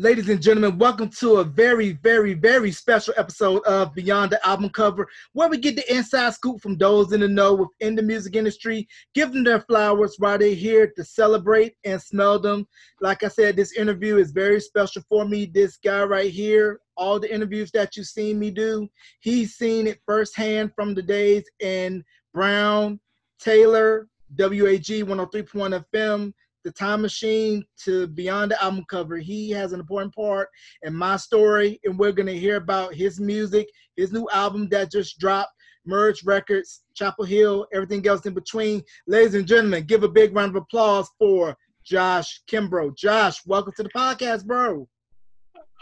Ladies 0.00 0.28
and 0.28 0.40
gentlemen, 0.40 0.78
welcome 0.78 1.08
to 1.18 1.38
a 1.38 1.44
very, 1.44 1.94
very, 2.04 2.32
very 2.32 2.70
special 2.70 3.12
episode 3.16 3.64
of 3.64 3.92
Beyond 3.96 4.30
the 4.30 4.46
Album 4.46 4.70
Cover, 4.70 5.08
where 5.32 5.48
we 5.48 5.58
get 5.58 5.74
the 5.74 5.92
inside 5.92 6.34
scoop 6.34 6.60
from 6.60 6.78
those 6.78 7.12
in 7.12 7.18
the 7.18 7.26
know 7.26 7.52
within 7.52 7.96
the 7.96 8.02
music 8.02 8.36
industry, 8.36 8.86
give 9.12 9.32
them 9.32 9.42
their 9.42 9.62
flowers 9.62 10.14
while 10.18 10.38
they're 10.38 10.54
here 10.54 10.92
to 10.96 11.02
celebrate 11.02 11.74
and 11.82 12.00
smell 12.00 12.38
them. 12.38 12.64
Like 13.00 13.24
I 13.24 13.28
said, 13.28 13.56
this 13.56 13.72
interview 13.72 14.18
is 14.18 14.30
very 14.30 14.60
special 14.60 15.02
for 15.08 15.24
me. 15.24 15.46
This 15.46 15.78
guy 15.78 16.04
right 16.04 16.30
here, 16.30 16.78
all 16.96 17.18
the 17.18 17.34
interviews 17.34 17.72
that 17.72 17.96
you've 17.96 18.06
seen 18.06 18.38
me 18.38 18.52
do, 18.52 18.88
he's 19.18 19.56
seen 19.56 19.88
it 19.88 19.98
firsthand 20.06 20.70
from 20.76 20.94
the 20.94 21.02
days 21.02 21.42
in 21.58 22.04
Brown, 22.32 23.00
Taylor, 23.40 24.06
WAG 24.38 24.48
103.1 24.52 25.84
FM, 25.92 26.32
the 26.68 26.72
time 26.72 27.00
machine 27.00 27.64
to 27.82 28.06
beyond 28.08 28.50
the 28.50 28.62
album 28.62 28.84
cover. 28.90 29.16
He 29.16 29.50
has 29.52 29.72
an 29.72 29.80
important 29.80 30.14
part 30.14 30.50
in 30.82 30.94
my 30.94 31.16
story, 31.16 31.80
and 31.84 31.98
we're 31.98 32.12
gonna 32.12 32.32
hear 32.32 32.56
about 32.56 32.92
his 32.92 33.18
music, 33.18 33.66
his 33.96 34.12
new 34.12 34.28
album 34.34 34.68
that 34.68 34.92
just 34.92 35.18
dropped, 35.18 35.50
Merge 35.86 36.22
Records, 36.24 36.82
Chapel 36.94 37.24
Hill, 37.24 37.66
everything 37.72 38.06
else 38.06 38.26
in 38.26 38.34
between. 38.34 38.82
Ladies 39.06 39.34
and 39.34 39.46
gentlemen, 39.46 39.84
give 39.84 40.02
a 40.02 40.08
big 40.08 40.36
round 40.36 40.50
of 40.54 40.62
applause 40.62 41.08
for 41.18 41.56
Josh 41.84 42.42
Kimbrough. 42.50 42.98
Josh, 42.98 43.40
welcome 43.46 43.72
to 43.78 43.82
the 43.82 43.88
podcast, 43.88 44.44
bro. 44.44 44.86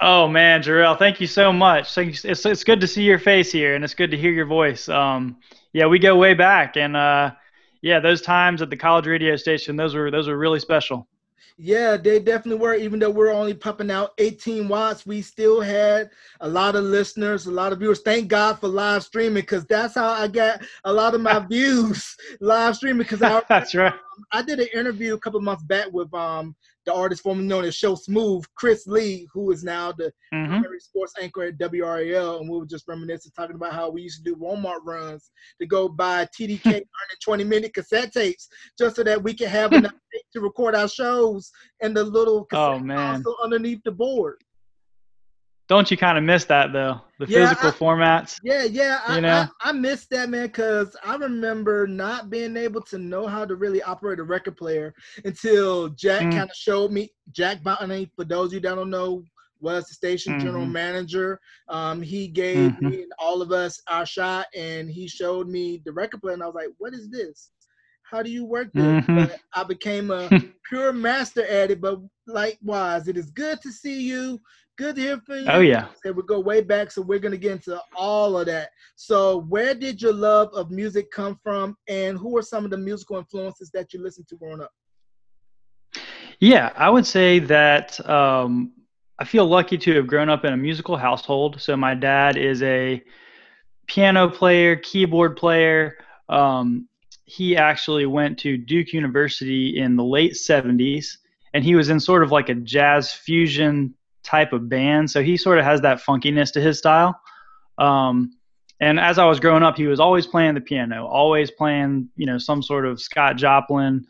Oh 0.01 0.29
man, 0.29 0.63
Jarrell, 0.63 0.97
thank 0.97 1.21
you 1.21 1.27
so 1.27 1.53
much. 1.53 1.99
It's, 1.99 2.47
it's 2.47 2.63
good 2.63 2.81
to 2.81 2.87
see 2.87 3.03
your 3.03 3.19
face 3.19 3.51
here, 3.51 3.75
and 3.75 3.83
it's 3.83 3.95
good 3.95 4.13
to 4.13 4.17
hear 4.17 4.31
your 4.31 4.47
voice. 4.47 4.89
Um, 4.89 5.39
yeah, 5.73 5.87
we 5.87 5.99
go 5.99 6.15
way 6.15 6.35
back, 6.35 6.77
and 6.77 6.97
uh, 6.97 7.33
yeah, 7.87 8.01
those 8.01 8.21
times 8.21 8.63
at 8.63 8.69
the 8.69 8.77
college 8.77 9.07
radio 9.07 9.37
station, 9.37 9.77
those 9.77 9.95
were 9.95 10.11
those 10.11 10.27
were 10.27 10.37
really 10.37 10.59
special. 10.59 11.07
Yeah, 11.57 11.97
they 11.97 12.19
definitely 12.19 12.61
were. 12.61 12.75
Even 12.75 12.99
though 12.99 13.11
we're 13.11 13.33
only 13.33 13.55
pumping 13.55 13.93
out 13.93 14.11
18 14.19 14.67
watts, 14.67 15.07
we 15.07 15.23
still 15.23 15.61
had 15.61 16.11
a 16.41 16.49
lot 16.49 16.75
of 16.75 16.83
listeners, 16.83 17.47
a 17.47 17.53
lot 17.53 17.73
of 17.73 17.79
viewers. 17.79 18.01
Thank 18.01 18.27
God 18.27 18.59
for 18.59 18.67
live 18.67 19.05
streaming 19.05 19.35
because 19.35 19.65
that's 19.67 19.95
how 19.95 20.09
I 20.09 20.27
got 20.27 20.63
a 20.85 20.93
lot 20.93 21.15
of 21.15 21.21
my 21.21 21.39
views 21.49 22.17
live 22.41 22.75
streaming. 22.75 22.99
Because 22.99 23.23
I 23.23 23.41
that's 23.49 23.73
right. 23.77 23.95
I 24.33 24.43
did 24.43 24.59
an 24.59 24.69
interview 24.75 25.15
a 25.15 25.21
couple 25.21 25.41
months 25.41 25.63
back 25.63 25.87
with 25.93 26.13
um 26.13 26.57
the 26.87 26.95
artist 26.95 27.23
formerly 27.23 27.49
known 27.49 27.65
as 27.65 27.75
Show 27.75 27.97
Smooth, 27.97 28.45
Chris 28.55 28.87
Lee, 28.87 29.29
who 29.33 29.51
is 29.51 29.65
now 29.65 29.93
the 29.93 30.13
mm-hmm. 30.33 30.63
sports 30.79 31.15
anchor 31.21 31.43
at 31.43 31.59
WRAL, 31.59 32.41
and 32.41 32.49
we 32.49 32.59
were 32.59 32.67
just 32.67 32.87
reminiscing, 32.87 33.33
talking 33.37 33.57
about 33.57 33.73
how 33.73 33.91
we 33.91 34.03
used 34.03 34.25
to 34.25 34.31
do 34.31 34.37
Walmart 34.37 34.81
runs 34.85 35.31
to 35.61 35.67
go 35.67 35.89
buy 35.89 36.25
TDK 36.27 36.65
120 36.65 37.45
minute 37.45 37.75
cassette 37.75 38.13
tapes 38.13 38.49
just 38.79 38.97
so 38.97 39.03
that 39.03 39.23
we 39.23 39.35
could 39.35 39.49
have 39.49 39.73
enough 39.73 39.93
to 40.33 40.41
record 40.41 40.75
our 40.75 40.89
shows 40.89 41.51
and 41.83 41.97
the 41.97 42.05
little 42.05 42.47
oh, 42.53 42.79
man. 42.79 43.23
underneath 43.43 43.81
the 43.85 43.93
board. 43.93 44.37
Don't 45.69 45.91
you 45.91 45.97
kind 45.97 46.17
of 46.17 46.23
miss 46.23 46.45
that 46.45 46.73
though? 46.73 47.01
The 47.19 47.27
yeah, 47.27 47.49
physical 47.49 47.71
I, 47.71 47.73
formats. 47.73 48.39
Yeah, 48.45 48.65
yeah. 48.65 49.01
You 49.09 49.15
I, 49.15 49.21
know, 49.21 49.47
I, 49.61 49.71
I 49.71 49.73
miss 49.73 50.07
that 50.07 50.29
man 50.29 50.47
because 50.47 50.97
I 51.05 51.17
remember 51.17 51.87
not 51.87 52.31
being 52.31 52.57
able 52.57 52.83
to 52.83 52.99
know 52.99 53.27
how 53.27 53.45
to 53.45 53.57
really 53.57 53.83
operate 53.83 54.21
a 54.21 54.25
record 54.25 54.57
player 54.57 54.95
until 55.25 55.89
Jack 55.89 56.23
mm. 56.23 56.33
kind 56.33 56.51
of 56.51 56.57
showed 56.57 56.93
me. 56.93 57.11
Jack 57.33 57.65
Botany, 57.65 58.11
for 58.15 58.25
those 58.25 58.49
of 58.49 58.55
you 58.55 58.61
that 58.61 58.77
don't 58.77 58.91
know, 58.91 59.25
was 59.61 59.87
the 59.89 59.95
station 59.95 60.35
mm-hmm. 60.35 60.47
general 60.47 60.67
manager. 60.67 61.41
Um, 61.69 62.03
he 62.03 62.29
gave 62.29 62.73
mm-hmm. 62.73 62.89
me 62.89 63.03
and 63.03 63.13
all 63.19 63.43
of 63.43 63.53
us 63.53 63.81
our 63.89 64.07
shot, 64.07 64.47
and 64.55 64.91
he 64.91 65.09
showed 65.09 65.49
me 65.49 65.83
the 65.85 65.93
record 65.93 66.21
player, 66.21 66.35
and 66.35 66.43
I 66.43 66.47
was 66.47 66.55
like, 66.55 66.69
"What 66.79 66.95
is 66.95 67.09
this? 67.11 67.51
How 68.03 68.23
do 68.23 68.31
you 68.31 68.45
work 68.45 68.69
this?" 68.73 68.85
Mm-hmm. 68.85 69.17
But 69.17 69.39
I 69.55 69.65
became 69.65 70.11
a 70.11 70.29
pure 70.69 70.93
master 70.93 71.45
at 71.47 71.71
it. 71.71 71.81
But 71.81 72.01
likewise, 72.27 73.09
it 73.09 73.17
is 73.17 73.31
good 73.31 73.61
to 73.63 73.73
see 73.73 74.03
you. 74.03 74.41
Good 74.77 74.97
to 74.97 75.01
hear 75.01 75.21
from 75.25 75.37
you. 75.39 75.47
Oh 75.49 75.61
yeah. 75.61 75.87
We 76.05 76.23
go 76.27 76.39
way 76.39 76.61
back, 76.61 76.91
so 76.91 77.01
we're 77.01 77.19
gonna 77.19 77.39
get 77.39 77.53
into 77.53 77.81
all 77.95 78.39
of 78.39 78.47
that. 78.47 78.69
So, 78.95 79.39
where 79.49 79.75
did 79.75 80.03
your 80.03 80.13
love 80.13 80.51
of 80.53 80.71
music 80.71 81.11
come 81.11 81.39
from, 81.43 81.77
and 81.89 82.19
who 82.19 82.37
are 82.37 82.43
some 82.43 82.65
of 82.65 82.71
the 82.71 82.77
musical 82.77 83.17
influences 83.17 83.71
that 83.73 83.95
you 83.95 84.03
listened 84.03 84.29
to 84.29 84.37
growing 84.37 84.61
up? 84.61 84.71
Yeah, 86.41 86.73
I 86.77 86.91
would 86.91 87.07
say 87.07 87.39
that 87.39 88.07
um, 88.09 88.73
I 89.19 89.25
feel 89.25 89.47
lucky 89.47 89.79
to 89.79 89.95
have 89.95 90.07
grown 90.07 90.29
up 90.29 90.45
in 90.45 90.53
a 90.53 90.57
musical 90.57 90.97
household. 90.97 91.61
So 91.61 91.75
my 91.77 91.95
dad 91.95 92.37
is 92.37 92.63
a 92.63 93.03
piano 93.87 94.29
player, 94.29 94.77
keyboard 94.77 95.37
player. 95.37 95.97
Um, 96.29 96.89
he 97.25 97.57
actually 97.57 98.05
went 98.05 98.39
to 98.41 98.59
Duke 98.59 98.93
University 98.93 99.79
in 99.79 99.97
the 99.97 100.05
late 100.05 100.33
70s, 100.33 101.17
and 101.55 101.65
he 101.65 101.75
was 101.75 101.89
in 101.89 101.99
sort 101.99 102.23
of 102.23 102.31
like 102.31 102.51
a 102.51 102.55
jazz 102.55 103.13
fusion 103.13 103.95
type 104.27 104.53
of 104.53 104.69
band. 104.69 105.11
So 105.11 105.23
he 105.23 105.37
sort 105.37 105.59
of 105.59 105.65
has 105.65 105.81
that 105.83 106.03
funkiness 106.03 106.53
to 106.53 106.61
his 106.61 106.79
style. 106.79 107.19
Um, 107.79 108.33
and 108.81 109.01
as 109.01 109.19
I 109.19 109.25
was 109.25 109.41
growing 109.41 109.63
up, 109.63 109.77
he 109.77 109.87
was 109.87 110.01
always 110.01 110.27
playing 110.27 110.55
the 110.55 110.61
piano, 110.61 111.07
always 111.07 111.51
playing, 111.51 112.11
you 112.17 112.27
know, 112.27 112.37
some 112.37 112.63
sort 112.63 112.85
of 112.85 113.01
Scott 113.01 113.37
Joplin, 113.37 114.05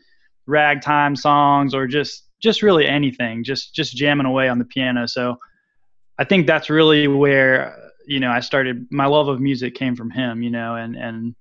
ragtime 0.45 1.15
songs, 1.15 1.73
or 1.73 1.87
just 1.87 2.23
just 2.41 2.61
really 2.61 2.85
anything, 2.85 3.43
just 3.43 3.73
just 3.73 3.95
jamming 3.95 4.25
away 4.25 4.49
on 4.49 4.59
the 4.59 4.65
piano. 4.65 5.07
So 5.07 5.37
I 6.19 6.23
think 6.25 6.47
that's 6.47 6.69
really 6.69 7.07
where 7.07 7.91
you 8.05 8.19
know 8.19 8.29
I 8.29 8.41
started. 8.41 8.87
My 8.91 9.05
love 9.05 9.29
of 9.29 9.39
music 9.39 9.75
came 9.75 9.95
from 9.95 10.09
him, 10.09 10.41
you 10.41 10.49
know, 10.49 10.75
and 10.75 10.95
and 10.97 11.35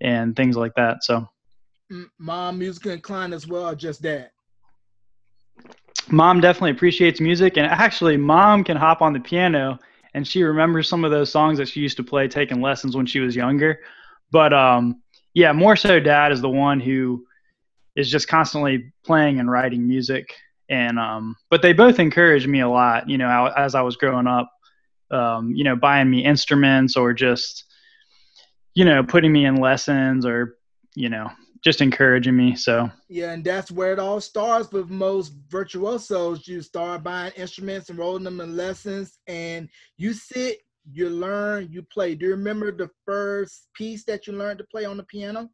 and 0.00 0.36
things 0.36 0.56
like 0.56 0.74
that. 0.76 1.02
So, 1.02 1.26
mom, 2.18 2.58
music 2.58 2.86
inclined 2.86 3.34
as 3.34 3.48
well, 3.48 3.70
or 3.70 3.74
just 3.74 4.02
dad? 4.02 4.30
Mom 6.10 6.40
definitely 6.40 6.70
appreciates 6.70 7.20
music 7.20 7.56
and 7.56 7.66
actually 7.66 8.16
mom 8.16 8.64
can 8.64 8.76
hop 8.76 9.02
on 9.02 9.12
the 9.12 9.20
piano 9.20 9.78
and 10.14 10.26
she 10.26 10.42
remembers 10.42 10.88
some 10.88 11.04
of 11.04 11.10
those 11.10 11.30
songs 11.30 11.58
that 11.58 11.68
she 11.68 11.80
used 11.80 11.96
to 11.96 12.04
play 12.04 12.28
taking 12.28 12.60
lessons 12.60 12.94
when 12.94 13.06
she 13.06 13.20
was 13.20 13.34
younger. 13.34 13.80
But 14.30 14.52
um, 14.52 15.02
yeah 15.34 15.52
more 15.52 15.76
so 15.76 15.98
dad 15.98 16.32
is 16.32 16.40
the 16.40 16.48
one 16.50 16.80
who 16.80 17.24
is 17.96 18.10
just 18.10 18.28
constantly 18.28 18.92
playing 19.04 19.40
and 19.40 19.50
writing 19.50 19.86
music. 19.86 20.34
And 20.68 20.98
um, 20.98 21.36
but 21.50 21.62
they 21.62 21.72
both 21.72 21.98
encouraged 21.98 22.48
me 22.48 22.60
a 22.60 22.68
lot 22.68 23.08
you 23.08 23.18
know 23.18 23.52
as 23.56 23.74
i 23.74 23.82
was 23.82 23.96
growing 23.96 24.26
up 24.26 24.50
um, 25.10 25.52
you 25.54 25.64
know 25.64 25.76
buying 25.76 26.10
me 26.10 26.24
instruments 26.24 26.96
or 26.96 27.12
just 27.12 27.64
you 28.74 28.84
know 28.84 29.02
putting 29.02 29.32
me 29.32 29.44
in 29.44 29.56
lessons 29.56 30.24
or 30.24 30.56
you 30.94 31.10
know 31.10 31.28
just 31.62 31.80
encouraging 31.80 32.36
me. 32.36 32.56
So 32.56 32.90
yeah, 33.08 33.32
and 33.32 33.44
that's 33.44 33.70
where 33.70 33.92
it 33.92 33.98
all 33.98 34.20
starts 34.20 34.70
with 34.72 34.90
most 34.90 35.34
virtuosos. 35.48 36.46
You 36.46 36.60
start 36.60 37.04
buying 37.04 37.32
instruments, 37.36 37.88
enrolling 37.88 38.24
them 38.24 38.40
in 38.40 38.56
lessons, 38.56 39.18
and 39.26 39.68
you 39.96 40.12
sit, 40.12 40.58
you 40.90 41.08
learn, 41.08 41.68
you 41.70 41.82
play. 41.82 42.14
Do 42.14 42.26
you 42.26 42.32
remember 42.32 42.72
the 42.72 42.90
first 43.06 43.68
piece 43.74 44.04
that 44.04 44.26
you 44.26 44.32
learned 44.32 44.58
to 44.58 44.64
play 44.64 44.84
on 44.84 44.96
the 44.96 45.04
piano? 45.04 45.48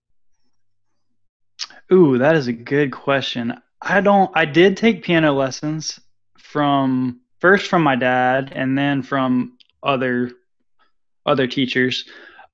Ooh, 1.92 2.18
that 2.18 2.34
is 2.34 2.48
a 2.48 2.52
good 2.52 2.90
question. 2.90 3.54
I 3.82 4.00
don't. 4.00 4.30
I 4.34 4.46
did 4.46 4.76
take 4.76 5.04
piano 5.04 5.32
lessons 5.32 6.00
from 6.38 7.20
first 7.38 7.68
from 7.68 7.82
my 7.82 7.96
dad, 7.96 8.52
and 8.54 8.76
then 8.76 9.02
from 9.02 9.58
other 9.82 10.30
other 11.26 11.46
teachers. 11.46 12.06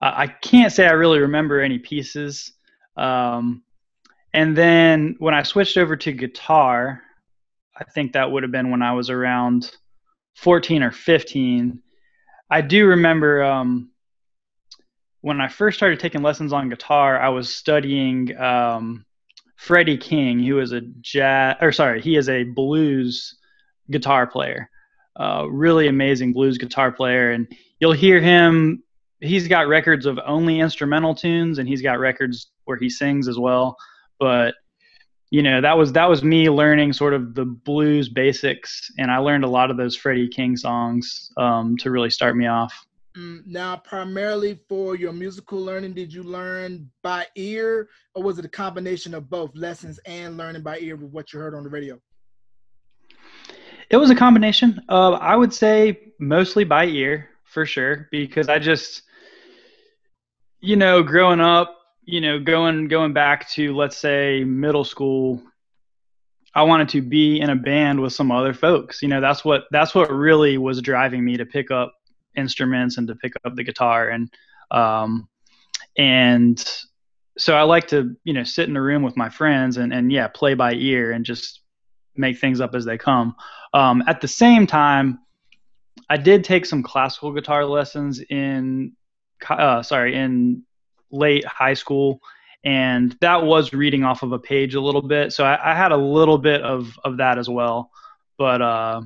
I 0.03 0.27
can't 0.27 0.71
say 0.71 0.87
I 0.87 0.93
really 0.93 1.21
remember 1.21 1.61
any 1.61 1.79
pieces 1.79 2.53
um, 2.97 3.63
and 4.33 4.57
then 4.57 5.17
when 5.19 5.35
I 5.35 5.43
switched 5.43 5.77
over 5.77 5.97
to 5.97 6.13
guitar, 6.13 7.03
I 7.77 7.85
think 7.85 8.13
that 8.13 8.31
would 8.31 8.43
have 8.43 8.53
been 8.53 8.71
when 8.71 8.83
I 8.83 8.93
was 8.93 9.11
around 9.11 9.71
14 10.37 10.83
or 10.83 10.91
15. 10.91 11.81
I 12.51 12.61
do 12.61 12.87
remember 12.87 13.43
um, 13.43 13.91
when 15.21 15.41
I 15.41 15.49
first 15.49 15.77
started 15.77 16.01
taking 16.01 16.23
lessons 16.23 16.53
on 16.53 16.69
guitar, 16.69 17.19
I 17.19 17.29
was 17.29 17.55
studying 17.55 18.37
um, 18.39 19.05
Freddie 19.57 19.99
King, 19.99 20.41
who 20.41 20.61
is 20.61 20.73
a 20.73 20.83
jazz, 21.01 21.57
or 21.61 21.73
sorry, 21.73 22.01
he 22.01 22.17
is 22.17 22.29
a 22.29 22.45
blues 22.45 23.37
guitar 23.91 24.27
player. 24.27 24.69
Uh, 25.19 25.47
really 25.49 25.87
amazing 25.87 26.33
blues 26.33 26.59
guitar 26.59 26.91
player, 26.91 27.31
and 27.31 27.47
you'll 27.79 27.93
hear 27.93 28.21
him 28.21 28.83
he's 29.25 29.49
got 29.49 29.69
records 29.69 30.07
of 30.07 30.19
only 30.27 30.61
instrumental 30.61 31.15
tunes 31.15 31.59
and 31.59 31.69
he's 31.69 31.83
got 31.83 31.99
records 31.99 32.51
where 32.65 32.77
he 32.77 32.89
sings 32.89 33.29
as 33.29 33.39
well. 33.39 33.77
But 34.19 34.55
you 35.31 35.43
know 35.43 35.61
that 35.61 35.77
was 35.77 35.93
that 35.93 36.09
was 36.09 36.23
me 36.23 36.49
learning 36.49 36.93
sort 36.93 37.13
of 37.13 37.35
the 37.35 37.45
blues 37.45 38.09
basics 38.09 38.89
and 38.99 39.11
i 39.11 39.19
learned 39.19 39.43
a 39.43 39.49
lot 39.49 39.69
of 39.71 39.77
those 39.77 39.97
freddie 39.97 40.29
king 40.29 40.57
songs 40.57 41.29
um, 41.39 41.77
to 41.79 41.91
really 41.91 42.11
start 42.11 42.37
me 42.37 42.47
off. 42.47 42.73
Mm, 43.17 43.45
now 43.47 43.77
primarily 43.77 44.61
for 44.69 44.95
your 44.95 45.13
musical 45.13 45.59
learning 45.61 45.93
did 45.93 46.13
you 46.13 46.23
learn 46.23 46.89
by 47.03 47.27
ear 47.35 47.89
or 48.15 48.23
was 48.23 48.39
it 48.39 48.45
a 48.45 48.49
combination 48.49 49.13
of 49.13 49.29
both 49.29 49.51
lessons 49.57 49.99
and 50.07 50.37
learning 50.37 50.63
by 50.63 50.79
ear 50.79 50.95
with 50.95 51.11
what 51.11 51.33
you 51.33 51.41
heard 51.41 51.55
on 51.55 51.65
the 51.65 51.71
radio? 51.71 51.99
It 53.91 53.97
was 53.97 54.11
a 54.11 54.15
combination 54.15 54.81
of 54.89 55.15
i 55.15 55.35
would 55.35 55.53
say 55.53 56.13
mostly 56.21 56.63
by 56.63 56.87
ear 56.87 57.31
for 57.45 57.67
sure 57.67 58.09
because 58.13 58.49
i 58.49 58.59
just 58.59 59.03
you 60.65 60.77
know, 60.77 61.03
growing 61.03 61.41
up, 61.41 61.77
you 62.07 62.21
know, 62.21 62.39
going 62.39 62.89
going 62.89 63.13
back 63.13 63.49
to 63.51 63.75
let's 63.75 63.97
say 63.97 64.45
middle 64.45 64.85
school, 64.85 65.43
I 66.55 66.63
wanted 66.63 66.89
to 66.91 67.03
be 67.03 67.41
in 67.41 67.51
a 67.51 67.57
band 67.57 68.01
with 68.01 68.13
some 68.13 68.31
other 68.31 68.55
folks. 68.55 69.03
You 69.03 69.09
know, 69.09 69.21
that's 69.21 69.45
what 69.45 69.65
that's 69.71 69.95
what 69.95 70.11
really 70.11 70.59
was 70.59 70.81
driving 70.81 71.25
me 71.25 71.37
to 71.37 71.47
pick 71.47 71.71
up 71.71 71.95
instruments 72.37 72.99
and 72.99 73.07
to 73.09 73.15
pick 73.15 73.33
up 73.45 73.55
the 73.55 73.65
guitar 73.65 74.09
and 74.09 74.31
um, 74.71 75.29
and 75.97 76.65
so 77.37 77.57
I 77.57 77.63
like 77.63 77.89
to 77.89 78.15
you 78.25 78.33
know 78.33 78.45
sit 78.45 78.69
in 78.69 78.77
a 78.77 78.83
room 78.83 79.03
with 79.03 79.17
my 79.17 79.29
friends 79.29 79.77
and 79.77 79.93
and 79.93 80.13
yeah 80.13 80.29
play 80.29 80.55
by 80.55 80.75
ear 80.75 81.13
and 81.13 81.25
just 81.25 81.61
make 82.17 82.39
things 82.39 82.61
up 82.61 82.75
as 82.75 82.85
they 82.85 82.99
come. 82.99 83.35
Um, 83.73 84.05
at 84.07 84.21
the 84.21 84.29
same 84.29 84.67
time, 84.67 85.19
I 86.09 86.17
did 86.17 86.45
take 86.45 86.67
some 86.67 86.83
classical 86.83 87.33
guitar 87.33 87.65
lessons 87.65 88.21
in 88.31 88.93
uh, 89.49 89.83
sorry 89.83 90.15
in 90.15 90.63
late 91.15 91.45
high 91.45 91.75
school 91.75 92.21
and 92.65 93.17
that 93.21 93.45
was 93.45 93.73
reading 93.73 94.05
off 94.05 94.23
of 94.23 94.33
a 94.33 94.39
page 94.39 94.75
a 94.75 94.81
little 94.81 95.03
bit. 95.03 95.33
So 95.33 95.45
I, 95.45 95.73
I 95.73 95.75
had 95.75 95.93
a 95.93 95.97
little 95.97 96.39
bit 96.39 96.63
of 96.63 96.99
of 97.05 97.19
that 97.19 97.39
as 97.39 97.49
well, 97.49 97.91
but 98.39 98.63
uh, 98.63 99.03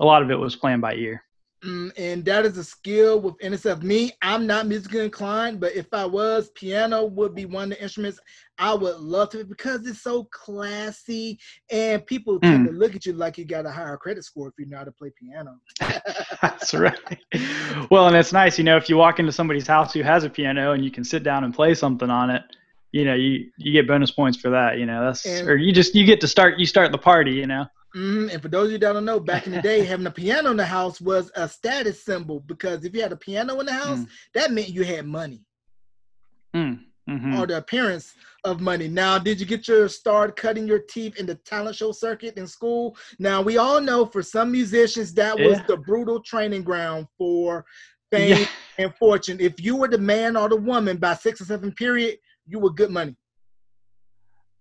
a 0.00 0.04
lot 0.04 0.22
of 0.22 0.30
it 0.30 0.38
was 0.38 0.56
playing 0.56 0.80
by 0.80 0.94
ear. 0.94 1.22
Mm, 1.64 1.92
and 1.96 2.24
that 2.24 2.44
is 2.44 2.58
a 2.58 2.64
skill 2.64 3.20
within 3.20 3.54
itself. 3.54 3.82
Me, 3.82 4.10
I'm 4.20 4.48
not 4.48 4.66
musically 4.66 5.04
inclined, 5.04 5.60
but 5.60 5.76
if 5.76 5.86
I 5.92 6.04
was, 6.04 6.50
piano 6.50 7.04
would 7.04 7.36
be 7.36 7.44
one 7.44 7.64
of 7.64 7.78
the 7.78 7.82
instruments 7.82 8.18
I 8.58 8.74
would 8.74 8.96
love 8.96 9.30
to 9.30 9.44
because 9.44 9.86
it's 9.86 10.02
so 10.02 10.24
classy 10.32 11.38
and 11.70 12.04
people 12.04 12.40
tend 12.40 12.66
mm. 12.66 12.70
to 12.70 12.76
look 12.76 12.96
at 12.96 13.06
you 13.06 13.12
like 13.12 13.38
you 13.38 13.44
got 13.44 13.64
a 13.64 13.70
higher 13.70 13.96
credit 13.96 14.24
score 14.24 14.48
if 14.48 14.54
you 14.58 14.66
know 14.66 14.78
how 14.78 14.84
to 14.84 14.92
play 14.92 15.12
piano. 15.16 15.56
That's 16.42 16.74
right. 16.74 16.98
Well, 17.90 18.08
and 18.08 18.16
it's 18.16 18.32
nice, 18.32 18.58
you 18.58 18.64
know, 18.64 18.76
if 18.76 18.88
you 18.88 18.96
walk 18.96 19.20
into 19.20 19.32
somebody's 19.32 19.66
house 19.66 19.92
who 19.92 20.02
has 20.02 20.24
a 20.24 20.30
piano 20.30 20.72
and 20.72 20.84
you 20.84 20.90
can 20.90 21.04
sit 21.04 21.22
down 21.22 21.44
and 21.44 21.54
play 21.54 21.74
something 21.74 22.10
on 22.10 22.30
it, 22.30 22.42
you 22.90 23.04
know, 23.04 23.14
you 23.14 23.50
you 23.56 23.72
get 23.72 23.88
bonus 23.88 24.10
points 24.10 24.38
for 24.38 24.50
that. 24.50 24.78
You 24.78 24.86
know, 24.86 25.02
that's 25.04 25.24
and, 25.24 25.48
or 25.48 25.56
you 25.56 25.72
just 25.72 25.94
you 25.94 26.04
get 26.04 26.20
to 26.20 26.28
start 26.28 26.58
you 26.58 26.66
start 26.66 26.92
the 26.92 26.98
party. 26.98 27.32
You 27.32 27.46
know. 27.46 27.66
Mm-hmm. 27.94 28.30
And 28.30 28.42
for 28.42 28.48
those 28.48 28.66
of 28.66 28.72
you 28.72 28.78
that 28.78 28.92
don't 28.92 29.04
know, 29.04 29.20
back 29.20 29.46
in 29.46 29.52
the 29.52 29.62
day, 29.62 29.84
having 29.84 30.06
a 30.06 30.10
piano 30.10 30.50
in 30.50 30.56
the 30.56 30.64
house 30.64 31.00
was 31.00 31.30
a 31.34 31.48
status 31.48 32.04
symbol 32.04 32.40
because 32.40 32.84
if 32.84 32.94
you 32.94 33.02
had 33.02 33.12
a 33.12 33.16
piano 33.16 33.60
in 33.60 33.66
the 33.66 33.72
house, 33.72 34.00
mm. 34.00 34.08
that 34.34 34.52
meant 34.52 34.68
you 34.68 34.82
had 34.82 35.06
money. 35.06 35.42
Mm. 36.54 36.80
Mm-hmm. 37.10 37.34
Or 37.36 37.46
the 37.48 37.56
appearance 37.56 38.14
of 38.44 38.60
money. 38.60 38.86
Now, 38.86 39.18
did 39.18 39.40
you 39.40 39.44
get 39.44 39.66
your 39.66 39.88
start 39.88 40.36
cutting 40.36 40.68
your 40.68 40.78
teeth 40.78 41.16
in 41.16 41.26
the 41.26 41.34
talent 41.34 41.74
show 41.74 41.90
circuit 41.90 42.36
in 42.36 42.46
school? 42.46 42.96
Now, 43.18 43.42
we 43.42 43.56
all 43.56 43.80
know 43.80 44.06
for 44.06 44.22
some 44.22 44.52
musicians 44.52 45.12
that 45.14 45.36
yeah. 45.36 45.48
was 45.48 45.58
the 45.66 45.76
brutal 45.76 46.20
training 46.20 46.62
ground 46.62 47.08
for 47.18 47.64
fame 48.12 48.38
yeah. 48.38 48.46
and 48.78 48.94
fortune. 48.94 49.38
If 49.40 49.60
you 49.60 49.74
were 49.74 49.88
the 49.88 49.98
man 49.98 50.36
or 50.36 50.48
the 50.48 50.56
woman 50.56 50.98
by 50.98 51.14
six 51.14 51.40
or 51.40 51.44
seven 51.44 51.72
period, 51.72 52.18
you 52.46 52.60
were 52.60 52.70
good 52.70 52.90
money. 52.90 53.16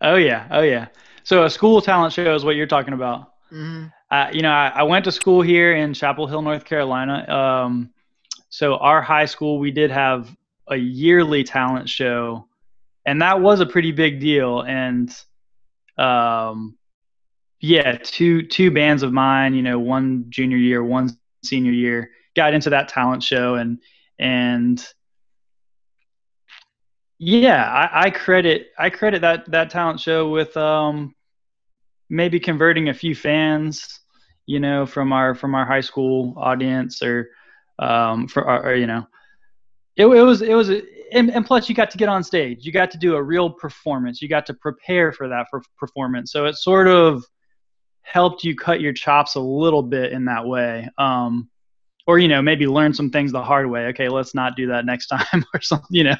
Oh 0.02 0.16
yeah, 0.16 0.48
oh 0.50 0.62
yeah. 0.62 0.88
So 1.24 1.44
a 1.44 1.50
school 1.50 1.82
talent 1.82 2.14
show 2.14 2.36
is 2.36 2.44
what 2.44 2.56
you're 2.56 2.68
talking 2.68 2.94
about. 2.94 3.34
Mm-hmm. 3.52 3.88
Uh, 4.10 4.30
you 4.32 4.42
know, 4.42 4.52
I, 4.52 4.72
I, 4.76 4.84
went 4.84 5.06
to 5.06 5.12
school 5.12 5.42
here 5.42 5.76
in 5.76 5.94
Chapel 5.94 6.28
Hill, 6.28 6.42
North 6.42 6.66
Carolina. 6.66 7.30
Um, 7.30 7.92
so 8.50 8.76
our 8.78 9.02
high 9.02 9.26
school, 9.26 9.60
we 9.60 9.72
did 9.72 9.92
have 9.92 10.36
a 10.68 10.76
yearly 10.76 11.44
talent 11.44 11.90
show, 11.90 12.48
and 13.06 13.22
that 13.22 13.42
was 13.42 13.60
a 13.60 13.66
pretty 13.66 13.92
big 13.92 14.20
deal. 14.20 14.62
And 14.62 15.14
um, 15.98 16.78
yeah, 17.60 17.98
two 17.98 18.42
two 18.44 18.72
bands 18.72 19.04
of 19.04 19.14
mine, 19.14 19.54
you 19.54 19.62
know, 19.62 19.80
one 19.80 20.26
junior 20.30 20.58
year, 20.58 20.84
one 20.84 21.18
senior 21.44 21.72
year, 21.72 22.12
got 22.36 22.54
into 22.54 22.70
that 22.72 22.90
talent 22.90 23.24
show, 23.24 23.56
and 23.56 23.80
and 24.20 24.86
yeah, 27.24 27.72
I, 27.72 28.06
I, 28.06 28.10
credit 28.10 28.72
I 28.80 28.90
credit 28.90 29.22
that 29.22 29.50
that 29.52 29.70
talent 29.70 30.00
show 30.00 30.30
with 30.30 30.58
um, 30.58 31.14
maybe 32.10 32.40
converting 32.40 32.90
a 32.90 32.96
few 32.96 33.14
fans, 33.14 34.00
you 34.48 34.60
know, 34.60 34.88
from 34.88 35.14
our 35.14 35.36
from 35.36 35.54
our 35.54 35.64
high 35.64 35.82
school 35.82 36.34
audience 36.36 37.04
or 37.04 37.30
um, 37.78 38.28
for 38.28 38.48
our, 38.48 38.72
or, 38.72 38.76
you 38.76 38.88
know, 38.88 39.06
it, 39.96 40.08
it 40.08 40.22
was 40.24 40.42
it 40.42 40.56
was 40.56 40.70
and, 40.70 41.30
and, 41.30 41.46
plus 41.46 41.70
you 41.70 41.76
got 41.76 41.92
to 41.92 41.98
get 42.00 42.10
on 42.10 42.24
stage, 42.24 42.66
you 42.66 42.72
got 42.72 42.90
to 42.90 42.98
do 42.98 43.16
a 43.16 43.22
real 43.22 43.52
performance, 43.52 44.20
you 44.20 44.28
got 44.28 44.48
to 44.48 44.56
prepare 44.56 45.12
for 45.12 45.28
that 45.28 45.46
for 45.52 45.62
performance, 45.78 46.32
so 46.32 46.46
it 46.46 46.56
sort 46.56 46.88
of 46.88 47.24
helped 48.02 48.44
you 48.44 48.56
cut 48.56 48.82
your 48.82 48.94
chops 48.94 49.36
a 49.36 49.40
little 49.40 49.84
bit 49.84 50.12
in 50.12 50.26
that 50.26 50.48
way. 50.48 50.90
Um, 50.98 51.52
or 52.08 52.20
you 52.20 52.28
know 52.28 52.42
maybe 52.42 52.68
learn 52.68 52.94
some 52.94 53.10
things 53.10 53.32
the 53.32 53.44
hard 53.44 53.70
way 53.70 53.88
okay 53.88 54.10
let's 54.10 54.34
not 54.34 54.56
do 54.56 54.68
that 54.68 54.86
next 54.86 55.08
time 55.08 55.46
or 55.54 55.62
something 55.62 55.88
you 55.90 56.04
know 56.04 56.16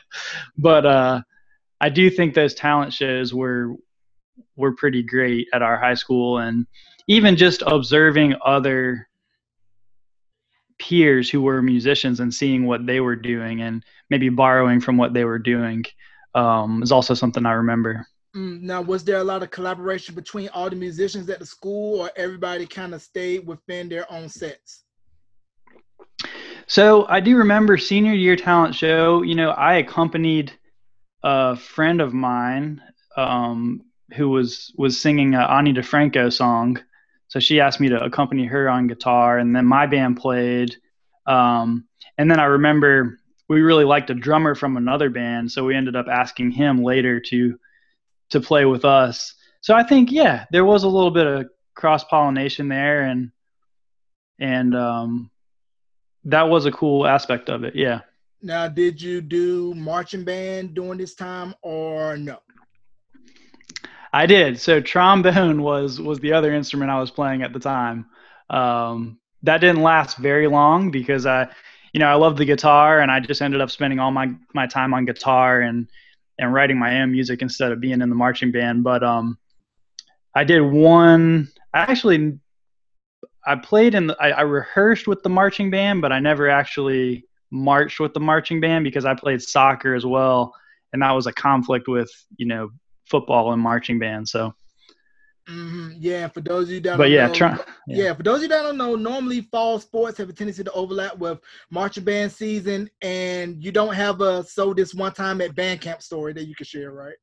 but 0.58 0.86
uh 0.86 1.22
i 1.80 1.90
do 1.90 2.10
think 2.10 2.34
those 2.34 2.54
talent 2.54 2.94
shows 2.94 3.34
were 3.34 3.76
were 4.56 4.74
pretty 4.76 5.04
great 5.04 5.48
at 5.54 5.62
our 5.62 5.78
high 5.78 5.94
school 5.94 6.40
and 6.40 6.66
even 7.08 7.36
just 7.36 7.64
observing 7.66 8.36
other 8.46 9.08
peers 10.80 11.30
who 11.30 11.42
were 11.42 11.62
musicians 11.62 12.20
and 12.20 12.34
seeing 12.34 12.66
what 12.66 12.86
they 12.86 13.00
were 13.00 13.16
doing 13.16 13.62
and 13.62 13.84
maybe 14.10 14.30
borrowing 14.30 14.80
from 14.82 14.98
what 14.98 15.14
they 15.14 15.24
were 15.24 15.40
doing 15.40 15.84
um, 16.34 16.82
is 16.82 16.92
also 16.92 17.14
something 17.14 17.46
I 17.46 17.54
remember. 17.54 18.06
Mm, 18.36 18.62
now, 18.62 18.82
was 18.82 19.04
there 19.04 19.18
a 19.18 19.24
lot 19.24 19.44
of 19.44 19.52
collaboration 19.52 20.16
between 20.16 20.50
all 20.50 20.70
the 20.70 20.76
musicians 20.76 21.30
at 21.30 21.40
the 21.40 21.46
school, 21.46 22.00
or 22.00 22.10
everybody 22.16 22.66
kind 22.66 22.94
of 22.94 23.02
stayed 23.02 23.46
within 23.46 23.90
their 23.90 24.12
own 24.12 24.30
sets? 24.30 24.84
So 26.68 27.06
I 27.08 27.20
do 27.20 27.38
remember 27.38 27.78
senior 27.78 28.14
year 28.14 28.36
talent 28.36 28.76
show. 28.76 29.24
You 29.24 29.36
know, 29.36 29.50
I 29.50 29.76
accompanied 29.76 30.54
a 31.24 31.56
friend 31.56 32.02
of 32.02 32.14
mine 32.14 32.82
um, 33.18 33.82
who 34.16 34.30
was 34.30 34.74
was 34.78 35.00
singing 35.00 35.36
a 35.36 35.42
Ani 35.42 35.74
DiFranco 35.74 36.32
song. 36.32 36.80
So 37.28 37.40
she 37.40 37.60
asked 37.60 37.80
me 37.80 37.90
to 37.90 38.04
accompany 38.04 38.46
her 38.46 38.70
on 38.70 38.88
guitar, 38.88 39.38
and 39.38 39.56
then 39.56 39.66
my 39.66 39.86
band 39.86 40.18
played. 40.18 40.76
Um, 41.26 41.86
and 42.18 42.30
then 42.30 42.40
I 42.40 42.46
remember 42.46 43.20
we 43.48 43.62
really 43.62 43.86
liked 43.86 44.10
a 44.10 44.14
drummer 44.14 44.56
from 44.56 44.78
another 44.78 45.10
band, 45.10 45.52
so 45.52 45.66
we 45.66 45.76
ended 45.76 45.96
up 45.96 46.08
asking 46.08 46.52
him 46.52 46.84
later 46.84 47.20
to 47.20 47.58
to 48.30 48.40
play 48.40 48.66
with 48.66 48.86
us. 48.86 49.36
So 49.62 49.76
I 49.76 49.84
think 49.84 50.12
yeah, 50.12 50.46
there 50.52 50.66
was 50.66 50.84
a 50.84 50.90
little 50.90 51.12
bit 51.12 51.28
of 51.28 51.50
cross 51.76 52.04
pollination 52.04 52.70
there, 52.70 53.04
and 53.04 53.32
and 54.40 54.76
um, 54.76 55.32
that 56.26 56.44
was 56.44 56.66
a 56.66 56.72
cool 56.72 57.08
aspect 57.08 57.50
of 57.50 57.64
it. 57.64 57.76
Yeah. 57.76 58.02
Now, 58.42 58.68
did 58.68 59.02
you 59.02 59.22
do 59.22 59.74
marching 59.76 60.24
band 60.24 60.74
during 60.74 60.98
this 60.98 61.14
time 61.14 61.54
or 61.62 62.18
no? 62.18 62.40
I 64.14 64.26
did. 64.26 64.60
So 64.60 64.82
trombone 64.82 65.62
was 65.62 66.00
was 66.02 66.20
the 66.20 66.34
other 66.34 66.54
instrument 66.54 66.92
I 66.92 67.00
was 67.00 67.12
playing 67.12 67.44
at 67.44 67.54
the 67.54 67.60
time. 67.60 68.08
Um, 68.50 69.20
that 69.44 69.60
didn't 69.60 69.82
last 69.82 70.18
very 70.18 70.48
long 70.48 70.92
because 70.92 71.26
I, 71.26 71.48
you 71.94 72.00
know, 72.00 72.08
I 72.08 72.16
love 72.16 72.38
the 72.38 72.46
guitar 72.46 73.00
and 73.00 73.12
I 73.12 73.20
just 73.20 73.42
ended 73.42 73.62
up 73.62 73.72
spending 73.72 74.00
all 74.00 74.12
my 74.12 74.34
my 74.54 74.68
time 74.68 74.94
on 74.94 75.06
guitar 75.06 75.62
and 75.62 75.88
and 76.38 76.54
writing 76.54 76.78
my 76.78 77.02
own 77.02 77.12
music 77.12 77.42
instead 77.42 77.72
of 77.72 77.80
being 77.80 78.02
in 78.02 78.10
the 78.10 78.16
marching 78.16 78.52
band. 78.52 78.84
But 78.84 79.04
um, 79.04 79.38
I 80.36 80.44
did 80.44 80.62
one. 80.62 81.50
I 81.74 81.82
actually 81.82 82.40
I 83.46 83.56
played 83.56 83.96
in 83.96 84.08
the, 84.08 84.18
I, 84.20 84.30
I 84.30 84.42
rehearsed 84.42 85.08
with 85.08 85.24
the 85.24 85.30
marching 85.30 85.72
band, 85.72 86.02
but 86.02 86.12
I 86.12 86.20
never 86.20 86.50
actually 86.50 87.26
marched 87.52 88.00
with 88.00 88.14
the 88.14 88.20
marching 88.20 88.62
band 88.62 88.84
because 88.84 89.06
I 89.06 89.14
played 89.14 89.42
soccer 89.42 89.94
as 89.96 90.06
well, 90.06 90.54
and 90.94 91.02
that 91.02 91.12
was 91.12 91.28
a 91.28 91.34
conflict 91.34 91.88
with 91.88 92.12
you 92.38 92.46
know 92.46 92.70
football 93.10 93.54
and 93.54 93.62
marching 93.62 94.00
band. 94.00 94.28
So. 94.28 94.54
Mm-hmm. 95.50 95.94
Yeah, 95.98 96.28
for 96.28 96.40
those 96.40 96.68
of 96.68 96.76
you 96.76 96.80
that 96.82 97.00
but 97.00 97.10
yeah, 97.10 97.28
know, 97.28 97.34
try, 97.34 97.58
yeah. 97.88 98.04
yeah, 98.04 98.14
for 98.14 98.22
those 98.22 98.38
of 98.38 98.42
you 98.44 98.48
that 98.50 98.62
don't 98.62 98.78
know, 98.78 98.96
normally 98.96 99.42
fall 99.42 99.80
sports 99.80 100.20
have 100.20 100.30
a 100.30 100.34
tendency 100.34 100.64
to 100.64 100.72
overlap 100.72 101.18
with 101.18 101.40
marching 101.72 102.04
band 102.04 102.32
season, 102.32 102.88
and 103.02 103.62
you 103.62 103.72
don't 103.72 103.96
have 103.96 104.22
a 104.22 104.44
so 104.44 104.72
this 104.72 104.94
one 104.94 105.12
time 105.12 105.42
at 105.42 105.56
band 105.56 105.82
camp 105.82 106.04
story 106.04 106.32
that 106.34 106.46
you 106.46 106.54
can 106.54 106.66
share, 106.66 106.92
right? 106.92 107.16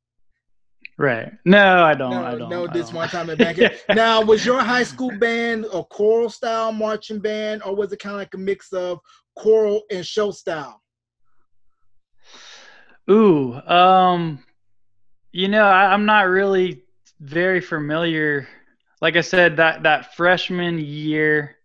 Right. 0.99 1.33
No, 1.45 1.85
I 1.85 1.95
don't. 1.95 2.11
No, 2.11 2.25
I 2.25 2.35
don't. 2.35 2.51
No, 2.51 2.65
I 2.67 2.73
this 2.73 2.87
don't. 2.87 2.97
one 2.97 3.09
time 3.09 3.31
at 3.31 3.39
back. 3.39 3.57
now, 3.95 4.21
was 4.21 4.45
your 4.45 4.61
high 4.61 4.83
school 4.83 5.17
band 5.19 5.65
a 5.73 5.85
choral 5.85 6.29
style 6.29 6.73
marching 6.73 7.21
band, 7.21 7.63
or 7.63 7.77
was 7.77 7.93
it 7.93 8.01
kind 8.01 8.15
of 8.15 8.19
like 8.19 8.35
a 8.35 8.39
mix 8.39 8.73
of 8.73 8.99
choral 9.37 9.83
and 9.93 10.05
show 10.05 10.33
style? 10.33 10.83
Ooh, 13.09 13.55
um, 13.55 14.45
you 15.31 15.47
know, 15.47 15.65
I, 15.65 15.93
I'm 15.93 16.05
not 16.05 16.23
really 16.23 16.83
very 17.21 17.61
familiar. 17.61 18.49
Like 19.01 19.17
I 19.17 19.21
said, 19.21 19.59
that 19.59 19.85
that 19.85 20.17
freshman 20.17 20.81
year, 20.81 21.59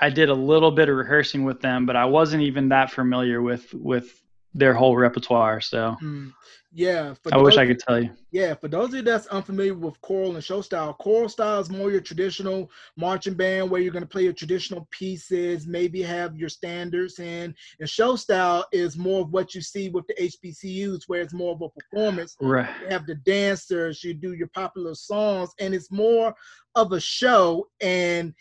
I 0.00 0.10
did 0.10 0.28
a 0.28 0.34
little 0.34 0.70
bit 0.70 0.88
of 0.88 0.94
rehearsing 0.94 1.42
with 1.42 1.60
them, 1.60 1.84
but 1.84 1.96
I 1.96 2.04
wasn't 2.04 2.44
even 2.44 2.68
that 2.68 2.92
familiar 2.92 3.42
with 3.42 3.74
with 3.74 4.22
their 4.54 4.74
whole 4.74 4.96
repertoire. 4.96 5.60
So 5.60 5.96
Mm. 6.02 6.32
Yeah, 6.74 7.14
I 7.30 7.36
wish 7.36 7.58
I 7.58 7.66
could 7.66 7.78
tell 7.80 8.02
you. 8.02 8.10
Yeah, 8.30 8.54
for 8.54 8.66
those 8.68 8.88
of 8.88 8.94
you 8.94 9.02
that's 9.02 9.26
unfamiliar 9.26 9.74
with 9.74 10.00
choral 10.00 10.34
and 10.34 10.42
show 10.42 10.62
style, 10.62 10.94
choral 10.94 11.28
style 11.28 11.60
is 11.60 11.68
more 11.68 11.90
your 11.90 12.00
traditional 12.00 12.70
marching 12.96 13.34
band 13.34 13.68
where 13.70 13.82
you're 13.82 13.92
going 13.92 14.04
to 14.04 14.08
play 14.08 14.24
your 14.24 14.32
traditional 14.32 14.88
pieces, 14.90 15.66
maybe 15.66 16.00
have 16.00 16.34
your 16.34 16.48
standards 16.48 17.18
in. 17.18 17.54
And 17.78 17.88
show 17.88 18.16
style 18.16 18.64
is 18.72 18.96
more 18.96 19.20
of 19.20 19.32
what 19.32 19.54
you 19.54 19.60
see 19.60 19.90
with 19.90 20.06
the 20.06 20.14
HBCUs, 20.14 21.02
where 21.08 21.20
it's 21.20 21.34
more 21.34 21.52
of 21.52 21.60
a 21.60 21.68
performance. 21.68 22.36
Right. 22.40 22.70
You 22.80 22.88
have 22.88 23.06
the 23.06 23.16
dancers, 23.16 24.02
you 24.02 24.14
do 24.14 24.32
your 24.32 24.48
popular 24.48 24.94
songs, 24.94 25.50
and 25.60 25.74
it's 25.74 25.90
more 25.90 26.34
of 26.74 26.92
a 26.92 27.00
show, 27.00 27.68
and 27.82 28.32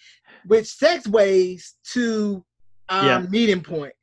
which 0.45 0.65
segues 0.67 1.73
to 1.91 2.45
our 2.87 3.05
Yeah. 3.05 3.19
meeting 3.29 3.61
point. 3.61 3.93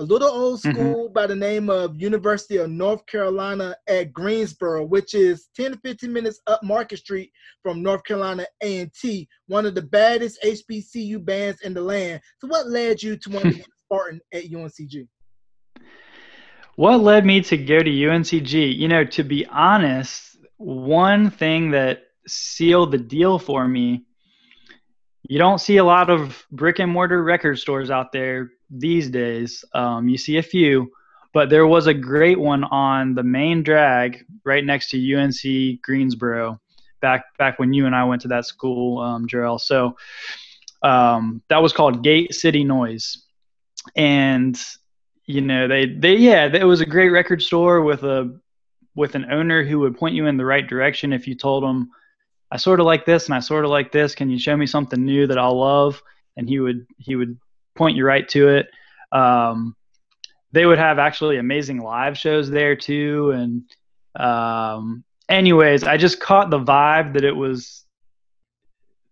A 0.00 0.04
little 0.04 0.30
old 0.30 0.60
Mhm. 0.60 0.72
school 0.72 1.08
by 1.10 1.26
the 1.26 1.36
name 1.36 1.68
of 1.68 2.00
University 2.00 2.56
of 2.56 2.70
North 2.70 3.04
Carolina 3.04 3.76
at 3.86 4.14
Greensboro, 4.14 4.82
which 4.82 5.12
is 5.12 5.50
10 5.54 5.72
to 5.72 5.78
15 5.80 6.10
minutes 6.10 6.40
up 6.46 6.62
Market 6.62 7.00
Street 7.00 7.30
from 7.62 7.82
North 7.82 8.02
Carolina 8.04 8.46
A&T, 8.62 9.28
one 9.46 9.66
of 9.66 9.74
the 9.74 9.82
baddest 9.82 10.42
HBCU 10.42 11.18
bands 11.18 11.60
in 11.60 11.74
the 11.74 11.82
land. 11.82 12.22
So 12.38 12.48
what 12.48 12.66
led 12.66 13.02
you 13.02 13.18
to 13.18 13.28
want 13.28 13.44
to 13.44 13.50
be 13.58 13.60
a 13.60 13.64
Spartan 13.84 14.22
at 14.32 14.44
UNCG? 14.44 15.06
What 16.76 17.00
led 17.00 17.26
me 17.26 17.42
to 17.42 17.58
go 17.58 17.82
to 17.82 17.90
UNCG? 17.90 18.74
You 18.74 18.88
know, 18.88 19.04
to 19.04 19.22
be 19.22 19.44
honest, 19.44 20.38
one 20.56 21.28
thing 21.28 21.72
that 21.72 22.04
sealed 22.26 22.92
the 22.92 22.98
deal 22.98 23.38
for 23.38 23.68
me, 23.68 24.06
you 25.28 25.38
don't 25.38 25.60
see 25.60 25.76
a 25.76 25.84
lot 25.84 26.08
of 26.08 26.42
brick 26.50 26.78
and 26.78 26.90
mortar 26.90 27.22
record 27.22 27.58
stores 27.58 27.90
out 27.90 28.12
there 28.12 28.50
these 28.70 29.10
days. 29.10 29.64
Um, 29.74 30.08
you 30.08 30.18
see 30.18 30.38
a 30.38 30.42
few, 30.42 30.90
but 31.32 31.50
there 31.50 31.66
was 31.66 31.86
a 31.86 31.94
great 31.94 32.38
one 32.38 32.64
on 32.64 33.14
the 33.14 33.22
main 33.22 33.62
drag 33.62 34.24
right 34.44 34.64
next 34.64 34.90
to 34.90 35.14
UNC 35.14 35.82
Greensboro 35.82 36.60
back 37.00 37.24
back 37.38 37.58
when 37.58 37.72
you 37.72 37.86
and 37.86 37.94
I 37.94 38.04
went 38.04 38.22
to 38.22 38.28
that 38.28 38.46
school, 38.46 39.00
um, 39.00 39.26
Jarrell. 39.26 39.60
So 39.60 39.96
um, 40.82 41.42
that 41.48 41.62
was 41.62 41.72
called 41.72 42.04
Gate 42.04 42.34
City 42.34 42.64
Noise, 42.64 43.24
and 43.96 44.60
you 45.26 45.40
know 45.40 45.68
they 45.68 45.86
they 45.86 46.14
yeah 46.16 46.46
it 46.46 46.64
was 46.64 46.80
a 46.80 46.86
great 46.86 47.10
record 47.10 47.42
store 47.42 47.82
with 47.82 48.02
a 48.02 48.38
with 48.94 49.14
an 49.14 49.30
owner 49.30 49.64
who 49.64 49.80
would 49.80 49.96
point 49.96 50.14
you 50.14 50.26
in 50.26 50.36
the 50.36 50.44
right 50.44 50.66
direction 50.66 51.12
if 51.12 51.26
you 51.26 51.34
told 51.34 51.62
him 51.62 51.90
I 52.50 52.56
sort 52.56 52.80
of 52.80 52.86
like 52.86 53.06
this 53.06 53.26
and 53.26 53.34
I 53.34 53.40
sort 53.40 53.64
of 53.64 53.70
like 53.70 53.92
this. 53.92 54.14
Can 54.14 54.28
you 54.28 54.38
show 54.38 54.56
me 54.56 54.66
something 54.66 55.04
new 55.04 55.26
that 55.28 55.38
I'll 55.38 55.58
love? 55.58 56.02
And 56.36 56.48
he 56.48 56.58
would 56.58 56.86
he 56.98 57.16
would 57.16 57.38
point 57.80 57.96
you 57.96 58.04
right 58.04 58.28
to 58.28 58.48
it. 58.48 58.66
Um, 59.10 59.74
they 60.52 60.66
would 60.66 60.76
have 60.76 60.98
actually 60.98 61.38
amazing 61.38 61.78
live 61.78 62.18
shows 62.18 62.50
there 62.50 62.76
too. 62.76 63.30
And 63.30 64.22
um, 64.22 65.02
anyways, 65.30 65.84
I 65.84 65.96
just 65.96 66.20
caught 66.20 66.50
the 66.50 66.60
vibe 66.60 67.14
that 67.14 67.24
it 67.24 67.34
was 67.34 67.86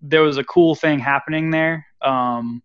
there 0.03 0.21
was 0.21 0.37
a 0.37 0.45
cool 0.45 0.75
thing 0.75 0.99
happening 0.99 1.51
there. 1.51 1.87
Um, 2.03 2.63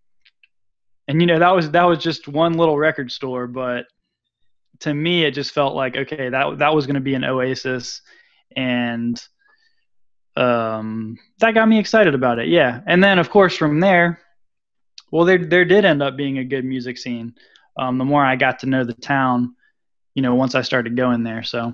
and 1.08 1.22
you 1.22 1.26
know 1.26 1.40
that 1.40 1.56
was 1.56 1.72
that 1.72 1.84
was 1.84 2.00
just 2.00 2.28
one 2.28 2.54
little 2.54 2.78
record 2.78 3.10
store, 3.10 3.48
but 3.48 3.86
to 4.82 4.94
me 4.94 5.24
it 5.24 5.32
just 5.32 5.52
felt 5.52 5.74
like 5.74 5.96
okay 5.96 6.28
that 6.30 6.58
that 6.60 6.76
was 6.76 6.86
going 6.86 6.96
to 6.96 7.02
be 7.02 7.14
an 7.14 7.24
oasis, 7.24 8.02
and 8.58 9.22
um, 10.36 11.18
that 11.40 11.54
got 11.54 11.68
me 11.68 11.80
excited 11.80 12.14
about 12.14 12.40
it. 12.40 12.50
Yeah, 12.50 12.82
and 12.88 13.02
then 13.02 13.20
of 13.20 13.30
course 13.30 13.56
from 13.56 13.80
there, 13.80 14.20
well, 15.14 15.26
there 15.26 15.38
there 15.38 15.64
did 15.64 15.86
end 15.86 16.02
up 16.02 16.18
being 16.18 16.40
a 16.40 16.44
good 16.44 16.66
music 16.66 16.98
scene. 16.98 17.36
Um, 17.78 18.00
the 18.00 18.04
more 18.06 18.26
I 18.26 18.36
got 18.36 18.58
to 18.60 18.66
know 18.66 18.84
the 18.84 18.94
town, 18.94 19.56
you 20.16 20.24
know, 20.24 20.34
once 20.34 20.56
I 20.56 20.62
started 20.64 20.98
going 20.98 21.24
there. 21.24 21.44
So 21.44 21.74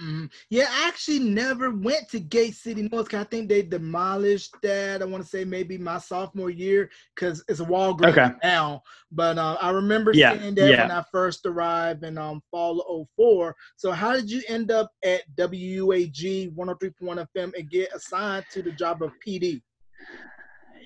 Mhm. 0.00 0.30
Yeah, 0.48 0.66
I 0.70 0.86
actually 0.86 1.18
never 1.18 1.70
went 1.70 2.08
to 2.10 2.20
Gate 2.20 2.54
City 2.54 2.82
Noise. 2.82 3.08
'cause 3.08 3.20
I 3.20 3.24
think 3.24 3.48
they 3.48 3.62
demolished 3.62 4.54
that. 4.62 5.02
I 5.02 5.04
want 5.06 5.24
to 5.24 5.28
say 5.28 5.44
maybe 5.44 5.76
my 5.76 5.98
sophomore 5.98 6.50
year 6.50 6.88
because 7.16 7.44
it's 7.48 7.58
a 7.58 7.64
Walgreens 7.64 8.10
Okay. 8.10 8.30
now. 8.44 8.80
But 9.10 9.38
uh, 9.38 9.58
I 9.60 9.70
remember 9.70 10.14
Yeah, 10.14 10.38
seeing 10.38 10.54
that 10.54 10.70
yeah. 10.70 10.82
when 10.82 10.92
I 10.92 11.02
first 11.10 11.46
arrived 11.46 12.04
in 12.04 12.16
um, 12.16 12.40
fall 12.52 12.80
of 12.82 13.08
04. 13.16 13.56
So 13.76 13.90
how 13.90 14.12
did 14.14 14.30
you 14.30 14.40
end 14.46 14.70
up 14.70 14.92
at 15.04 15.22
WUAG 15.36 16.52
103.1 16.54 17.18
FM 17.34 17.52
and 17.58 17.68
get 17.68 17.92
assigned 17.92 18.44
to 18.50 18.62
the 18.62 18.70
job 18.70 19.02
of 19.02 19.10
PD? 19.26 19.62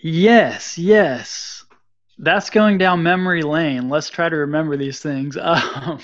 Yes, 0.03 0.79
yes. 0.79 1.67
That's 2.19 2.51
going 2.51 2.79
down 2.79 3.03
memory 3.03 3.43
lane. 3.43 3.89
Let's 3.89 4.11
try 4.11 4.29
to 4.29 4.37
remember 4.37 4.77
these 4.77 5.01
things. 5.01 5.37
Um, 5.47 6.01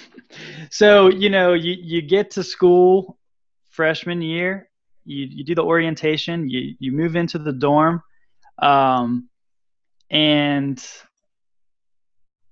so, 0.71 1.09
you 1.09 1.31
know, 1.31 1.55
you, 1.55 1.75
you 1.79 2.03
get 2.03 2.33
to 2.33 2.45
school 2.45 3.19
freshman 3.71 4.21
year, 4.21 4.69
you, 5.05 5.27
you 5.31 5.45
do 5.45 5.55
the 5.55 5.63
orientation, 5.63 6.51
you, 6.51 6.75
you 6.79 6.93
move 6.93 7.17
into 7.17 7.39
the 7.39 7.53
dorm, 7.53 8.03
um, 8.59 9.29
and 10.11 10.85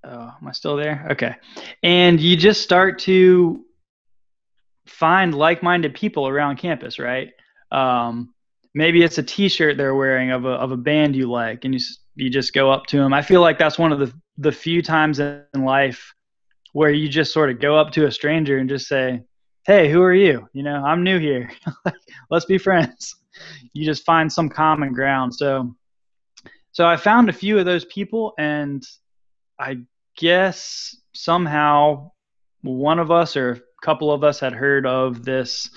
oh, 0.04 0.34
am 0.40 0.48
I 0.48 0.52
still 0.52 0.76
there? 0.76 1.08
Okay. 1.10 1.34
And 1.82 2.20
you 2.20 2.36
just 2.36 2.62
start 2.62 3.00
to 3.00 3.64
find 4.86 5.34
like 5.34 5.62
minded 5.62 5.94
people 5.94 6.28
around 6.28 6.56
campus, 6.56 6.98
right? 6.98 7.30
Um, 7.70 8.32
maybe 8.75 9.02
it's 9.02 9.18
a 9.18 9.22
T-shirt 9.22 9.76
they're 9.76 9.94
wearing 9.94 10.30
of 10.30 10.44
a 10.44 10.50
of 10.50 10.72
a 10.72 10.76
band 10.76 11.16
you 11.16 11.30
like, 11.30 11.64
and 11.64 11.75
you 11.75 11.80
you 12.16 12.30
just 12.30 12.52
go 12.52 12.70
up 12.70 12.87
to 12.87 12.99
them. 12.99 13.12
I 13.12 13.23
feel 13.23 13.40
like 13.40 13.58
that's 13.58 13.78
one 13.78 13.92
of 13.92 13.99
the 13.99 14.12
the 14.38 14.52
few 14.52 14.82
times 14.82 15.18
in 15.18 15.44
life 15.54 16.14
where 16.73 16.90
you 16.90 17.08
just 17.08 17.32
sort 17.32 17.50
of 17.50 17.61
go 17.61 17.78
up 17.78 17.90
to 17.92 18.06
a 18.06 18.12
stranger 18.12 18.58
and 18.58 18.68
just 18.68 18.88
say, 18.88 19.23
"Hey, 19.64 19.90
who 19.90 20.02
are 20.02 20.14
you? 20.14 20.49
You 20.52 20.62
know, 20.62 20.82
I'm 20.85 21.04
new 21.04 21.18
here. 21.18 21.50
Let's 22.30 22.46
be 22.46 22.58
friends." 22.58 23.14
You 23.75 23.85
just 23.85 24.04
find 24.04 24.32
some 24.32 24.49
common 24.49 24.92
ground. 24.94 25.35
So, 25.35 25.75
so 26.73 26.87
I 26.87 26.96
found 26.96 27.28
a 27.28 27.35
few 27.35 27.58
of 27.58 27.66
those 27.66 27.85
people, 27.85 28.32
and 28.38 28.82
I 29.58 29.78
guess 30.16 30.96
somehow 31.12 32.12
one 32.62 32.99
of 32.99 33.11
us 33.11 33.37
or 33.37 33.52
a 33.52 33.61
couple 33.82 34.11
of 34.11 34.25
us 34.25 34.40
had 34.40 34.54
heard 34.54 34.87
of 34.87 35.25
this 35.25 35.70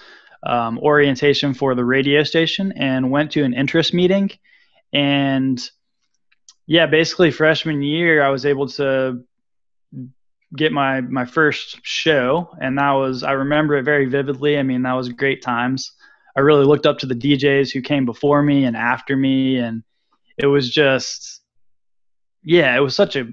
um, 0.44 0.80
orientation 0.80 1.54
for 1.54 1.76
the 1.76 1.84
radio 1.84 2.24
station 2.24 2.72
and 2.78 3.12
went 3.12 3.32
to 3.32 3.44
an 3.44 3.54
interest 3.54 3.94
meeting. 3.94 4.32
And 4.94 5.60
yeah, 6.70 6.86
basically 6.86 7.32
freshman 7.32 7.82
year, 7.82 8.24
I 8.24 8.30
was 8.30 8.46
able 8.46 8.68
to 8.68 9.24
get 10.56 10.72
my 10.72 11.02
my 11.02 11.26
first 11.26 11.80
show, 11.82 12.56
and 12.62 12.78
that 12.78 12.92
was 12.92 13.24
I 13.24 13.32
remember 13.32 13.76
it 13.78 13.84
very 13.84 14.06
vividly. 14.06 14.56
I 14.56 14.62
mean, 14.62 14.84
that 14.84 14.94
was 14.94 15.10
great 15.10 15.42
times. 15.42 15.92
I 16.38 16.42
really 16.42 16.66
looked 16.66 16.86
up 16.86 17.00
to 17.00 17.08
the 17.08 17.16
DJs 17.16 17.74
who 17.74 17.82
came 17.82 18.06
before 18.06 18.44
me 18.44 18.66
and 18.66 18.78
after 18.78 19.18
me, 19.18 19.58
and 19.58 19.82
it 20.38 20.46
was 20.46 20.70
just 20.70 21.42
yeah, 22.44 22.78
it 22.78 22.82
was 22.82 22.96
such 22.96 23.16
a 23.16 23.28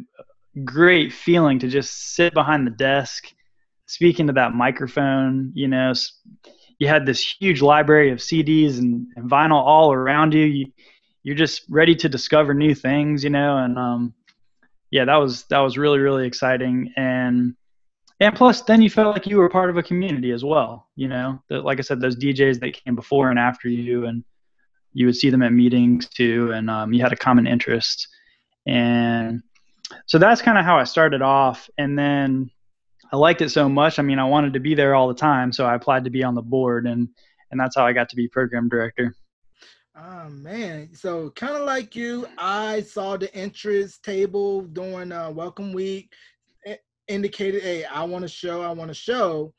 great 0.65 1.13
feeling 1.13 1.59
to 1.59 1.69
just 1.69 2.15
sit 2.15 2.33
behind 2.33 2.67
the 2.67 2.71
desk, 2.71 3.35
speaking 3.85 4.29
to 4.29 4.33
that 4.33 4.55
microphone. 4.55 5.53
You 5.55 5.69
know, 5.69 5.93
you 6.79 6.89
had 6.89 7.05
this 7.05 7.37
huge 7.39 7.61
library 7.61 8.13
of 8.13 8.19
CDs 8.19 8.79
and, 8.79 9.09
and 9.15 9.31
vinyl 9.31 9.63
all 9.63 9.93
around 9.93 10.33
you. 10.33 10.45
you. 10.47 10.67
You're 11.27 11.35
just 11.35 11.63
ready 11.69 11.97
to 11.97 12.09
discover 12.09 12.55
new 12.55 12.73
things, 12.73 13.25
you 13.25 13.31
know, 13.31 13.57
and 13.59 13.77
um, 13.77 14.15
yeah, 14.93 15.07
that 15.07 15.17
was 15.17 15.43
that 15.47 15.59
was 15.59 15.77
really 15.77 15.99
really 15.99 16.25
exciting, 16.25 16.93
and 16.97 17.57
and 18.21 18.37
plus 18.37 18.63
then 18.63 18.81
you 18.81 18.89
felt 18.89 19.13
like 19.13 19.27
you 19.27 19.39
were 19.39 19.49
part 19.49 19.69
of 19.69 19.77
a 19.77 19.83
community 19.83 20.31
as 20.31 20.45
well, 20.45 20.87
you 20.95 21.09
know. 21.09 21.43
That, 21.49 21.65
like 21.65 21.81
I 21.81 21.83
said, 21.83 22.01
those 22.01 22.15
DJs 22.15 22.61
that 22.61 22.81
came 22.85 22.95
before 22.95 23.31
and 23.31 23.41
after 23.41 23.69
you, 23.69 24.07
and 24.07 24.23
you 24.93 25.07
would 25.07 25.17
see 25.17 25.31
them 25.31 25.43
at 25.43 25.53
meetings 25.53 26.09
too, 26.09 26.53
and 26.53 26.71
um, 26.71 26.93
you 26.93 27.03
had 27.03 27.13
a 27.13 27.17
common 27.17 27.49
interest, 27.49 28.07
and 28.65 29.43
so 30.07 30.19
that's 30.19 30.41
kind 30.41 30.59
of 30.59 30.65
how 30.65 30.79
I 30.79 30.85
started 30.85 31.23
off, 31.23 31.69
and 31.77 31.99
then 31.99 32.53
I 33.13 33.17
liked 33.17 33.43
it 33.43 33.51
so 33.51 33.69
much. 33.69 33.99
I 33.99 34.03
mean, 34.03 34.21
I 34.21 34.25
wanted 34.27 34.53
to 34.53 34.61
be 34.61 34.77
there 34.77 34.95
all 34.95 35.09
the 35.09 35.15
time, 35.15 35.51
so 35.51 35.67
I 35.67 35.75
applied 35.75 36.05
to 36.05 36.11
be 36.11 36.23
on 36.23 36.37
the 36.37 36.43
board, 36.43 36.87
and 36.87 37.09
and 37.51 37.59
that's 37.59 37.75
how 37.75 37.85
I 37.85 37.95
got 37.95 38.11
to 38.11 38.17
be 38.17 38.29
program 38.29 38.69
director. 38.69 39.17
Oh 39.99 40.29
man, 40.29 40.91
so 40.95 41.31
kind 41.31 41.57
of 41.57 41.63
like 41.63 41.97
you, 41.97 42.27
I 42.37 42.83
saw 42.83 43.17
the 43.17 43.35
interest 43.35 44.05
table 44.05 44.63
during 44.63 45.11
uh, 45.11 45.31
Welcome 45.31 45.73
Week, 45.73 46.13
i- 46.67 46.79
indicated, 47.09 47.63
"Hey, 47.63 47.85
I 47.85 48.05
want 48.05 48.25
a 48.25 48.29
show, 48.29 48.61
I 48.61 48.71
want 48.73 48.91
a 48.91 48.95
show," 48.95 49.55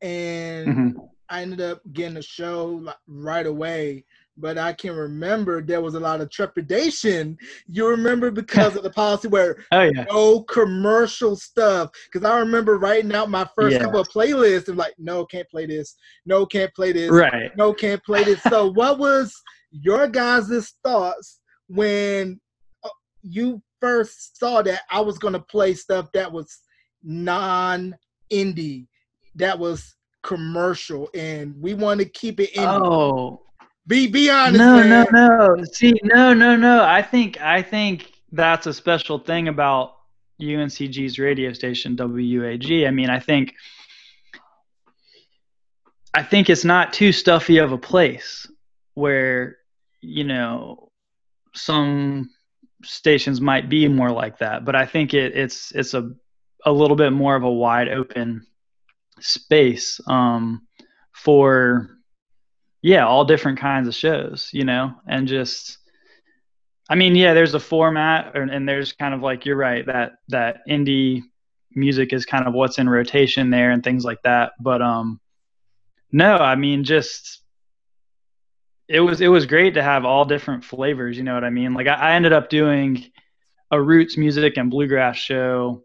and 0.00 0.94
Mhm. 0.94 1.08
I 1.28 1.42
ended 1.42 1.60
up 1.60 1.80
getting 1.92 2.16
a 2.16 2.22
show 2.22 2.80
like, 2.82 2.96
right 3.06 3.46
away. 3.46 4.04
But 4.38 4.56
I 4.56 4.72
can 4.72 4.96
remember 4.96 5.60
there 5.60 5.82
was 5.82 5.94
a 5.94 6.00
lot 6.00 6.22
of 6.22 6.30
trepidation. 6.30 7.36
You 7.66 7.86
remember 7.88 8.30
because 8.30 8.76
of 8.76 8.82
the 8.84 8.90
policy 8.90 9.28
where 9.28 9.62
Oh 9.72 9.82
yeah, 9.82 10.06
no 10.10 10.42
commercial 10.44 11.36
stuff. 11.36 11.90
Because 12.10 12.26
I 12.26 12.38
remember 12.38 12.78
writing 12.78 13.14
out 13.14 13.28
my 13.28 13.46
first 13.54 13.74
Yeah. 13.76 13.82
couple 13.84 14.00
of 14.00 14.08
playlists 14.08 14.68
and 14.68 14.78
like, 14.78 14.94
no, 14.98 15.26
can't 15.26 15.48
play 15.50 15.66
this. 15.66 15.96
No, 16.24 16.46
can't 16.46 16.72
play 16.74 16.92
this 16.92 17.10
right. 17.10 17.54
no 17.58 17.74
can't 17.74 18.02
play 18.04 18.24
this 18.24 18.42
so 18.42 18.70
what 18.72 18.98
was 18.98 19.34
your 19.72 20.06
guys' 20.06 20.74
thoughts 20.84 21.40
when 21.68 22.40
uh, 22.84 22.88
you 23.22 23.60
first 23.80 24.38
saw 24.38 24.62
that 24.62 24.82
i 24.90 25.00
was 25.00 25.18
going 25.18 25.34
to 25.34 25.40
play 25.40 25.74
stuff 25.74 26.10
that 26.12 26.30
was 26.30 26.60
non 27.02 27.96
indie 28.30 28.86
that 29.34 29.58
was 29.58 29.96
commercial 30.22 31.10
and 31.14 31.54
we 31.60 31.74
want 31.74 32.00
to 32.00 32.06
keep 32.06 32.40
it 32.40 32.52
indie. 32.54 32.80
Oh, 32.80 33.42
be 33.86 34.06
be 34.06 34.30
honest. 34.30 34.58
no, 34.58 34.76
man. 34.76 35.06
no, 35.12 35.54
no. 35.54 35.64
See, 35.72 35.94
no, 36.04 36.32
no, 36.32 36.56
no. 36.56 36.84
I 36.84 37.02
think 37.02 37.40
I 37.40 37.62
think 37.62 38.12
that's 38.30 38.66
a 38.66 38.72
special 38.72 39.18
thing 39.18 39.48
about 39.48 39.96
UNCG's 40.40 41.18
radio 41.18 41.52
station 41.52 41.96
WAG. 41.96 42.86
I 42.86 42.90
mean, 42.90 43.10
I 43.10 43.18
think 43.18 43.54
I 46.14 46.22
think 46.22 46.48
it's 46.48 46.64
not 46.64 46.92
too 46.92 47.12
stuffy 47.12 47.58
of 47.58 47.72
a 47.72 47.78
place 47.78 48.46
where 48.94 49.56
you 50.02 50.24
know 50.24 50.90
some 51.54 52.30
stations 52.84 53.40
might 53.40 53.68
be 53.68 53.88
more 53.88 54.10
like 54.10 54.38
that, 54.38 54.64
but 54.64 54.74
I 54.74 54.86
think 54.86 55.14
it, 55.14 55.36
it's 55.36 55.72
it's 55.72 55.94
a 55.94 56.10
a 56.64 56.72
little 56.72 56.96
bit 56.96 57.12
more 57.12 57.34
of 57.34 57.42
a 57.42 57.50
wide 57.50 57.88
open 57.88 58.46
space 59.20 60.00
um, 60.06 60.66
for 61.12 61.90
yeah 62.82 63.06
all 63.06 63.24
different 63.24 63.58
kinds 63.58 63.88
of 63.88 63.94
shows, 63.94 64.50
you 64.52 64.64
know, 64.64 64.92
and 65.06 65.28
just 65.28 65.78
I 66.88 66.94
mean 66.94 67.14
yeah, 67.14 67.34
there's 67.34 67.54
a 67.54 67.60
format 67.60 68.36
and, 68.36 68.50
and 68.50 68.68
there's 68.68 68.92
kind 68.92 69.14
of 69.14 69.22
like 69.22 69.46
you're 69.46 69.56
right 69.56 69.86
that 69.86 70.12
that 70.28 70.58
indie 70.68 71.22
music 71.74 72.12
is 72.12 72.26
kind 72.26 72.46
of 72.46 72.52
what's 72.52 72.78
in 72.78 72.88
rotation 72.88 73.50
there 73.50 73.70
and 73.70 73.82
things 73.82 74.04
like 74.04 74.22
that, 74.22 74.52
but 74.60 74.82
um 74.82 75.20
no, 76.10 76.36
I 76.36 76.56
mean 76.56 76.84
just 76.84 77.41
it 78.92 79.00
was 79.00 79.22
it 79.22 79.28
was 79.28 79.46
great 79.46 79.74
to 79.74 79.82
have 79.82 80.04
all 80.04 80.26
different 80.26 80.64
flavors. 80.64 81.16
You 81.16 81.24
know 81.24 81.32
what 81.32 81.44
I 81.44 81.50
mean? 81.50 81.72
Like 81.72 81.86
I, 81.86 81.94
I 81.94 82.12
ended 82.12 82.34
up 82.34 82.50
doing 82.50 83.10
a 83.70 83.80
roots 83.80 84.18
music 84.18 84.58
and 84.58 84.70
bluegrass 84.70 85.16
show 85.16 85.82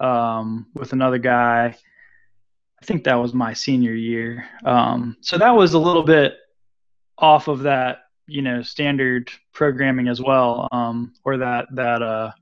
um, 0.00 0.66
with 0.74 0.92
another 0.92 1.16
guy. 1.16 1.74
I 2.82 2.84
think 2.84 3.04
that 3.04 3.14
was 3.14 3.32
my 3.32 3.54
senior 3.54 3.94
year. 3.94 4.44
Um, 4.66 5.16
so 5.22 5.38
that 5.38 5.56
was 5.56 5.72
a 5.72 5.78
little 5.78 6.02
bit 6.02 6.34
off 7.16 7.48
of 7.48 7.60
that, 7.60 8.00
you 8.26 8.42
know, 8.42 8.60
standard 8.60 9.30
programming 9.54 10.08
as 10.08 10.20
well, 10.20 10.68
um, 10.72 11.14
or 11.24 11.38
that 11.38 11.68
that 11.72 12.02
uh, 12.02 12.32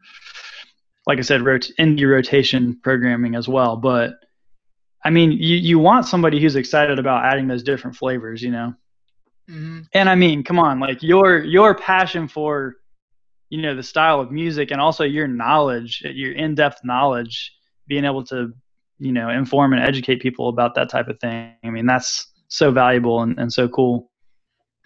like 1.06 1.18
I 1.18 1.22
said, 1.22 1.42
rot- 1.42 1.70
indie 1.78 2.10
rotation 2.10 2.80
programming 2.82 3.36
as 3.36 3.46
well. 3.46 3.76
But 3.76 4.14
I 5.04 5.10
mean, 5.10 5.30
you 5.30 5.56
you 5.56 5.78
want 5.78 6.06
somebody 6.06 6.40
who's 6.40 6.56
excited 6.56 6.98
about 6.98 7.24
adding 7.24 7.46
those 7.46 7.62
different 7.62 7.96
flavors, 7.96 8.42
you 8.42 8.50
know. 8.50 8.74
Mm-hmm. 9.50 9.80
And 9.92 10.08
I 10.08 10.14
mean, 10.14 10.42
come 10.42 10.58
on, 10.58 10.80
like 10.80 11.02
your 11.02 11.44
your 11.44 11.74
passion 11.74 12.28
for 12.28 12.76
you 13.50 13.60
know 13.60 13.74
the 13.74 13.82
style 13.82 14.20
of 14.20 14.30
music 14.30 14.70
and 14.70 14.80
also 14.80 15.04
your 15.04 15.28
knowledge, 15.28 16.02
your 16.04 16.32
in-depth 16.32 16.80
knowledge, 16.84 17.52
being 17.86 18.04
able 18.04 18.24
to 18.24 18.52
you 18.98 19.12
know 19.12 19.28
inform 19.28 19.72
and 19.72 19.82
educate 19.82 20.20
people 20.20 20.48
about 20.48 20.74
that 20.76 20.88
type 20.88 21.08
of 21.08 21.18
thing. 21.20 21.54
I 21.62 21.70
mean, 21.70 21.86
that's 21.86 22.32
so 22.48 22.70
valuable 22.70 23.22
and, 23.22 23.38
and 23.38 23.52
so 23.52 23.68
cool. 23.68 24.10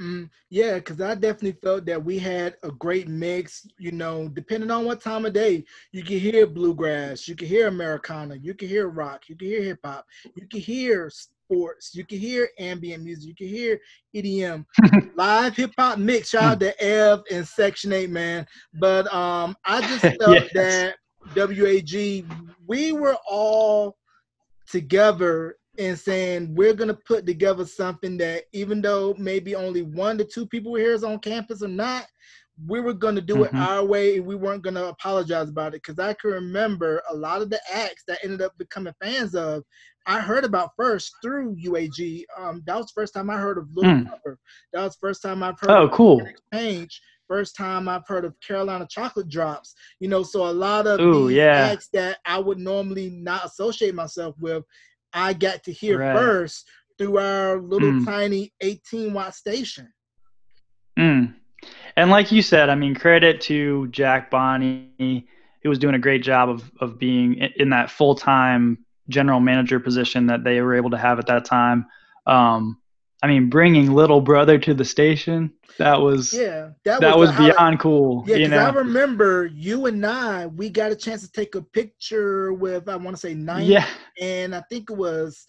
Mm, 0.00 0.30
yeah, 0.48 0.74
because 0.74 1.00
I 1.00 1.14
definitely 1.16 1.58
felt 1.60 1.84
that 1.86 2.02
we 2.02 2.18
had 2.18 2.56
a 2.62 2.70
great 2.70 3.08
mix. 3.08 3.66
You 3.78 3.92
know, 3.92 4.28
depending 4.28 4.70
on 4.70 4.84
what 4.84 5.00
time 5.00 5.26
of 5.26 5.32
day, 5.32 5.64
you 5.92 6.02
can 6.04 6.18
hear 6.18 6.46
bluegrass, 6.46 7.26
you 7.26 7.34
can 7.34 7.48
hear 7.48 7.68
Americana, 7.68 8.36
you 8.36 8.54
can 8.54 8.68
hear 8.68 8.88
rock, 8.88 9.28
you 9.28 9.36
can 9.36 9.48
hear 9.48 9.62
hip 9.62 9.80
hop, 9.84 10.06
you 10.36 10.46
can 10.46 10.60
hear 10.60 11.10
sports, 11.52 11.94
you 11.94 12.04
can 12.04 12.18
hear 12.18 12.48
ambient 12.58 13.02
music, 13.02 13.28
you 13.28 13.34
can 13.34 13.48
hear 13.48 13.80
EDM, 14.14 14.64
live 15.16 15.56
hip 15.56 15.72
hop 15.78 15.98
mix. 15.98 16.30
Shout 16.30 16.44
out 16.44 16.60
to 16.60 16.82
Ev 16.82 17.22
and 17.30 17.46
Section 17.46 17.92
Eight, 17.92 18.10
man. 18.10 18.46
But 18.74 19.12
um, 19.14 19.56
I 19.64 19.80
just 19.80 20.04
felt 20.20 20.44
Yes. 20.54 20.94
that 21.34 21.46
WAG, 21.48 22.24
we 22.66 22.92
were 22.92 23.16
all 23.28 23.96
together 24.70 25.56
and 25.78 25.98
saying 25.98 26.54
we're 26.54 26.74
gonna 26.74 26.98
put 27.06 27.24
together 27.24 27.64
something 27.64 28.16
that 28.18 28.44
even 28.52 28.82
though 28.82 29.14
maybe 29.16 29.54
only 29.54 29.82
one 29.82 30.18
to 30.18 30.24
two 30.24 30.46
people 30.46 30.72
were 30.72 30.78
here 30.80 30.92
is 30.92 31.04
on 31.04 31.18
campus 31.20 31.62
or 31.62 31.68
not, 31.68 32.06
we 32.66 32.80
were 32.80 32.92
gonna 32.92 33.20
do 33.20 33.44
it 33.44 33.52
Mhm. 33.52 33.60
our 33.60 33.84
way 33.84 34.16
and 34.16 34.26
we 34.26 34.34
weren't 34.34 34.62
gonna 34.62 34.84
apologize 34.84 35.48
about 35.48 35.74
it. 35.74 35.82
Cause 35.84 35.98
I 36.00 36.14
can 36.14 36.30
remember 36.30 37.00
a 37.08 37.14
lot 37.14 37.40
of 37.42 37.50
the 37.50 37.60
acts 37.72 38.02
that 38.08 38.18
ended 38.24 38.42
up 38.42 38.58
becoming 38.58 38.92
fans 39.00 39.34
of, 39.36 39.62
I 40.08 40.20
heard 40.20 40.44
about 40.44 40.70
first 40.74 41.14
through 41.22 41.54
UAG. 41.56 42.24
Um, 42.36 42.62
that 42.66 42.76
was 42.76 42.86
the 42.86 42.92
first 43.00 43.12
time 43.12 43.28
I 43.28 43.36
heard 43.36 43.58
of 43.58 43.68
Little 43.76 43.92
Mm. 43.92 44.04
Brother. 44.06 44.38
That 44.72 44.82
was 44.82 44.94
the 44.94 45.00
first 45.06 45.22
time 45.22 45.42
I've 45.42 45.60
heard 45.60 45.70
Oh, 45.70 45.84
of 45.84 45.92
cool. 45.92 46.26
Exchange. 46.26 47.00
First 47.28 47.54
time 47.56 47.88
I've 47.90 48.06
heard 48.08 48.24
of 48.24 48.34
Carolina 48.40 48.86
Chocolate 48.90 49.28
Drops. 49.28 49.74
You 50.00 50.08
know, 50.08 50.22
so 50.22 50.48
a 50.48 50.50
lot 50.50 50.86
of 50.86 50.98
Ooh, 50.98 51.28
these 51.28 51.36
yeah. 51.36 51.68
acts 51.70 51.88
that 51.92 52.18
I 52.24 52.38
would 52.38 52.58
normally 52.58 53.10
not 53.10 53.44
associate 53.44 53.94
myself 53.94 54.34
with, 54.40 54.64
I 55.12 55.34
got 55.34 55.62
to 55.64 55.72
hear 55.72 55.98
Right. 55.98 56.16
first 56.16 56.66
through 56.96 57.18
our 57.18 57.60
little 57.60 57.92
Mm. 57.92 58.04
tiny 58.06 58.52
18 58.62 59.12
watt 59.12 59.34
station. 59.34 59.92
Mm. 60.98 61.34
And 61.96 62.10
like 62.10 62.32
you 62.32 62.40
said, 62.40 62.70
I 62.70 62.74
mean, 62.74 62.94
credit 62.94 63.40
to 63.42 63.88
Jack 63.88 64.30
Bonney, 64.30 65.26
who 65.62 65.68
was 65.68 65.78
doing 65.78 65.94
a 65.96 65.98
great 65.98 66.22
job 66.22 66.48
of 66.48 66.70
of 66.80 66.98
being 66.98 67.34
in 67.34 67.68
that 67.70 67.90
full 67.90 68.14
time 68.14 68.78
general 69.08 69.40
manager 69.40 69.80
position 69.80 70.26
that 70.26 70.44
they 70.44 70.60
were 70.60 70.74
able 70.74 70.90
to 70.90 70.98
have 70.98 71.18
at 71.18 71.26
that 71.26 71.44
time. 71.44 71.86
Um, 72.26 72.78
I 73.22 73.26
mean, 73.26 73.50
bringing 73.50 73.92
little 73.92 74.20
brother 74.20 74.58
to 74.58 74.74
the 74.74 74.84
station 74.84 75.52
that 75.78 76.00
was 76.00 76.32
Yeah, 76.32 76.70
that, 76.84 77.02
a 77.02 77.16
was 77.18 77.30
highlight. 77.30 77.56
beyond 77.56 77.80
cool. 77.80 78.24
Yeah, 78.26 78.36
you 78.36 78.44
because 78.44 78.58
I 78.58 78.70
remember 78.70 79.46
you 79.46 79.86
and 79.86 80.04
I, 80.04 80.46
we 80.46 80.70
got 80.70 80.92
a 80.92 80.96
chance 80.96 81.22
to 81.22 81.32
take 81.32 81.54
a 81.54 81.62
picture 81.62 82.52
with, 82.52 82.88
I 82.88 82.96
want 82.96 83.16
to 83.16 83.20
say 83.20 83.34
ninth, 83.34 83.68
yeah, 83.68 83.86
and 84.20 84.54
I 84.54 84.62
think 84.70 84.90
it 84.90 84.96
was 84.96 85.46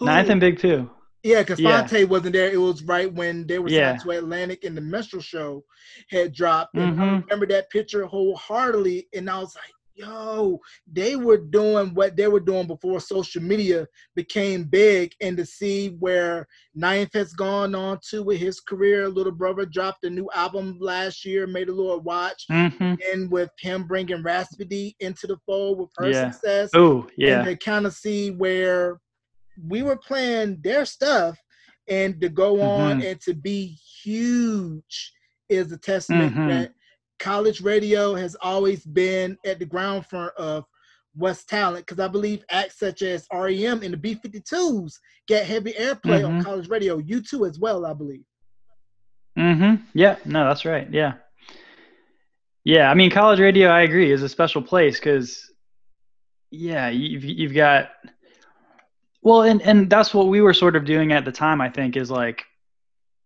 ninth 0.00 0.30
and 0.30 0.40
Big 0.40 0.60
Pooh. 0.60 0.90
Yeah, 1.22 1.40
because 1.40 1.58
Yeah. 1.58 1.86
Wasn't 2.04 2.34
there. 2.34 2.50
It 2.50 2.60
was 2.60 2.82
right 2.82 3.12
when 3.12 3.46
they 3.46 3.58
were 3.58 3.70
Yeah. 3.70 3.96
signed 3.96 4.00
to 4.00 4.10
Atlantic 4.10 4.64
and 4.64 4.76
the 4.76 4.82
Minstrel 4.82 5.22
Show 5.22 5.64
had 6.10 6.34
dropped. 6.34 6.76
And 6.76 7.00
I 7.00 7.02
Mhm. 7.02 7.22
remember 7.22 7.46
that 7.46 7.70
picture 7.70 8.04
wholeheartedly. 8.04 9.08
And 9.14 9.30
I 9.30 9.38
was 9.38 9.54
like, 9.54 9.73
yo, 9.94 10.60
they 10.90 11.16
were 11.16 11.36
doing 11.38 11.94
what 11.94 12.16
they 12.16 12.28
were 12.28 12.40
doing 12.40 12.66
before 12.66 13.00
social 13.00 13.42
media 13.42 13.86
became 14.14 14.64
big. 14.64 15.12
And 15.20 15.36
to 15.36 15.46
see 15.46 15.90
where 16.00 16.46
Ninth 16.74 17.12
has 17.14 17.32
gone 17.32 17.74
on 17.74 17.98
to 18.10 18.22
with 18.22 18.38
his 18.38 18.60
career, 18.60 19.08
Little 19.08 19.32
Brother 19.32 19.64
dropped 19.66 20.04
a 20.04 20.10
new 20.10 20.28
album 20.34 20.78
last 20.80 21.24
year, 21.24 21.46
May 21.46 21.64
the 21.64 21.72
Lord 21.72 22.04
Watch. 22.04 22.44
hmm 22.48 22.94
And 23.12 23.30
with 23.30 23.50
him 23.60 23.86
bringing 23.86 24.22
Rapsody 24.22 24.96
into 25.00 25.26
the 25.26 25.38
fold 25.46 25.78
with 25.78 25.90
her 25.96 26.10
Yeah. 26.10 26.30
success 26.30 26.70
Oh 26.74 27.08
yeah. 27.16 27.38
and 27.38 27.46
to 27.46 27.56
kind 27.56 27.86
of 27.86 27.94
see 27.94 28.30
where 28.30 29.00
we 29.68 29.82
were 29.82 29.96
playing 29.96 30.60
their 30.62 30.84
stuff 30.84 31.38
and 31.88 32.20
to 32.20 32.28
go 32.28 32.60
on 32.60 33.00
Mhm. 33.00 33.10
and 33.10 33.20
to 33.20 33.34
be 33.34 33.78
huge 34.02 35.12
is 35.48 35.70
a 35.70 35.76
testament 35.76 36.34
Mhm. 36.34 36.48
that 36.48 36.72
college 37.18 37.60
radio 37.60 38.14
has 38.14 38.36
always 38.42 38.84
been 38.84 39.38
at 39.44 39.58
the 39.58 39.64
ground 39.64 40.06
front 40.06 40.32
of 40.36 40.64
what's 41.14 41.44
talent 41.44 41.86
because 41.86 42.00
I 42.00 42.08
believe 42.08 42.44
acts 42.50 42.78
such 42.78 43.02
as 43.02 43.26
REM 43.32 43.82
and 43.82 43.94
the 43.94 43.96
B52s 43.96 44.98
get 45.28 45.46
heavy 45.46 45.72
airplay 45.72 46.26
on 46.26 46.40
Mhm. 46.40 46.44
college 46.44 46.68
radio. 46.68 46.98
U2 47.00 47.48
as 47.48 47.58
well, 47.58 47.86
I 47.86 47.92
believe. 47.92 48.24
Mm-hmm. 49.38 49.82
Yeah, 49.94 50.16
no, 50.24 50.46
that's 50.46 50.64
right. 50.64 50.88
Yeah. 50.92 51.14
Yeah, 52.64 52.90
I 52.90 52.94
mean, 52.94 53.10
college 53.10 53.40
radio, 53.40 53.68
I 53.68 53.82
agree, 53.82 54.10
is 54.10 54.22
a 54.22 54.28
special 54.28 54.62
place 54.62 54.98
because, 54.98 55.52
yeah, 56.50 56.88
you've 56.88 57.24
you've 57.24 57.52
got, 57.54 57.90
well, 59.22 59.42
and 59.42 59.60
and 59.62 59.90
that's 59.90 60.14
what 60.14 60.28
we 60.28 60.40
were 60.40 60.54
sort 60.54 60.74
of 60.76 60.84
doing 60.84 61.12
at 61.12 61.24
the 61.24 61.32
time. 61.32 61.60
I 61.60 61.68
think 61.68 61.96
is 61.96 62.10
like, 62.10 62.44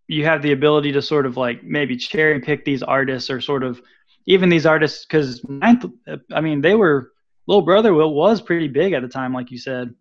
you 0.08 0.24
have 0.24 0.42
the 0.42 0.52
ability 0.52 0.92
to 0.92 1.02
sort 1.02 1.26
of 1.26 1.36
like 1.36 1.62
maybe 1.62 1.96
cherry 1.96 2.40
pick 2.40 2.64
these 2.64 2.82
artists 2.82 3.30
or 3.30 3.40
sort 3.40 3.62
of 3.62 3.80
even 4.26 4.48
these 4.48 4.66
artists 4.66 5.04
because 5.04 5.42
ninth, 5.48 5.84
I 6.32 6.40
mean, 6.40 6.60
they 6.60 6.74
were 6.74 7.12
Little 7.46 7.62
Brother 7.62 7.94
wa- 7.94 8.06
was 8.06 8.42
pretty 8.42 8.68
big 8.68 8.94
at 8.94 9.02
the 9.02 9.08
time, 9.08 9.32
like 9.32 9.50
you 9.50 9.58
said. 9.58 9.94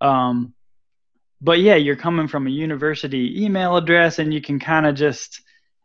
Um, 0.00 0.54
but 1.40 1.60
yeah, 1.60 1.76
you're 1.76 1.96
coming 1.96 2.28
from 2.28 2.46
a 2.46 2.50
university 2.50 3.42
email 3.44 3.76
address, 3.76 4.18
and 4.18 4.34
you 4.34 4.42
can 4.42 4.58
kind 4.58 4.86
of 4.86 4.94
just, 4.94 5.42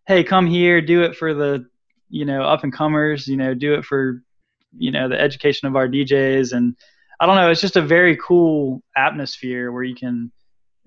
hey, 0.07 0.23
come 0.23 0.47
here, 0.47 0.81
do 0.81 1.03
it 1.03 1.15
for 1.15 1.33
the, 1.33 1.65
you 2.09 2.25
know, 2.25 2.43
up 2.43 2.63
and 2.63 2.73
comers, 2.73 3.27
you 3.27 3.38
know, 3.38 3.53
do 3.53 3.75
it 3.75 3.85
for, 3.85 4.21
you 4.77 4.91
know, 4.91 5.07
the 5.07 5.19
education 5.19 5.67
of 5.67 5.75
our 5.77 5.88
DJs, 5.88 6.51
and 6.51 6.75
I 7.19 7.25
don't 7.25 7.38
know, 7.38 7.49
it's 7.49 7.61
just 7.61 7.77
a 7.77 7.81
very 7.81 8.17
cool 8.17 8.83
atmosphere 8.95 9.71
where 9.71 9.83
you 9.83 9.95
can, 9.95 10.33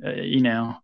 uh, 0.04 0.10
you 0.10 0.40
know, 0.42 0.76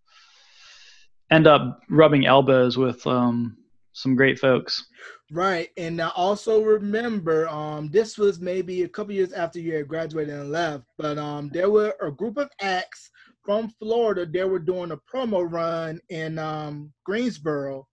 end 1.31 1.47
up 1.47 1.81
rubbing 1.89 2.27
elbows 2.27 2.77
with 2.77 3.07
um, 3.07 3.57
some 3.93 4.15
great 4.15 4.39
folks. 4.39 4.85
Right. 5.31 5.71
And 5.77 6.01
I 6.01 6.09
also 6.15 6.63
remember 6.63 7.49
um 7.49 7.89
this 7.91 8.19
was 8.19 8.41
maybe 8.41 8.83
a 8.83 8.89
couple 8.89 9.15
years 9.15 9.33
after 9.33 9.59
you 9.59 9.75
had 9.75 9.89
graduated 9.89 10.35
and 10.35 10.51
left, 10.53 10.85
but 10.99 11.17
um 11.19 11.49
there 11.49 11.71
were 11.71 11.95
a 12.03 12.11
group 12.11 12.37
of 12.37 12.51
acts 12.61 13.11
from 13.43 13.69
Florida. 13.81 14.27
They 14.27 14.45
were 14.45 14.59
doing 14.59 14.91
a 14.93 14.99
promo 14.99 15.51
run 15.51 15.99
in 16.11 16.39
um 16.39 16.93
Greensboro. 17.05 17.89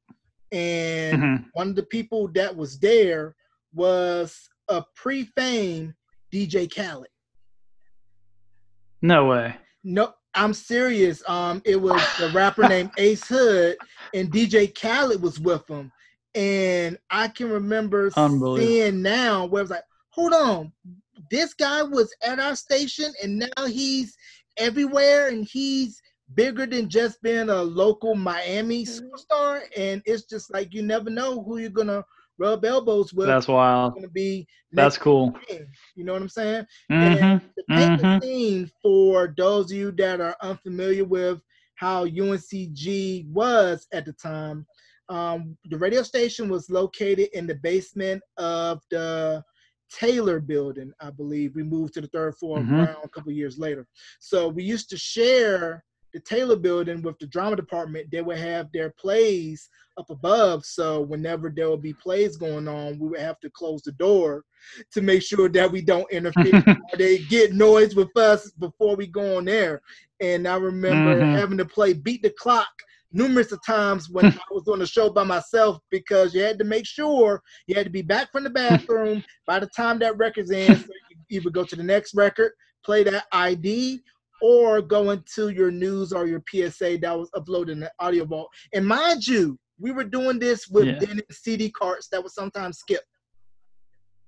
And 0.52 1.22
Mhm. 1.22 1.46
one 1.54 1.70
of 1.70 1.76
the 1.76 1.84
people 1.84 2.28
that 2.34 2.54
was 2.56 2.78
there 2.80 3.36
was 3.74 4.50
a 4.68 4.84
pre-fame 4.96 5.96
DJ 6.34 6.68
Khaled. 6.68 7.08
No 9.02 9.26
way. 9.26 9.56
No, 9.84 10.14
I'm 10.34 10.54
serious. 10.54 11.22
Um, 11.28 11.62
it 11.66 11.80
was 11.80 12.02
a 12.22 12.30
rapper 12.30 12.68
named 12.68 12.92
Ace 12.98 13.28
Hood, 13.28 13.78
and 14.14 14.32
DJ 14.32 14.74
Khaled 14.74 15.22
was 15.22 15.40
with 15.40 15.70
him. 15.70 15.92
And 16.34 16.98
I 17.10 17.28
can 17.28 17.50
remember 17.50 18.10
seeing 18.12 19.02
now 19.02 19.46
where 19.46 19.62
I 19.62 19.64
was 19.64 19.72
like, 19.72 19.84
hold 20.10 20.34
on, 20.34 20.72
this 21.30 21.54
guy 21.54 21.84
was 21.84 22.14
at 22.24 22.40
our 22.40 22.56
station, 22.56 23.12
and 23.22 23.40
now 23.40 23.66
he's 23.66 24.16
everywhere, 24.58 25.28
and 25.28 25.46
he's 25.46 26.02
bigger 26.34 26.66
than 26.66 26.88
just 26.88 27.22
being 27.22 27.50
a 27.50 27.62
local 27.62 28.16
Miami 28.16 28.86
mm-hmm. 28.86 29.06
superstar. 29.06 29.62
And 29.76 30.02
it's 30.06 30.24
just 30.24 30.54
like 30.54 30.74
you 30.74 30.82
never 30.82 31.10
know 31.10 31.44
who 31.44 31.58
you're 31.58 31.70
gonna 31.70 32.06
rub 32.42 32.66
elbows 32.66 33.14
with. 33.14 33.28
That's 33.28 33.48
wild. 33.48 33.94
Going 33.94 34.04
to 34.04 34.10
be 34.10 34.48
that's 34.72 34.98
cool. 34.98 35.34
You 35.96 36.04
know 36.04 36.14
what 36.14 36.22
I'm 36.22 36.30
saying? 36.30 36.66
Mm-hmm. 36.92 37.24
And 37.24 37.42
to 37.42 37.64
paint 37.70 38.02
mm-hmm. 38.02 38.20
the 38.20 38.26
scene 38.26 38.72
for 38.82 39.34
those 39.38 39.72
of 39.72 39.78
you 39.78 39.92
that 39.94 40.22
are 40.22 40.36
unfamiliar 40.42 41.06
with 41.06 41.42
how 41.76 42.06
UNCG 42.06 43.28
was 43.28 43.88
at 43.94 44.06
the 44.06 44.14
time, 44.14 44.66
um, 45.10 45.58
the 45.66 45.78
radio 45.78 46.04
station 46.04 46.50
was 46.50 46.70
located 46.70 47.30
in 47.34 47.48
the 47.48 47.56
basement 47.56 48.24
of 48.38 48.82
the 48.90 49.44
Taylor 49.92 50.40
building, 50.40 50.94
I 51.02 51.10
believe. 51.10 51.54
We 51.54 51.64
moved 51.64 51.94
to 51.96 52.02
the 52.02 52.08
third 52.08 52.38
floor 52.38 52.60
mm-hmm. 52.60 52.76
around 52.76 53.04
a 53.04 53.10
couple 53.10 53.32
years 53.34 53.60
later. 53.60 53.86
So 54.20 54.48
we 54.48 54.64
used 54.64 54.90
to 54.92 54.98
share 54.98 55.84
the 56.14 56.20
Taylor 56.20 56.56
building 56.56 57.02
with 57.02 57.18
the 57.20 57.28
drama 57.28 57.56
department. 57.56 58.12
They 58.12 58.22
would 58.22 58.38
have 58.38 58.68
their 58.72 58.92
plays 58.92 59.70
up 59.98 60.10
above. 60.10 60.66
So 60.66 61.02
whenever 61.02 61.50
there 61.50 61.70
would 61.70 61.82
be 61.82 61.94
plays 61.94 62.38
going 62.38 62.68
on, 62.68 63.00
we 63.00 63.10
would 63.10 63.20
have 63.20 63.40
to 63.42 63.50
close 63.50 63.82
the 63.84 63.92
door 63.94 64.44
to 64.92 65.02
make 65.02 65.22
sure 65.22 65.50
that 65.50 65.72
we 65.72 65.82
don't 65.82 66.12
interfere 66.12 66.64
they 66.98 67.20
get 67.20 67.54
noise 67.54 67.96
with 67.96 68.16
us 68.18 68.52
before 68.52 68.96
we 68.96 69.08
go 69.08 69.38
on 69.38 69.46
there. 69.46 69.82
And 70.20 70.48
I 70.48 70.56
remember 70.56 71.20
mm-hmm. 71.20 71.36
having 71.36 71.58
to 71.58 71.66
play 71.66 71.94
beat 71.94 72.22
the 72.22 72.30
clock 72.32 72.70
numerous 73.14 73.52
of 73.52 73.60
times 73.66 74.10
when 74.10 74.26
I 74.26 74.38
was 74.52 74.68
on 74.68 74.80
the 74.80 74.88
show 74.88 75.10
by 75.10 75.24
myself 75.24 75.80
because 75.90 76.34
you 76.34 76.42
had 76.42 76.58
to 76.60 76.64
make 76.64 76.86
sure 76.86 77.42
you 77.68 77.76
had 77.76 77.86
to 77.86 77.92
be 77.92 78.02
back 78.02 78.32
from 78.32 78.44
the 78.44 78.50
bathroom 78.50 79.24
by 79.46 79.60
the 79.60 79.68
time 79.68 80.00
that 80.00 80.18
record's 80.18 80.52
in. 80.52 80.76
So 80.78 80.86
you 81.10 81.40
either 81.40 81.50
go 81.50 81.64
to 81.64 81.76
the 81.76 81.84
next 81.84 82.14
record, 82.14 82.52
play 82.84 83.04
that 83.04 83.26
ID, 83.32 84.02
or 84.42 84.82
go 84.82 85.12
into 85.12 85.50
your 85.50 85.72
news 85.72 86.12
or 86.12 86.26
your 86.28 86.44
PSA 86.50 86.98
that 87.00 87.18
was 87.18 87.30
uploaded 87.32 87.72
in 87.72 87.80
the 87.82 87.92
audio 88.00 88.26
vault. 88.26 88.50
And 88.74 88.86
mind 88.86 89.26
you, 89.28 89.58
we 89.80 89.92
were 89.92 90.04
doing 90.04 90.40
this 90.40 90.68
with 90.68 90.86
yeah. 90.86 91.20
CD 91.32 91.70
carts 91.72 92.08
that 92.10 92.22
would 92.22 92.32
sometimes 92.32 92.78
skip. 92.78 93.02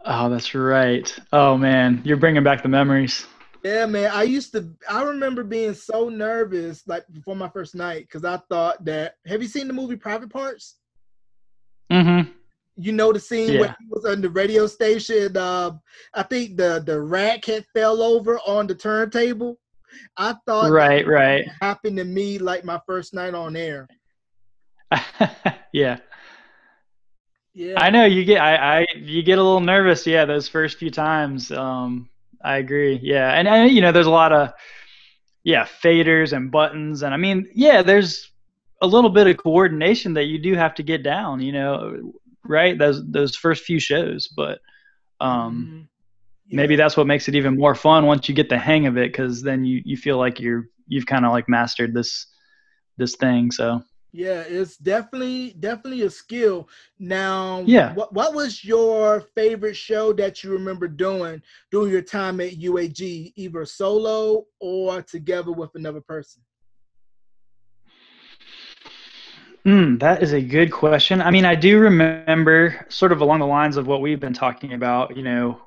Oh, 0.06 0.30
that's 0.30 0.54
right. 0.54 1.14
Oh 1.32 1.58
man, 1.58 2.02
you're 2.04 2.18
bringing 2.18 2.44
back 2.44 2.62
the 2.62 2.70
memories. 2.70 3.26
Yeah, 3.64 3.86
man. 3.86 4.12
I 4.12 4.24
used 4.24 4.52
to. 4.54 4.70
I 4.90 5.04
remember 5.04 5.44
being 5.44 5.74
so 5.74 6.10
nervous, 6.10 6.86
like 6.86 7.06
before 7.14 7.36
my 7.36 7.48
first 7.48 7.76
night, 7.76 8.02
because 8.02 8.26
I 8.26 8.38
thought 8.50 8.84
that. 8.84 9.16
Have 9.26 9.42
you 9.42 9.48
seen 9.48 9.68
the 9.68 9.74
movie 9.74 9.96
Private 9.96 10.30
Parts? 10.30 10.78
Mm-hmm. 11.90 12.30
You 12.76 12.92
know 12.92 13.14
the 13.14 13.20
scene 13.20 13.54
yeah. 13.54 13.60
where 13.62 13.76
he 13.80 13.86
was 13.90 14.04
on 14.04 14.20
the 14.20 14.30
radio 14.30 14.68
station. 14.68 15.38
Uh, 15.38 15.72
I 16.14 16.24
think 16.24 16.58
the 16.58 16.84
the 16.86 17.00
rack 17.00 17.46
had 17.46 17.66
fell 17.74 18.02
over 18.02 18.40
on 18.40 18.68
the 18.68 18.76
turntable. 18.76 19.58
I 20.18 20.36
thought 20.46 20.72
right, 20.72 21.06
right 21.08 21.48
happened 21.62 21.98
to 21.98 22.04
me 22.04 22.38
like 22.38 22.64
my 22.64 22.80
first 22.86 23.14
night 23.14 23.34
on 23.34 23.56
air. 23.56 23.88
yeah. 25.74 25.98
Yeah. 27.54 27.76
I 27.78 27.90
know 27.90 28.06
you 28.06 28.26
get 28.26 28.42
I, 28.42 28.80
I 28.80 28.86
you 28.96 29.22
get 29.24 29.38
a 29.38 29.44
little 29.44 29.60
nervous, 29.60 30.08
yeah, 30.08 30.26
those 30.26 30.48
first 30.48 30.78
few 30.78 30.90
times. 30.90 31.52
Um 31.52 32.10
I 32.44 32.58
agree. 32.58 33.00
Yeah. 33.02 33.32
And, 33.32 33.48
and 33.48 33.72
you 33.72 33.82
know, 33.82 33.92
there's 33.92 34.08
a 34.08 34.12
lot 34.12 34.34
of 34.34 34.54
yeah, 35.44 35.66
faders 35.66 36.34
and 36.34 36.52
buttons 36.52 37.04
and 37.04 37.14
I 37.14 37.18
mean, 37.18 37.50
yeah, 37.54 37.82
there's 37.82 38.32
a 38.82 38.88
little 38.88 39.10
bit 39.10 39.28
of 39.28 39.38
coordination 39.38 40.14
that 40.16 40.26
you 40.26 40.40
do 40.40 40.56
have 40.56 40.76
to 40.76 40.84
get 40.84 41.04
down, 41.04 41.42
you 41.42 41.52
know, 41.52 42.14
right? 42.44 42.78
Those 42.78 43.06
those 43.10 43.36
first 43.36 43.64
few 43.64 43.80
shows, 43.80 44.28
but 44.36 44.60
um 45.22 45.66
mm-hmm. 45.66 45.82
Yeah. 46.48 46.58
maybe 46.58 46.76
that's 46.76 46.98
what 46.98 47.08
makes 47.08 47.28
it 47.28 47.36
even 47.36 47.58
more 47.58 47.76
fun 47.76 48.06
once 48.06 48.28
you 48.28 48.36
get 48.36 48.50
the 48.50 48.58
hang 48.58 48.86
of 48.86 48.98
it 48.98 49.14
cuz 49.14 49.42
then 49.42 49.64
you 49.66 49.82
you 49.86 49.98
feel 49.98 50.18
like 50.18 50.40
you're 50.40 50.68
you've 50.88 51.06
kind 51.06 51.26
of 51.26 51.32
like 51.32 51.48
mastered 51.50 51.94
this 51.94 52.28
this 52.98 53.16
thing, 53.16 53.52
so 53.52 53.82
yeah, 54.12 54.44
it's 54.48 54.78
definitely 54.78 55.56
definitely 55.60 56.04
a 56.04 56.10
skill. 56.10 56.70
Now, 57.00 57.64
yeah, 57.66 57.94
what 57.96 58.14
what 58.14 58.36
was 58.36 58.64
your 58.64 59.22
favorite 59.36 59.76
show 59.76 60.14
that 60.14 60.44
you 60.44 60.52
remember 60.52 60.88
doing 60.88 61.42
during 61.72 61.92
your 61.92 62.04
time 62.04 62.40
at 62.40 62.52
UAG, 62.52 63.34
either 63.36 63.66
solo 63.66 64.46
or 64.60 65.02
together 65.02 65.52
with 65.52 65.72
another 65.74 66.02
person? 66.02 66.44
Mm, 69.66 70.00
that 70.00 70.22
is 70.22 70.34
a 70.34 70.42
good 70.42 70.72
question. 70.72 71.22
I 71.22 71.32
mean, 71.32 71.46
I 71.46 71.56
do 71.56 71.80
remember 71.80 72.86
sort 72.90 73.14
of 73.14 73.22
along 73.22 73.40
the 73.40 73.48
lines 73.48 73.78
of 73.78 73.88
what 73.88 74.02
we've 74.02 74.20
been 74.20 74.34
talking 74.34 74.74
about, 74.74 75.16
you 75.16 75.24
know, 75.24 75.60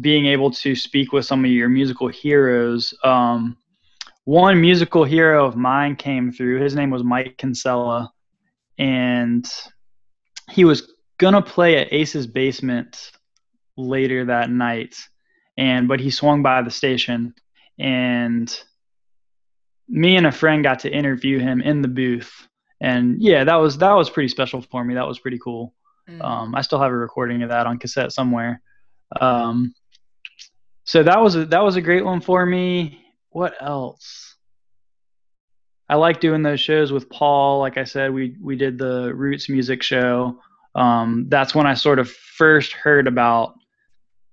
being 0.00 0.26
able 0.26 0.50
to 0.50 0.74
speak 0.74 1.12
with 1.12 1.26
some 1.26 1.44
of 1.44 1.50
your 1.50 1.68
musical 1.68 2.08
heroes. 2.08 2.94
Um, 3.02 3.56
one 4.24 4.60
musical 4.60 5.04
hero 5.04 5.46
of 5.46 5.56
mine 5.56 5.96
came 5.96 6.32
through. 6.32 6.60
His 6.60 6.74
name 6.74 6.90
was 6.90 7.02
Mike 7.02 7.36
Kinsella, 7.38 8.12
and 8.78 9.48
he 10.50 10.64
was 10.64 10.92
gonna 11.18 11.42
play 11.42 11.76
at 11.76 11.92
Ace's 11.92 12.26
Basement 12.26 13.12
later 13.76 14.26
that 14.26 14.50
night, 14.50 14.96
and 15.56 15.88
but 15.88 16.00
he 16.00 16.10
swung 16.10 16.42
by 16.42 16.62
the 16.62 16.70
station, 16.70 17.34
and 17.78 18.62
me 19.88 20.16
and 20.16 20.26
a 20.26 20.32
friend 20.32 20.62
got 20.62 20.80
to 20.80 20.90
interview 20.90 21.38
him 21.38 21.60
in 21.60 21.82
the 21.82 21.88
booth, 21.88 22.48
and 22.80 23.20
yeah, 23.20 23.44
that 23.44 23.56
was 23.56 23.78
that 23.78 23.92
was 23.92 24.10
pretty 24.10 24.28
special 24.28 24.62
for 24.62 24.84
me. 24.84 24.94
That 24.94 25.08
was 25.08 25.18
pretty 25.18 25.38
cool. 25.38 25.74
Mm. 26.08 26.22
Um, 26.24 26.54
I 26.54 26.62
still 26.62 26.80
have 26.80 26.90
a 26.90 26.96
recording 26.96 27.42
of 27.42 27.48
that 27.50 27.66
on 27.66 27.78
cassette 27.78 28.12
somewhere. 28.12 28.60
Um, 29.20 29.74
so 30.84 31.02
that 31.02 31.20
was 31.20 31.36
a, 31.36 31.44
that 31.46 31.62
was 31.62 31.76
a 31.76 31.80
great 31.80 32.04
one 32.04 32.20
for 32.20 32.44
me 32.44 33.02
what 33.32 33.54
else? 33.60 34.36
I 35.88 35.96
like 35.96 36.20
doing 36.20 36.42
those 36.42 36.60
shows 36.60 36.92
with 36.92 37.10
Paul. 37.10 37.58
Like 37.58 37.76
I 37.76 37.84
said, 37.84 38.12
we 38.12 38.36
we 38.40 38.56
did 38.56 38.78
the 38.78 39.12
Roots 39.14 39.48
music 39.48 39.82
show. 39.82 40.38
Um, 40.74 41.26
that's 41.28 41.54
when 41.54 41.66
I 41.66 41.74
sort 41.74 41.98
of 41.98 42.10
first 42.10 42.72
heard 42.72 43.06
about 43.06 43.54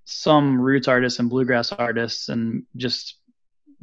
some 0.06 0.60
roots 0.60 0.88
artists 0.88 1.20
and 1.20 1.30
bluegrass 1.30 1.72
artists, 1.72 2.30
and 2.30 2.64
just 2.76 3.16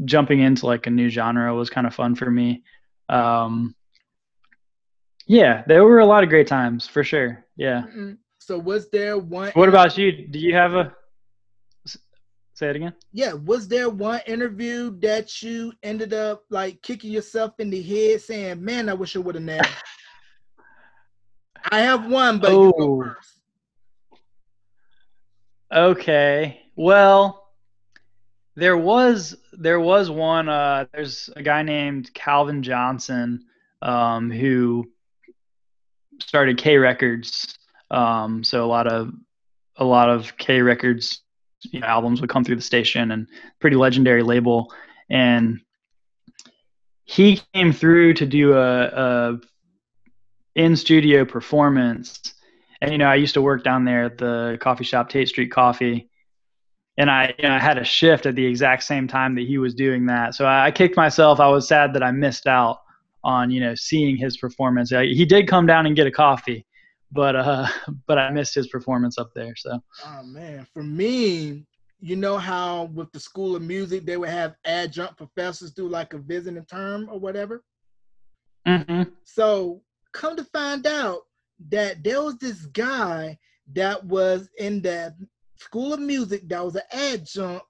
jumping 0.04 0.40
into 0.40 0.66
like 0.66 0.86
a 0.86 0.90
new 0.90 1.08
genre 1.08 1.54
was 1.54 1.70
kind 1.70 1.86
of 1.86 1.94
fun 1.94 2.14
for 2.14 2.30
me. 2.30 2.62
Um, 3.08 3.74
yeah, 5.26 5.64
there 5.66 5.84
were 5.84 5.98
a 5.98 6.06
lot 6.06 6.24
of 6.24 6.30
great 6.30 6.46
times 6.46 6.86
for 6.86 7.04
sure. 7.04 7.44
Yeah. 7.56 7.84
So 8.46 8.56
was 8.56 8.88
there 8.90 9.18
one? 9.18 9.50
What 9.54 9.68
about 9.68 9.98
you? 9.98 10.28
Do 10.28 10.38
you 10.38 10.54
have 10.54 10.74
a 10.74 10.94
Say 12.54 12.70
it 12.70 12.76
again. 12.76 12.94
Yeah, 13.12 13.32
was 13.32 13.66
there 13.66 13.90
one 13.90 14.20
interview 14.26 14.96
that 15.00 15.42
you 15.42 15.72
ended 15.82 16.14
up 16.14 16.44
like 16.48 16.80
kicking 16.80 17.10
yourself 17.10 17.52
in 17.58 17.70
the 17.70 17.82
head, 17.82 18.22
saying, 18.22 18.64
"Man, 18.64 18.88
I 18.88 18.94
wish 18.94 19.16
I 19.16 19.18
would 19.18 19.34
have 19.34 19.42
nailed"? 19.42 19.66
I 21.70 21.80
have 21.80 22.06
one, 22.06 22.38
but 22.38 22.52
oh. 22.52 22.66
you 22.66 22.72
go 22.78 22.84
oh. 22.84 23.02
first. 23.02 23.40
Okay. 25.70 26.60
Well, 26.76 27.50
there 28.54 28.78
was 28.78 29.36
there 29.52 29.80
was 29.80 30.08
one. 30.08 30.48
Uh, 30.48 30.86
there's 30.94 31.28
a 31.34 31.42
guy 31.42 31.62
named 31.62 32.14
Calvin 32.14 32.62
Johnson 32.62 33.44
um, 33.82 34.30
who 34.30 34.88
started 36.20 36.58
K 36.58 36.78
Records. 36.78 37.58
Um, 37.90 38.42
so 38.44 38.64
a 38.64 38.66
lot 38.66 38.86
of 38.86 39.12
a 39.76 39.84
lot 39.84 40.08
of 40.08 40.36
K 40.36 40.62
Records 40.62 41.22
you 41.62 41.80
know, 41.80 41.86
albums 41.86 42.20
would 42.20 42.30
come 42.30 42.44
through 42.44 42.56
the 42.56 42.62
station 42.62 43.10
and 43.10 43.26
pretty 43.60 43.76
legendary 43.76 44.22
label. 44.22 44.72
And 45.10 45.60
he 47.04 47.40
came 47.54 47.72
through 47.72 48.14
to 48.14 48.26
do 48.26 48.54
a, 48.54 48.84
a 48.84 49.40
in 50.54 50.76
studio 50.76 51.24
performance. 51.24 52.34
And 52.80 52.92
you 52.92 52.98
know, 52.98 53.06
I 53.06 53.14
used 53.14 53.34
to 53.34 53.42
work 53.42 53.62
down 53.62 53.84
there 53.84 54.04
at 54.04 54.18
the 54.18 54.58
coffee 54.60 54.84
shop, 54.84 55.08
Tate 55.08 55.28
Street 55.28 55.50
Coffee, 55.50 56.10
and 56.98 57.10
I, 57.10 57.34
you 57.38 57.48
know, 57.48 57.54
I 57.54 57.58
had 57.58 57.78
a 57.78 57.84
shift 57.84 58.26
at 58.26 58.34
the 58.34 58.44
exact 58.44 58.82
same 58.82 59.06
time 59.06 59.34
that 59.34 59.46
he 59.46 59.58
was 59.58 59.74
doing 59.74 60.06
that. 60.06 60.34
So 60.34 60.46
I, 60.46 60.66
I 60.66 60.70
kicked 60.70 60.96
myself. 60.96 61.40
I 61.40 61.48
was 61.48 61.68
sad 61.68 61.92
that 61.94 62.02
I 62.02 62.10
missed 62.10 62.46
out 62.46 62.80
on 63.22 63.50
you 63.50 63.60
know 63.60 63.74
seeing 63.74 64.16
his 64.16 64.36
performance. 64.36 64.90
He 64.90 65.24
did 65.24 65.48
come 65.48 65.66
down 65.66 65.86
and 65.86 65.96
get 65.96 66.06
a 66.06 66.10
coffee, 66.10 66.66
but 67.12 67.36
uh 67.36 67.66
but 68.06 68.18
I 68.18 68.30
missed 68.30 68.54
his 68.54 68.68
performance 68.68 69.18
up 69.18 69.32
there. 69.34 69.54
So 69.56 69.82
oh 70.04 70.22
man, 70.24 70.66
for 70.72 70.82
me, 70.82 71.64
you 72.00 72.16
know 72.16 72.38
how 72.38 72.84
with 72.94 73.10
the 73.12 73.20
School 73.20 73.56
of 73.56 73.62
Music 73.62 74.04
they 74.04 74.16
would 74.16 74.28
have 74.28 74.56
adjunct 74.64 75.16
professors 75.16 75.72
do 75.72 75.88
like 75.88 76.12
a 76.12 76.18
visiting 76.18 76.64
term 76.64 77.08
or 77.10 77.18
whatever. 77.18 77.64
Mm-hmm. 78.66 79.10
So 79.24 79.82
come 80.12 80.36
to 80.36 80.44
find 80.44 80.86
out 80.86 81.22
that 81.68 82.02
there 82.02 82.22
was 82.22 82.36
this 82.38 82.66
guy 82.66 83.38
that 83.74 84.04
was 84.04 84.48
in 84.58 84.82
the 84.82 85.14
School 85.58 85.94
of 85.94 86.00
Music 86.00 86.48
that 86.48 86.64
was 86.64 86.76
an 86.76 86.82
adjunct 86.92 87.64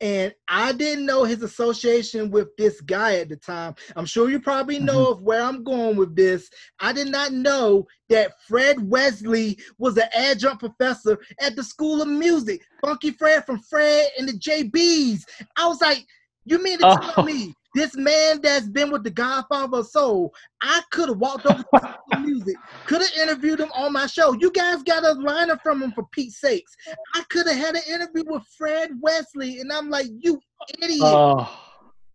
And 0.00 0.32
I 0.46 0.72
didn't 0.72 1.06
know 1.06 1.24
his 1.24 1.42
association 1.42 2.30
with 2.30 2.56
this 2.56 2.80
guy 2.80 3.16
at 3.16 3.28
the 3.28 3.36
time. 3.36 3.74
I'm 3.96 4.06
sure 4.06 4.30
you 4.30 4.40
probably 4.40 4.78
know 4.78 5.06
mm-hmm. 5.06 5.12
of 5.12 5.22
where 5.22 5.42
I'm 5.42 5.64
going 5.64 5.96
with 5.96 6.14
this. 6.14 6.48
I 6.78 6.92
did 6.92 7.08
not 7.08 7.32
know 7.32 7.86
that 8.08 8.40
Fred 8.46 8.88
Wesley 8.88 9.58
was 9.78 9.96
an 9.96 10.08
adjunct 10.14 10.60
professor 10.60 11.18
at 11.40 11.56
the 11.56 11.64
School 11.64 12.00
of 12.00 12.08
Music. 12.08 12.62
Funky 12.80 13.10
Fred 13.10 13.44
from 13.44 13.58
Fred 13.58 14.08
and 14.18 14.28
the 14.28 14.34
JBs. 14.34 15.22
I 15.56 15.66
was 15.66 15.80
like, 15.80 16.06
you 16.44 16.62
mean 16.62 16.78
to 16.78 16.86
oh. 16.86 17.12
tell 17.12 17.24
me 17.24 17.54
this 17.78 17.96
man 17.96 18.40
that's 18.42 18.68
been 18.68 18.90
with 18.90 19.04
the 19.04 19.10
Godfather 19.10 19.78
of 19.78 19.86
Soul, 19.86 20.34
I 20.60 20.82
could 20.90 21.08
have 21.08 21.18
walked 21.18 21.46
over 21.46 21.62
to 21.72 22.18
music, 22.18 22.56
could 22.86 23.00
have 23.00 23.12
interviewed 23.16 23.60
him 23.60 23.70
on 23.74 23.92
my 23.92 24.06
show. 24.06 24.32
You 24.32 24.50
guys 24.50 24.82
got 24.82 25.04
a 25.04 25.12
liner 25.12 25.56
from 25.62 25.82
him 25.82 25.92
for 25.92 26.04
Pete's 26.10 26.40
sakes. 26.40 26.76
I 27.14 27.22
could 27.30 27.46
have 27.46 27.56
had 27.56 27.76
an 27.76 27.82
interview 27.88 28.24
with 28.26 28.42
Fred 28.56 28.90
Wesley, 29.00 29.60
and 29.60 29.72
I'm 29.72 29.90
like, 29.90 30.08
you 30.18 30.40
idiot. 30.82 31.00
Oh, 31.02 31.48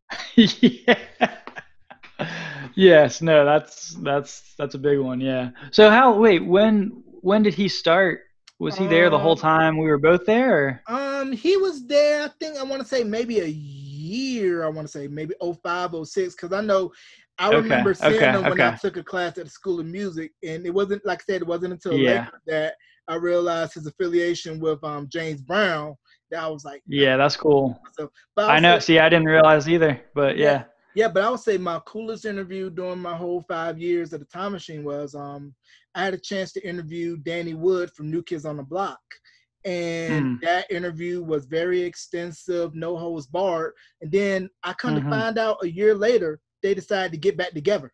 yeah. 0.36 0.96
yes, 2.76 3.22
no, 3.22 3.46
that's 3.46 3.96
that's 4.02 4.54
that's 4.58 4.76
a 4.76 4.80
big 4.80 5.00
one. 5.00 5.22
Yeah. 5.22 5.52
So 5.72 5.90
how? 5.90 6.18
Wait, 6.18 6.46
when 6.46 7.04
when 7.22 7.42
did 7.42 7.54
he 7.54 7.70
start? 7.70 8.22
Was 8.60 8.78
he 8.78 8.88
there 8.88 9.10
the 9.10 9.20
whole 9.20 9.34
um, 9.34 9.38
time 9.38 9.78
we 9.78 9.88
were 9.88 9.98
both 9.98 10.26
there? 10.26 10.82
Or? 10.88 10.96
Um, 10.96 11.32
he 11.34 11.58
was 11.58 11.86
there. 11.86 12.24
I 12.24 12.30
think 12.40 12.58
I 12.58 12.64
want 12.64 12.82
to 12.82 12.88
say 12.88 13.04
maybe 13.04 13.40
a 13.40 13.48
year, 14.16 14.64
I 14.64 14.70
want 14.70 14.88
to 14.88 14.92
say 14.92 15.08
maybe 15.08 15.34
05, 15.42 15.96
06, 16.06 16.36
because 16.36 16.54
I 16.54 16.62
know 16.62 16.92
I 17.40 17.48
okay, 17.48 17.58
remember 17.58 17.94
seeing 17.94 18.14
okay, 18.14 18.32
him 18.32 18.44
when 18.44 18.54
okay. 18.54 18.68
I 18.68 18.76
took 18.76 18.98
a 18.98 19.04
class 19.04 19.38
at 19.38 19.46
the 19.46 19.50
School 19.50 19.80
of 19.80 19.86
Music, 19.86 20.32
and 20.44 20.66
it 20.66 20.74
wasn't 20.74 21.06
like 21.06 21.22
I 21.22 21.34
said, 21.34 21.42
it 21.42 21.48
wasn't 21.48 21.74
until 21.74 21.94
yeah. 21.94 22.12
later 22.12 22.42
that 22.48 22.76
I 23.08 23.16
realized 23.16 23.74
his 23.74 23.88
affiliation 23.88 24.60
with 24.60 24.84
um, 24.84 25.08
James 25.12 25.42
Brown. 25.42 25.96
That 26.32 26.44
I 26.44 26.48
was 26.48 26.64
like, 26.64 26.82
yeah, 26.88 27.18
that's 27.18 27.36
cool. 27.36 27.80
So, 27.98 28.10
but 28.36 28.50
I, 28.50 28.56
I 28.56 28.60
know. 28.60 28.80
Say, 28.80 28.86
see, 28.86 29.00
I 29.00 29.10
didn't 29.10 29.28
realize 29.28 29.68
either, 29.68 30.02
but 30.14 30.38
yeah. 30.38 30.46
yeah. 30.46 30.64
Yeah, 30.96 31.08
but 31.08 31.24
I 31.24 31.30
would 31.32 31.40
say 31.40 31.58
my 31.58 31.82
coolest 31.88 32.26
interview 32.26 32.70
during 32.70 33.00
my 33.00 33.16
whole 33.16 33.44
five 33.48 33.80
years 33.80 34.14
at 34.14 34.20
the 34.20 34.28
Time 34.28 34.52
Machine 34.52 34.84
was 34.84 35.16
um, 35.16 35.56
I 35.96 36.04
had 36.04 36.14
a 36.14 36.20
chance 36.20 36.52
to 36.54 36.68
interview 36.68 37.18
Danny 37.18 37.56
Wood 37.56 37.90
from 37.96 38.12
New 38.12 38.22
Kids 38.22 38.46
on 38.46 38.58
the 38.58 38.64
Block 38.64 39.00
and 39.66 40.26
mm. 40.26 40.42
that 40.42 40.70
interview 40.70 41.24
was 41.24 41.46
very 41.46 41.82
extensive, 41.82 42.76
no 42.76 42.98
holds 42.98 43.28
barred. 43.28 43.74
And 44.02 44.12
then 44.12 44.50
I 44.64 44.74
come 44.74 44.96
mm-hmm. 44.96 45.10
to 45.10 45.16
find 45.16 45.38
out 45.38 45.64
a 45.64 45.70
year 45.70 45.96
later 45.96 46.40
they 46.62 46.74
decided 46.74 47.12
to 47.12 47.18
get 47.18 47.38
back 47.38 47.52
together. 47.52 47.94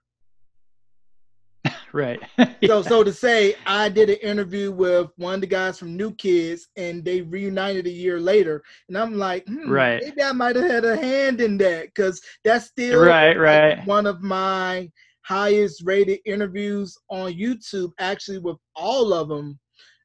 right. 1.94 2.20
so 2.66 2.82
so 2.82 3.04
to 3.04 3.14
say, 3.14 3.56
I 3.66 3.90
did 3.90 4.10
an 4.10 4.18
interview 4.18 4.72
with 4.72 5.10
one 5.18 5.36
of 5.36 5.42
the 5.42 5.48
guys 5.48 5.78
from 5.78 5.98
New 5.98 6.14
Kids, 6.16 6.68
and 6.76 7.04
they 7.04 7.22
reunited 7.22 7.86
a 7.88 7.92
year 7.92 8.20
later, 8.20 8.64
and 8.88 8.98
I'm 8.98 9.16
like, 9.16 9.46
hmm, 9.48 9.70
right, 9.70 10.02
maybe 10.04 10.22
I 10.22 10.32
might 10.32 10.56
have 10.56 10.70
had 10.70 10.86
a 10.86 10.96
hand 10.96 11.42
in 11.42 11.58
that 11.60 11.88
because 11.88 12.22
that's 12.44 12.66
still 12.66 13.04
right, 13.04 13.38
right, 13.38 13.86
one 13.86 14.06
of 14.06 14.22
my 14.22 14.90
highest 15.24 15.84
rated 15.86 16.20
interviews 16.26 16.98
on 17.10 17.34
YouTube. 17.34 17.92
Actually, 18.00 18.40
with 18.40 18.58
all 18.76 19.14
of 19.14 19.28
them 19.28 19.60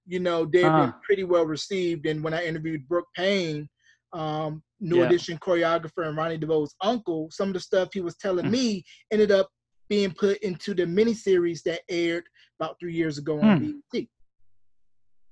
you 0.06 0.20
know, 0.20 0.44
they've 0.44 0.64
uh-huh. 0.64 0.86
been 0.86 0.94
pretty 1.02 1.24
well 1.24 1.46
received. 1.46 2.06
And 2.06 2.22
when 2.22 2.34
I 2.34 2.44
interviewed 2.44 2.88
Brooke 2.88 3.08
Payne, 3.16 3.68
um, 4.12 4.62
New 4.80 4.98
yeah. 4.98 5.06
Edition 5.06 5.38
choreographer 5.38 6.06
and 6.06 6.16
Ronnie 6.16 6.38
DeVoe's 6.38 6.74
uncle, 6.82 7.28
some 7.30 7.48
of 7.48 7.54
the 7.54 7.60
stuff 7.60 7.88
he 7.92 8.00
was 8.00 8.16
telling 8.16 8.46
mm. 8.46 8.50
me 8.50 8.84
ended 9.10 9.30
up 9.30 9.48
being 9.88 10.12
put 10.12 10.38
into 10.38 10.74
the 10.74 10.84
miniseries 10.84 11.62
that 11.62 11.80
aired 11.88 12.24
about 12.60 12.76
three 12.78 12.94
years 12.94 13.18
ago 13.18 13.40
on 13.40 13.60
mm. 13.60 13.72
BET. 13.92 14.06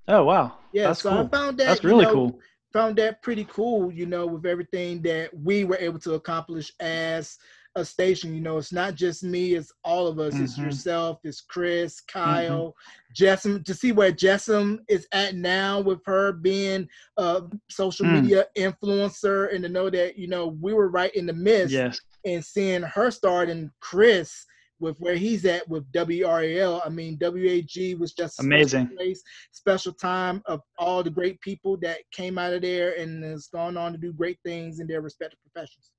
Oh 0.09 0.25
wow! 0.25 0.55
Yeah, 0.73 0.89
That's 0.89 1.03
so 1.03 1.11
cool. 1.11 1.19
I 1.19 1.29
found 1.29 1.59
that 1.59 1.67
That's 1.67 1.85
really 1.85 2.07
know, 2.07 2.13
cool. 2.13 2.41
Found 2.73 2.97
that 2.97 3.23
pretty 3.23 3.45
cool, 3.45 3.93
you 3.93 4.07
know, 4.07 4.27
with 4.27 4.47
everything 4.47 5.01
that 5.03 5.31
we 5.33 5.65
were 5.65 5.77
able 5.77 6.01
to 6.01 6.15
accomplish 6.15 6.73
as 6.81 7.37
a 7.75 7.85
station. 7.85 8.35
You 8.35 8.41
know, 8.41 8.59
it's 8.59 8.73
not 8.73 8.95
just 8.95 9.23
me; 9.23 9.55
it's 9.55 9.73
all 9.85 10.07
of 10.07 10.19
us. 10.19 10.35
Mm-hmm. 10.35 10.45
It's 10.45 10.59
yourself. 10.59 11.21
It's 11.25 11.41
Chris, 11.41 12.01
Kyle, 12.01 12.75
mm-hmm. 12.75 13.25
Jessam. 13.25 13.65
To 13.65 13.75
see 13.75 13.93
where 13.93 14.13
Jessam 14.13 14.79
is 14.89 15.07
at 15.13 15.35
now 15.35 15.81
with 15.81 16.01
her 16.07 16.33
being 16.33 16.89
a 17.17 17.43
social 17.71 18.07
mm. 18.07 18.23
media 18.23 18.47
influencer, 18.57 19.55
and 19.55 19.63
to 19.63 19.69
know 19.69 19.91
that 19.91 20.19
you 20.19 20.29
know 20.29 20.49
we 20.61 20.73
were 20.73 20.89
right 20.89 21.15
in 21.15 21.27
the 21.27 21.33
midst. 21.33 21.73
Yes. 21.73 22.01
And 22.25 22.45
seeing 22.45 22.83
her 22.83 23.11
start 23.11 23.51
and 23.51 23.69
Chris 23.81 24.47
with 24.83 24.99
where 24.99 25.15
he's 25.15 25.47
at 25.47 25.67
with 25.69 25.91
WRAL. 25.93 26.83
I 26.85 26.89
mean, 26.89 27.17
WAG 27.21 27.99
was 27.99 28.13
just 28.13 28.41
amazing 28.41 28.89
place, 28.89 29.23
special 29.53 29.93
time 29.93 30.43
of 30.47 30.61
all 30.77 31.03
the 31.03 31.11
great 31.11 31.41
people 31.41 31.77
that 31.79 31.99
came 32.11 32.37
out 32.37 32.53
of 32.53 32.63
there 32.63 32.99
and 32.99 33.23
has 33.25 33.47
gone 33.47 33.77
on 33.77 33.93
to 33.93 33.99
do 33.99 34.13
great 34.13 34.39
things 34.45 34.81
in 34.81 34.87
their 34.89 35.01
respective 35.01 35.39
professions. 35.41 35.92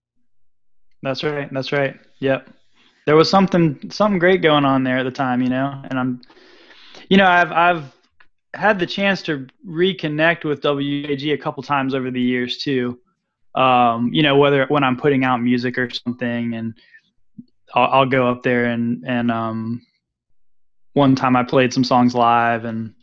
That's 1.04 1.22
right. 1.22 1.54
That's 1.54 1.74
right. 1.74 2.00
Yep. 2.20 2.50
There 3.06 3.18
was 3.18 3.30
something 3.30 3.92
something 3.92 4.20
great 4.20 4.42
going 4.42 4.64
on 4.64 4.86
there 4.86 5.00
at 5.00 5.04
the 5.04 5.12
time, 5.12 5.42
you 5.42 5.50
know. 5.50 5.82
And 5.90 6.00
I'm, 6.00 6.22
you 7.10 7.18
know, 7.18 7.28
I've 7.28 7.52
I've 7.52 7.96
had 8.54 8.80
the 8.80 8.86
chance 8.86 9.22
to 9.24 9.46
reconnect 9.68 10.46
with 10.46 10.64
WAG 10.64 11.28
a 11.28 11.38
couple 11.38 11.62
times 11.62 11.94
over 11.94 12.10
the 12.10 12.22
years 12.22 12.58
too. 12.58 13.00
Um, 13.54 14.12
you 14.14 14.24
know, 14.24 14.38
whether 14.38 14.66
when 14.68 14.86
I'm 14.86 14.96
putting 14.96 15.26
out 15.26 15.42
music 15.42 15.78
or 15.78 15.90
something, 15.90 16.54
and 16.54 16.74
I'll, 17.74 17.90
I'll 17.92 18.10
go 18.10 18.30
up 18.30 18.42
there 18.42 18.66
and 18.66 19.04
and 19.06 19.30
um, 19.30 19.86
one 20.94 21.16
time 21.16 21.36
I 21.36 21.44
played 21.44 21.74
some 21.74 21.84
songs 21.84 22.16
live, 22.16 22.64
and 22.64 22.94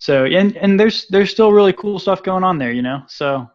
so 0.00 0.24
and 0.24 0.56
and 0.56 0.78
there's 0.78 1.06
there's 1.06 1.30
still 1.30 1.52
really 1.52 1.72
cool 1.72 2.00
stuff 2.00 2.24
going 2.24 2.42
on 2.42 2.58
there, 2.58 2.72
you 2.72 2.82
know. 2.82 3.04
So 3.06 3.48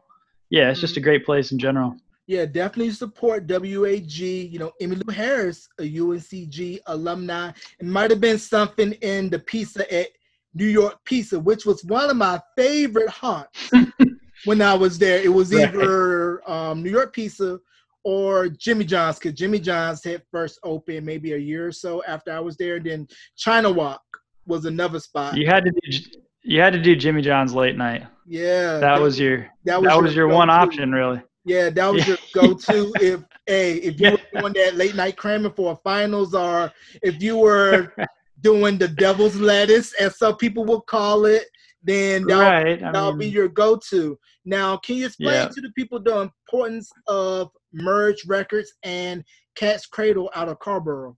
yeah, 0.49 0.71
it's 0.71 0.79
just 0.79 0.95
a 0.95 1.01
great 1.01 1.25
place 1.25 1.51
in 1.51 1.59
general 1.59 1.97
yeah, 2.27 2.45
definitely 2.45 2.91
support 2.91 3.47
WAG. 3.47 4.12
You 4.12 4.60
know, 4.60 4.71
Emily 4.79 5.13
Harris, 5.13 5.67
a 5.79 5.84
UNCG 5.84 6.79
alumni. 6.88 7.51
It 7.79 7.86
might 7.86 8.12
have 8.12 8.21
been 8.21 8.38
something 8.38 8.93
in 8.93 9.29
the 9.29 9.39
pizza 9.39 9.91
at 9.93 10.07
New 10.53 10.67
York 10.67 10.99
Pizza, 11.05 11.39
which 11.39 11.65
was 11.65 11.84
one 11.84 12.10
of 12.10 12.17
my 12.17 12.39
favorite 12.57 13.10
haunts 13.10 13.71
when 14.45 14.62
I 14.62 14.73
was 14.73 14.97
there. 14.97 15.19
It 15.21 15.34
was 15.34 15.53
either 15.53 16.47
um, 16.49 16.84
New 16.84 16.91
York 16.91 17.13
Pizza 17.13 17.60
or 18.03 18.49
Jimmy 18.49 18.86
John's, 18.86 19.19
because 19.19 19.34
Jimmy 19.34 19.60
John's 19.60 20.03
had 20.03 20.23
first 20.31 20.60
opened 20.63 21.05
maybe 21.05 21.34
a 21.34 21.38
year 21.38 21.67
or 21.67 21.71
so 21.71 22.03
after 22.05 22.31
I 22.31 22.39
was 22.39 22.57
there. 22.57 22.79
Then 22.79 23.07
China 23.38 23.71
Walk 23.71 24.01
was 24.45 24.65
another 24.65 24.99
spot. 24.99 25.38
You 25.38 25.47
had 25.47 25.63
to 25.65 25.71
do 25.71 25.97
you 26.43 26.60
had 26.60 26.73
to 26.73 26.81
do 26.81 26.95
Jimmy 26.95 27.21
John's 27.21 27.53
late 27.53 27.77
night. 27.77 28.03
Yeah, 28.25 28.73
that, 28.73 28.79
that 28.79 29.01
was 29.01 29.19
your 29.19 29.49
that 29.65 29.79
was 29.79 29.89
that 29.89 29.95
your, 29.95 30.03
was 30.03 30.15
your 30.15 30.27
one 30.27 30.49
option, 30.49 30.91
really. 30.91 31.21
Yeah, 31.43 31.69
that 31.69 31.91
was 31.91 32.08
your 32.08 32.17
go-to 32.34 32.93
if 33.01 33.21
hey, 33.47 33.75
if 33.77 33.99
you 33.99 34.12
were 34.12 34.39
doing 34.39 34.54
that 34.54 34.75
late 34.75 34.95
night 34.95 35.17
cramming 35.17 35.54
for 35.54 35.73
a 35.73 35.75
finals, 35.77 36.36
or 36.36 36.71
if 37.01 37.21
you 37.21 37.38
were 37.38 37.93
doing 38.41 38.77
the 38.77 38.88
devil's 38.88 39.36
lettuce, 39.36 39.93
as 39.93 40.17
some 40.17 40.38
people 40.38 40.65
would 40.65 40.86
call 40.88 41.25
it, 41.25 41.45
then 41.84 42.25
that'll, 42.25 42.43
right. 42.43 42.80
that'll 42.80 43.12
mean, 43.13 43.19
be 43.19 43.27
your 43.27 43.47
go-to. 43.47 44.17
Now, 44.45 44.77
can 44.77 44.97
you 44.97 45.08
explain 45.08 45.34
yeah. 45.34 45.47
to 45.47 45.62
the 45.62 45.71
people 45.71 45.99
the 45.99 46.19
importance 46.19 46.91
of 47.08 47.49
Merge 47.73 48.25
Records 48.27 48.73
and 48.84 49.23
Cat's 49.56 49.88
Cradle 49.88 50.30
out 50.36 50.49
of 50.49 50.60
Carrboro? 50.60 51.17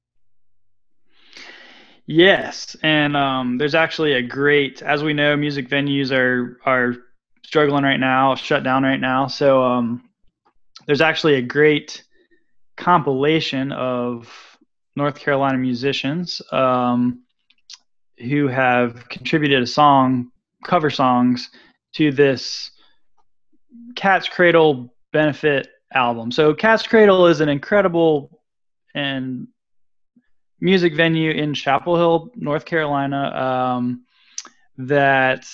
Yes, 2.06 2.76
and 2.84 3.16
um, 3.16 3.58
there's 3.58 3.76
actually 3.76 4.14
a 4.14 4.22
great, 4.22 4.82
as 4.82 5.04
we 5.04 5.14
know, 5.14 5.38
music 5.38 5.70
venues 5.70 6.12
are 6.12 6.60
are 6.66 6.96
struggling 7.46 7.84
right 7.84 8.00
now, 8.00 8.36
shut 8.36 8.64
down 8.64 8.84
right 8.84 9.00
now. 9.00 9.28
So 9.28 9.64
um, 9.64 10.10
there's 10.86 11.02
actually 11.02 11.36
a 11.36 11.42
great 11.42 12.04
compilation 12.78 13.72
of 13.72 14.30
North 14.96 15.20
Carolina 15.20 15.58
musicians 15.58 16.42
um, 16.52 17.24
who 18.20 18.48
have 18.48 19.08
contributed 19.10 19.62
a 19.62 19.68
song, 19.68 20.32
cover 20.66 20.90
songs, 20.90 21.50
to 21.94 22.12
this 22.12 22.72
Cat's 23.96 24.28
Cradle 24.28 24.94
benefit 25.12 25.68
album. 25.94 26.32
So 26.32 26.54
Cat's 26.54 26.86
Cradle 26.88 27.28
is 27.28 27.42
an 27.42 27.50
incredible 27.50 28.42
and 28.96 29.48
music 30.60 30.96
venue 30.96 31.32
in 31.32 31.54
Chapel 31.54 31.96
Hill, 31.96 32.32
North 32.36 32.66
Carolina. 32.66 33.32
Um, 33.36 34.06
that 34.78 35.46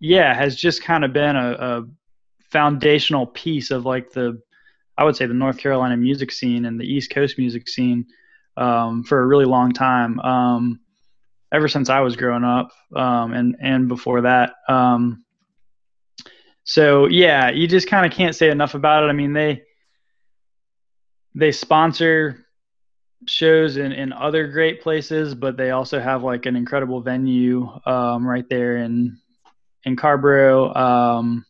yeah 0.00 0.34
has 0.34 0.56
just 0.56 0.82
kind 0.82 1.04
of 1.04 1.12
been 1.12 1.36
a, 1.36 1.52
a 1.52 1.84
foundational 2.50 3.26
piece 3.26 3.70
of 3.70 3.86
like 3.86 4.10
the 4.12 4.40
I 4.96 5.04
would 5.04 5.16
say 5.16 5.26
the 5.26 5.34
North 5.34 5.58
Carolina 5.58 5.96
music 5.96 6.30
scene 6.30 6.64
and 6.64 6.78
the 6.78 6.84
East 6.84 7.10
Coast 7.10 7.38
music 7.38 7.68
scene 7.68 8.06
um, 8.56 9.02
for 9.04 9.20
a 9.20 9.26
really 9.26 9.44
long 9.44 9.72
time. 9.72 10.20
Um, 10.20 10.80
ever 11.52 11.68
since 11.68 11.88
I 11.88 12.00
was 12.00 12.16
growing 12.16 12.44
up, 12.44 12.72
um, 12.94 13.32
and 13.32 13.56
and 13.60 13.88
before 13.88 14.22
that. 14.22 14.54
Um, 14.68 15.24
so 16.64 17.06
yeah, 17.06 17.50
you 17.50 17.68
just 17.68 17.88
kind 17.88 18.06
of 18.06 18.12
can't 18.12 18.34
say 18.34 18.50
enough 18.50 18.74
about 18.74 19.04
it. 19.04 19.08
I 19.08 19.12
mean, 19.12 19.32
they 19.32 19.62
they 21.34 21.52
sponsor 21.52 22.46
shows 23.26 23.76
in, 23.76 23.92
in 23.92 24.12
other 24.12 24.48
great 24.48 24.82
places, 24.82 25.34
but 25.34 25.56
they 25.56 25.70
also 25.70 26.00
have 26.00 26.22
like 26.22 26.46
an 26.46 26.56
incredible 26.56 27.00
venue 27.00 27.68
um, 27.86 28.26
right 28.26 28.48
there 28.48 28.78
in 28.78 29.18
in 29.84 29.96
Carrboro. 29.96 30.74
Um, 30.74 31.44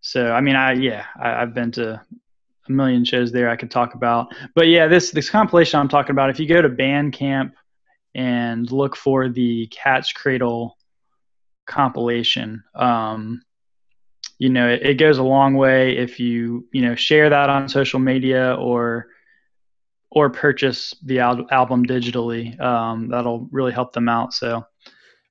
so 0.00 0.32
I 0.32 0.40
mean, 0.40 0.56
I 0.56 0.72
yeah, 0.72 1.06
I, 1.20 1.40
have 1.40 1.54
been 1.54 1.72
to 1.72 2.02
a 2.68 2.72
million 2.72 3.04
shows 3.04 3.32
there 3.32 3.48
I 3.48 3.56
could 3.56 3.70
talk 3.70 3.94
about. 3.94 4.34
But 4.54 4.68
yeah, 4.68 4.86
this 4.86 5.10
this 5.10 5.30
compilation 5.30 5.80
I'm 5.80 5.88
talking 5.88 6.12
about. 6.12 6.30
If 6.30 6.38
you 6.38 6.46
go 6.46 6.62
to 6.62 6.68
Bandcamp 6.68 7.52
and 8.14 8.70
look 8.70 8.96
for 8.96 9.28
the 9.28 9.66
Cat's 9.68 10.12
Cradle 10.12 10.76
compilation, 11.66 12.62
um, 12.74 13.42
you 14.38 14.48
know, 14.48 14.68
it, 14.68 14.82
it, 14.82 14.94
goes 14.94 15.18
a 15.18 15.22
long 15.22 15.54
way 15.54 15.96
if 15.96 16.20
you 16.20 16.66
you 16.72 16.82
know 16.82 16.94
share 16.94 17.30
that 17.30 17.50
on 17.50 17.68
social 17.68 17.98
media 17.98 18.54
or 18.54 19.08
or 20.10 20.30
purchase 20.30 20.94
the 21.04 21.20
al- 21.20 21.46
album 21.50 21.86
digitally. 21.86 22.60
Um, 22.60 23.08
that'll 23.08 23.48
really 23.50 23.72
help 23.72 23.92
them 23.92 24.08
out. 24.08 24.34
So. 24.34 24.64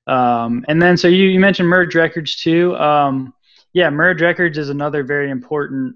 Um, 0.08 0.64
and 0.66 0.82
then, 0.82 0.96
so 0.96 1.06
you, 1.06 1.28
you 1.28 1.38
mentioned 1.38 1.68
Merge 1.68 1.94
Records 1.94 2.34
too. 2.34 2.74
Um, 2.74 3.32
yeah, 3.72 3.88
Merge 3.88 4.20
Records 4.20 4.58
is 4.58 4.68
another 4.68 5.04
very 5.04 5.30
important 5.30 5.94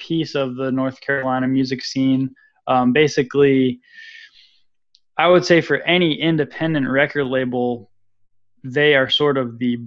piece 0.00 0.34
of 0.34 0.56
the 0.56 0.72
North 0.72 1.00
Carolina 1.00 1.46
music 1.46 1.84
scene. 1.84 2.34
Um, 2.66 2.92
basically, 2.92 3.80
I 5.16 5.28
would 5.28 5.44
say 5.44 5.60
for 5.60 5.76
any 5.82 6.20
independent 6.20 6.88
record 6.88 7.26
label, 7.26 7.90
they 8.64 8.94
are 8.94 9.08
sort 9.08 9.36
of 9.38 9.58
the, 9.58 9.78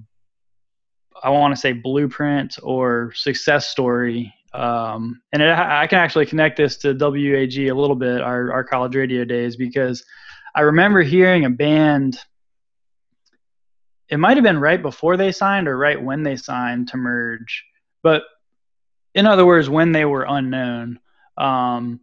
I 1.22 1.30
want 1.30 1.54
to 1.54 1.60
say, 1.60 1.74
blueprint 1.74 2.58
or 2.64 3.12
success 3.16 3.68
story. 3.68 4.34
Um, 4.54 5.22
and 5.32 5.42
it, 5.42 5.50
I 5.50 5.88
can 5.88 6.00
actually 6.00 6.28
connect 6.28 6.58
this 6.58 6.78
to 6.78 6.94
WUAG 6.94 7.72
a 7.72 7.76
little 7.76 7.96
bit, 7.96 8.22
our, 8.22 8.52
our 8.54 8.64
college 8.64 8.96
radio 8.96 9.26
days, 9.26 9.56
because 9.56 10.06
I 10.56 10.62
remember 10.62 11.02
hearing 11.02 11.46
a 11.46 11.50
band 11.50 12.20
it 14.10 14.18
might 14.18 14.38
have 14.38 14.44
been 14.44 14.60
right 14.60 14.82
before 14.82 15.18
they 15.18 15.32
signed 15.32 15.68
or 15.68 15.76
right 15.76 16.00
when 16.00 16.22
they 16.22 16.36
signed 16.36 16.88
to 16.90 16.98
merge. 16.98 17.66
But 18.04 18.22
in 19.16 19.26
other 19.26 19.46
words, 19.46 19.70
when 19.70 19.92
they 19.92 20.06
were 20.06 20.26
unknown. 20.28 21.00
Um, 21.38 22.02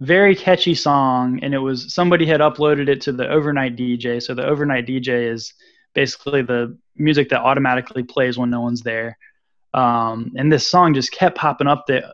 very 0.00 0.34
catchy 0.34 0.74
song, 0.74 1.40
and 1.42 1.54
it 1.54 1.58
was 1.58 1.94
somebody 1.94 2.26
had 2.26 2.40
uploaded 2.40 2.88
it 2.88 3.02
to 3.02 3.12
the 3.12 3.28
overnight 3.28 3.76
DJ. 3.76 4.20
So 4.20 4.34
the 4.34 4.44
overnight 4.44 4.86
DJ 4.86 5.30
is 5.32 5.54
basically 5.94 6.42
the 6.42 6.76
music 6.96 7.28
that 7.28 7.42
automatically 7.42 8.02
plays 8.02 8.36
when 8.36 8.50
no 8.50 8.60
one's 8.60 8.82
there. 8.82 9.16
Um, 9.74 10.32
and 10.36 10.52
this 10.52 10.68
song 10.68 10.94
just 10.94 11.12
kept 11.12 11.38
popping 11.38 11.66
up 11.66 11.86
there, 11.86 12.12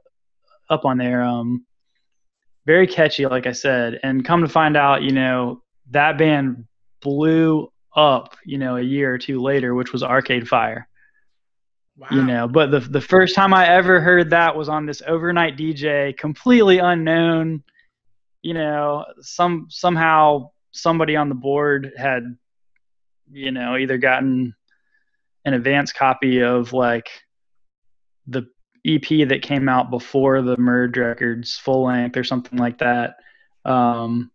up 0.69 0.85
on 0.85 0.99
there. 0.99 1.23
Um, 1.23 1.65
very 2.67 2.87
catchy, 2.87 3.27
like 3.27 3.47
I 3.47 3.53
said. 3.53 3.99
And 4.03 4.25
come 4.25 4.43
to 4.43 4.49
find 4.49 4.77
out, 4.77 5.03
you 5.03 5.13
know, 5.13 5.63
that 5.91 6.19
band 6.19 6.67
blew 7.01 7.73
up, 7.97 8.37
you 8.45 8.59
know, 8.59 8.77
a 8.77 8.83
year 8.83 9.13
or 9.13 9.19
two 9.19 9.41
later, 9.41 9.75
which 9.75 9.93
was 9.93 10.03
Arcade 10.03 10.47
Fire. 10.47 10.87
Wow. 11.99 12.07
You 12.13 12.23
know, 12.23 12.47
but 12.47 12.71
the 12.71 12.79
the 12.79 13.01
first 13.01 13.35
time 13.35 13.53
I 13.53 13.67
ever 13.69 14.01
heard 14.01 14.31
that 14.31 14.55
was 14.55 14.69
on 14.69 14.87
this 14.87 15.03
overnight 15.05 15.57
DJ, 15.57 16.17
completely 16.17 16.79
unknown. 16.79 17.65
You 18.41 18.55
know, 18.55 19.05
some 19.21 19.67
somehow 19.69 20.51
somebody 20.71 21.17
on 21.17 21.29
the 21.29 21.35
board 21.35 21.93
had, 21.97 22.37
you 23.33 23.51
know, 23.51 23.77
either 23.77 23.99
gotten 23.99 24.55
an 25.45 25.55
advance 25.55 25.93
copy 25.93 26.41
of 26.41 26.73
like 26.73 27.09
the 28.29 28.47
EP 28.87 29.29
that 29.29 29.43
came 29.43 29.69
out 29.69 29.91
before 29.91 30.41
the 30.41 30.57
Merge 30.57 30.99
Records 30.99 31.59
full 31.59 31.87
length 31.87 32.17
or 32.17 32.23
something 32.23 32.61
like 32.61 32.79
that. 32.79 33.17
Um, 33.65 34.31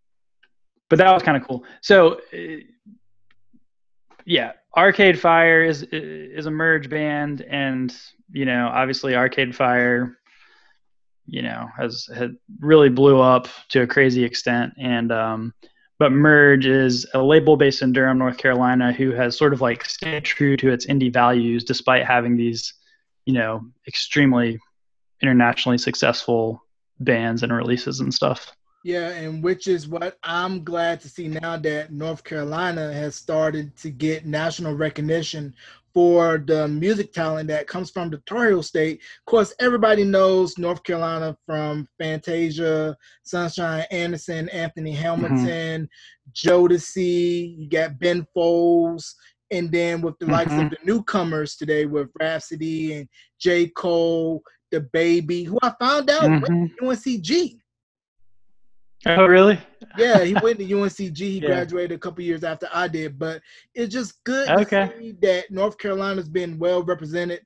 but 0.90 1.00
that 1.00 1.14
was 1.14 1.24
kind 1.24 1.38
of 1.38 1.48
cool. 1.48 1.64
So 1.80 2.20
yeah, 4.26 4.52
Arcade 4.76 5.20
Fire 5.20 5.64
is 5.64 5.84
is 5.92 6.46
a 6.46 6.52
merge 6.52 6.90
band, 6.90 7.42
and 7.42 7.96
you 8.32 8.46
know, 8.46 8.70
obviously 8.74 9.16
Arcade 9.16 9.56
Fire, 9.56 10.18
you 11.26 11.42
know, 11.42 11.68
has 11.78 12.08
had 12.14 12.36
really 12.60 12.90
blew 12.90 13.20
up 13.20 13.48
to 13.70 13.82
a 13.82 13.88
crazy 13.88 14.24
extent, 14.24 14.74
and 14.78 15.12
um, 15.12 15.54
but 16.00 16.12
Merge 16.12 16.66
is 16.66 17.06
a 17.14 17.22
label 17.22 17.56
based 17.56 17.82
in 17.82 17.94
Durham, 17.94 18.18
North 18.18 18.38
Carolina, 18.38 18.92
who 18.92 19.12
has 19.12 19.38
sort 19.38 19.54
of 19.54 19.62
like 19.62 19.86
stayed 19.86 20.26
true 20.26 20.58
to 20.58 20.72
its 20.72 20.88
indie 20.88 21.14
values 21.14 21.64
despite 21.64 22.06
having 22.06 22.36
these, 22.36 22.74
you 23.26 23.34
know, 23.34 23.62
extremely 23.88 24.60
internationally 25.22 25.78
successful 25.78 26.62
bands 27.00 27.44
and 27.44 27.54
releases 27.54 28.00
and 28.00 28.14
stuff. 28.14 28.52
Yeah, 28.84 29.10
and 29.12 29.42
which 29.42 29.68
is 29.68 29.88
what 29.88 30.18
I'm 30.24 30.64
glad 30.66 31.00
to 31.02 31.10
see 31.10 31.30
now 31.30 31.56
that 31.56 31.94
North 31.94 32.24
Carolina 32.24 32.92
has 32.92 33.16
started 33.16 33.76
to 33.78 33.90
get 33.90 34.26
national 34.26 34.76
recognition 34.76 35.56
for 35.94 36.44
the 36.46 36.68
music 36.68 37.14
talent 37.14 37.48
that 37.48 37.68
comes 37.68 37.92
from 37.92 38.10
the 38.10 38.18
Tar 38.26 38.48
Heel 38.48 38.64
State. 38.64 39.00
Of 39.20 39.26
course, 39.26 39.54
everybody 39.60 40.04
knows 40.04 40.58
North 40.58 40.84
Carolina 40.84 41.38
from 41.46 41.88
Fantasia, 41.98 42.98
Sunshine 43.24 43.86
Anderson, 43.92 44.50
Anthony 44.50 44.92
Hamilton, 44.92 45.88
mm-hmm. 45.88 46.50
Jodeci, 46.50 47.58
you 47.58 47.70
got 47.70 48.00
Ben 48.00 48.28
Folds, 48.34 49.16
and 49.52 49.72
then 49.72 50.02
with 50.02 50.18
the 50.20 50.26
mm-hmm. 50.26 50.34
likes 50.34 50.52
of 50.52 50.58
mm-hmm. 50.58 50.70
the 50.70 50.78
newcomers 50.84 51.56
today 51.56 51.86
with 51.86 52.10
Rapsody 52.20 52.94
and 52.98 53.08
J. 53.40 53.68
Cole, 53.68 54.42
the 54.72 54.82
baby, 54.82 55.44
who 55.44 55.60
I 55.62 55.74
found 55.80 56.10
out 56.10 56.24
mm-hmm. 56.24 56.86
went 56.86 57.06
to 57.06 57.12
UNCG. 57.12 57.60
Oh, 59.06 59.26
really? 59.26 59.60
yeah, 59.98 60.24
he 60.24 60.34
went 60.36 60.60
to 60.60 60.66
UNCG. 60.66 61.18
He 61.18 61.40
yeah. 61.40 61.48
graduated 61.48 61.92
a 61.92 62.00
couple 62.00 62.24
years 62.24 62.44
after 62.44 62.70
I 62.74 62.88
did, 62.88 63.20
but 63.20 63.42
it's 63.74 63.94
just 63.94 64.24
good 64.24 64.50
okay. 64.50 64.88
to 64.88 64.98
see 64.98 65.12
that 65.22 65.52
North 65.52 65.78
Carolina's 65.78 66.30
been 66.30 66.58
well 66.58 66.84
represented 66.84 67.46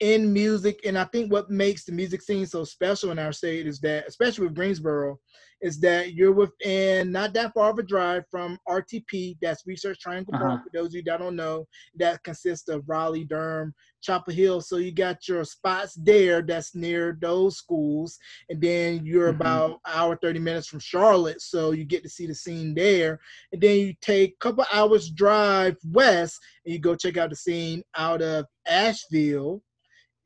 in 0.00 0.32
music. 0.32 0.80
And 0.84 0.98
I 0.98 1.04
think 1.04 1.32
what 1.32 1.50
makes 1.50 1.84
the 1.84 1.92
music 1.92 2.22
scene 2.22 2.46
so 2.46 2.64
special 2.64 3.10
in 3.10 3.18
our 3.18 3.32
state 3.32 3.66
is 3.66 3.80
that, 3.80 4.06
especially 4.06 4.46
with 4.46 4.54
Greensboro, 4.54 5.18
is 5.62 5.80
that 5.80 6.12
you're 6.12 6.32
within 6.32 7.10
not 7.10 7.32
that 7.32 7.54
far 7.54 7.70
of 7.70 7.78
a 7.78 7.82
drive 7.82 8.24
from 8.30 8.58
RTP, 8.68 9.36
that's 9.40 9.66
Research 9.66 9.98
Triangle 9.98 10.34
uh-huh. 10.34 10.44
Park. 10.44 10.64
For 10.64 10.70
those 10.72 10.88
of 10.88 10.94
you 10.94 11.02
that 11.04 11.18
don't 11.18 11.36
know, 11.36 11.66
that 11.96 12.22
consists 12.24 12.68
of 12.68 12.84
Raleigh, 12.86 13.24
Durham, 13.24 13.74
Chapel 14.02 14.34
Hill. 14.34 14.60
So 14.60 14.76
you 14.76 14.92
got 14.92 15.26
your 15.26 15.44
spots 15.44 15.94
there 15.94 16.42
that's 16.42 16.74
near 16.74 17.16
those 17.20 17.56
schools. 17.56 18.18
And 18.50 18.60
then 18.60 19.06
you're 19.06 19.32
mm-hmm. 19.32 19.40
about 19.40 19.80
hour, 19.86 20.18
30 20.20 20.40
minutes 20.40 20.68
from 20.68 20.80
Charlotte. 20.80 21.40
So 21.40 21.70
you 21.70 21.84
get 21.84 22.02
to 22.02 22.08
see 22.08 22.26
the 22.26 22.34
scene 22.34 22.74
there. 22.74 23.18
And 23.52 23.60
then 23.60 23.78
you 23.78 23.94
take 24.02 24.32
a 24.32 24.44
couple 24.44 24.64
hours 24.72 25.10
drive 25.10 25.76
west 25.84 26.38
and 26.64 26.74
you 26.74 26.78
go 26.78 26.94
check 26.94 27.16
out 27.16 27.30
the 27.30 27.36
scene 27.36 27.82
out 27.96 28.20
of 28.20 28.44
Asheville. 28.66 29.62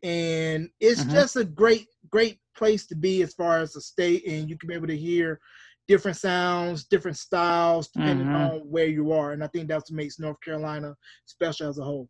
And 0.02 0.68
it's 0.80 1.02
mm-hmm. 1.02 1.12
just 1.12 1.36
a 1.36 1.44
great, 1.44 1.88
great 2.10 2.38
place 2.56 2.86
to 2.86 2.96
be 2.96 3.22
as 3.22 3.34
far 3.34 3.58
as 3.58 3.72
the 3.72 3.80
state. 3.80 4.26
And 4.26 4.48
you 4.48 4.56
can 4.56 4.68
be 4.68 4.74
able 4.74 4.86
to 4.86 4.96
hear 4.96 5.40
different 5.88 6.16
sounds, 6.16 6.84
different 6.84 7.16
styles, 7.16 7.88
depending 7.88 8.26
mm-hmm. 8.26 8.36
on 8.36 8.60
where 8.60 8.86
you 8.86 9.12
are. 9.12 9.32
And 9.32 9.42
I 9.42 9.48
think 9.48 9.68
that's 9.68 9.90
what 9.90 9.96
makes 9.96 10.18
North 10.18 10.40
Carolina 10.40 10.94
special 11.26 11.68
as 11.68 11.78
a 11.78 11.84
whole. 11.84 12.08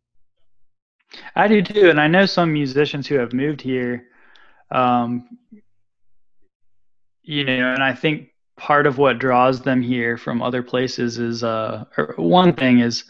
I 1.35 1.47
do 1.47 1.61
too, 1.61 1.89
and 1.89 1.99
I 1.99 2.07
know 2.07 2.25
some 2.25 2.53
musicians 2.53 3.07
who 3.07 3.15
have 3.15 3.33
moved 3.33 3.59
here. 3.59 4.05
Um, 4.71 5.37
you 7.23 7.43
know, 7.43 7.73
and 7.73 7.83
I 7.83 7.93
think 7.93 8.29
part 8.55 8.85
of 8.85 8.97
what 8.97 9.19
draws 9.19 9.61
them 9.61 9.81
here 9.81 10.17
from 10.17 10.41
other 10.41 10.63
places 10.63 11.17
is 11.17 11.43
uh, 11.43 11.85
one 12.17 12.53
thing 12.53 12.79
is 12.79 13.05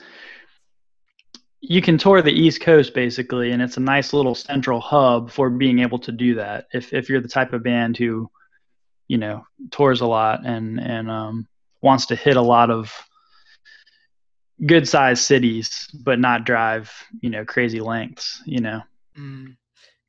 you 1.61 1.81
can 1.81 1.97
tour 1.97 2.21
the 2.21 2.31
East 2.31 2.61
Coast 2.61 2.93
basically, 2.93 3.51
and 3.51 3.61
it's 3.61 3.77
a 3.77 3.81
nice 3.81 4.13
little 4.13 4.35
central 4.35 4.79
hub 4.79 5.31
for 5.31 5.49
being 5.49 5.79
able 5.79 5.99
to 5.99 6.11
do 6.11 6.35
that. 6.35 6.67
If 6.73 6.91
if 6.91 7.07
you're 7.07 7.21
the 7.21 7.27
type 7.27 7.53
of 7.53 7.63
band 7.63 7.97
who, 7.97 8.29
you 9.07 9.17
know, 9.17 9.45
tours 9.69 10.01
a 10.01 10.07
lot 10.07 10.45
and 10.45 10.79
and 10.79 11.09
um, 11.09 11.47
wants 11.81 12.07
to 12.07 12.15
hit 12.15 12.35
a 12.35 12.41
lot 12.41 12.71
of 12.71 12.91
good 14.65 14.87
sized 14.87 15.23
cities, 15.23 15.87
but 15.93 16.19
not 16.19 16.45
drive, 16.45 16.91
you 17.21 17.29
know, 17.29 17.45
crazy 17.45 17.79
lengths, 17.79 18.41
you 18.45 18.59
know. 18.59 18.81
Mm. 19.17 19.55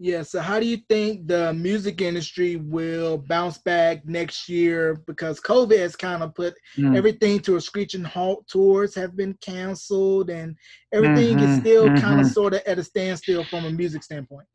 Yeah. 0.05 0.23
So, 0.23 0.41
how 0.41 0.59
do 0.59 0.67
you 0.67 0.79
think 0.89 1.29
the 1.29 1.55
music 1.55 2.01
industry 2.01 2.57
will 2.57 3.19
bounce 3.19 3.59
back 3.59 4.05
next 4.05 4.49
year? 4.49 4.97
Because 5.07 5.39
COVID 5.39 5.79
has 5.79 5.95
kind 5.95 6.25
of 6.25 6.35
put 6.35 6.55
mm. 6.77 6.97
everything 6.97 7.39
to 7.43 7.55
a 7.55 7.61
screeching 7.61 8.03
halt. 8.03 8.49
Tours 8.49 8.97
have 8.97 9.17
been 9.17 9.39
canceled, 9.41 10.29
and 10.29 10.57
everything 10.93 11.39
mm-hmm. 11.39 11.53
is 11.53 11.61
still 11.61 11.85
mm-hmm. 11.85 12.05
kind 12.05 12.21
of 12.21 12.27
sort 12.27 12.55
of 12.55 12.63
at 12.67 12.81
a 12.81 12.83
standstill 12.83 13.45
from 13.45 13.65
a 13.65 13.71
music 13.71 14.03
standpoint. 14.03 14.49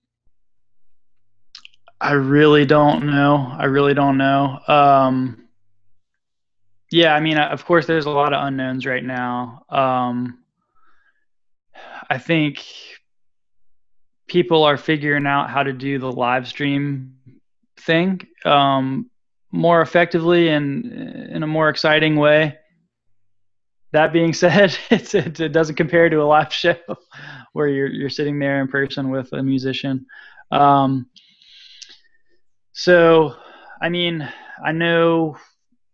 I 2.01 2.11
really 2.11 2.65
don't 2.65 3.05
know. 3.05 3.47
I 3.49 3.65
really 3.65 3.93
don't 3.93 4.17
know. 4.17 4.59
Um, 4.67 5.47
yeah, 6.91 7.15
I 7.15 7.21
mean, 7.21 7.37
of 7.37 7.63
course, 7.63 7.85
there's 7.85 8.05
a 8.05 8.11
lot 8.11 8.33
of 8.33 8.45
unknowns 8.45 8.85
right 8.85 9.03
now. 9.03 9.63
Um, 9.69 10.39
I 12.09 12.17
think 12.17 12.65
people 14.27 14.63
are 14.63 14.77
figuring 14.77 15.25
out 15.25 15.49
how 15.49 15.63
to 15.63 15.73
do 15.73 15.99
the 15.99 16.11
live 16.11 16.47
stream 16.47 17.15
thing 17.79 18.21
um, 18.45 19.09
more 19.51 19.81
effectively 19.81 20.49
and 20.49 20.85
in 20.85 21.43
a 21.43 21.47
more 21.47 21.69
exciting 21.69 22.17
way. 22.17 22.57
That 23.93 24.11
being 24.11 24.33
said, 24.33 24.77
it, 24.89 25.39
it 25.39 25.53
doesn't 25.53 25.75
compare 25.75 26.09
to 26.09 26.21
a 26.21 26.23
live 26.23 26.53
show 26.53 26.75
where 27.53 27.67
you're 27.67 27.87
you're 27.87 28.09
sitting 28.09 28.39
there 28.39 28.61
in 28.61 28.67
person 28.67 29.09
with 29.09 29.31
a 29.33 29.41
musician. 29.41 30.05
Um, 30.51 31.07
so, 32.73 33.35
I 33.81 33.89
mean, 33.89 34.27
I 34.63 34.71
know 34.71 35.37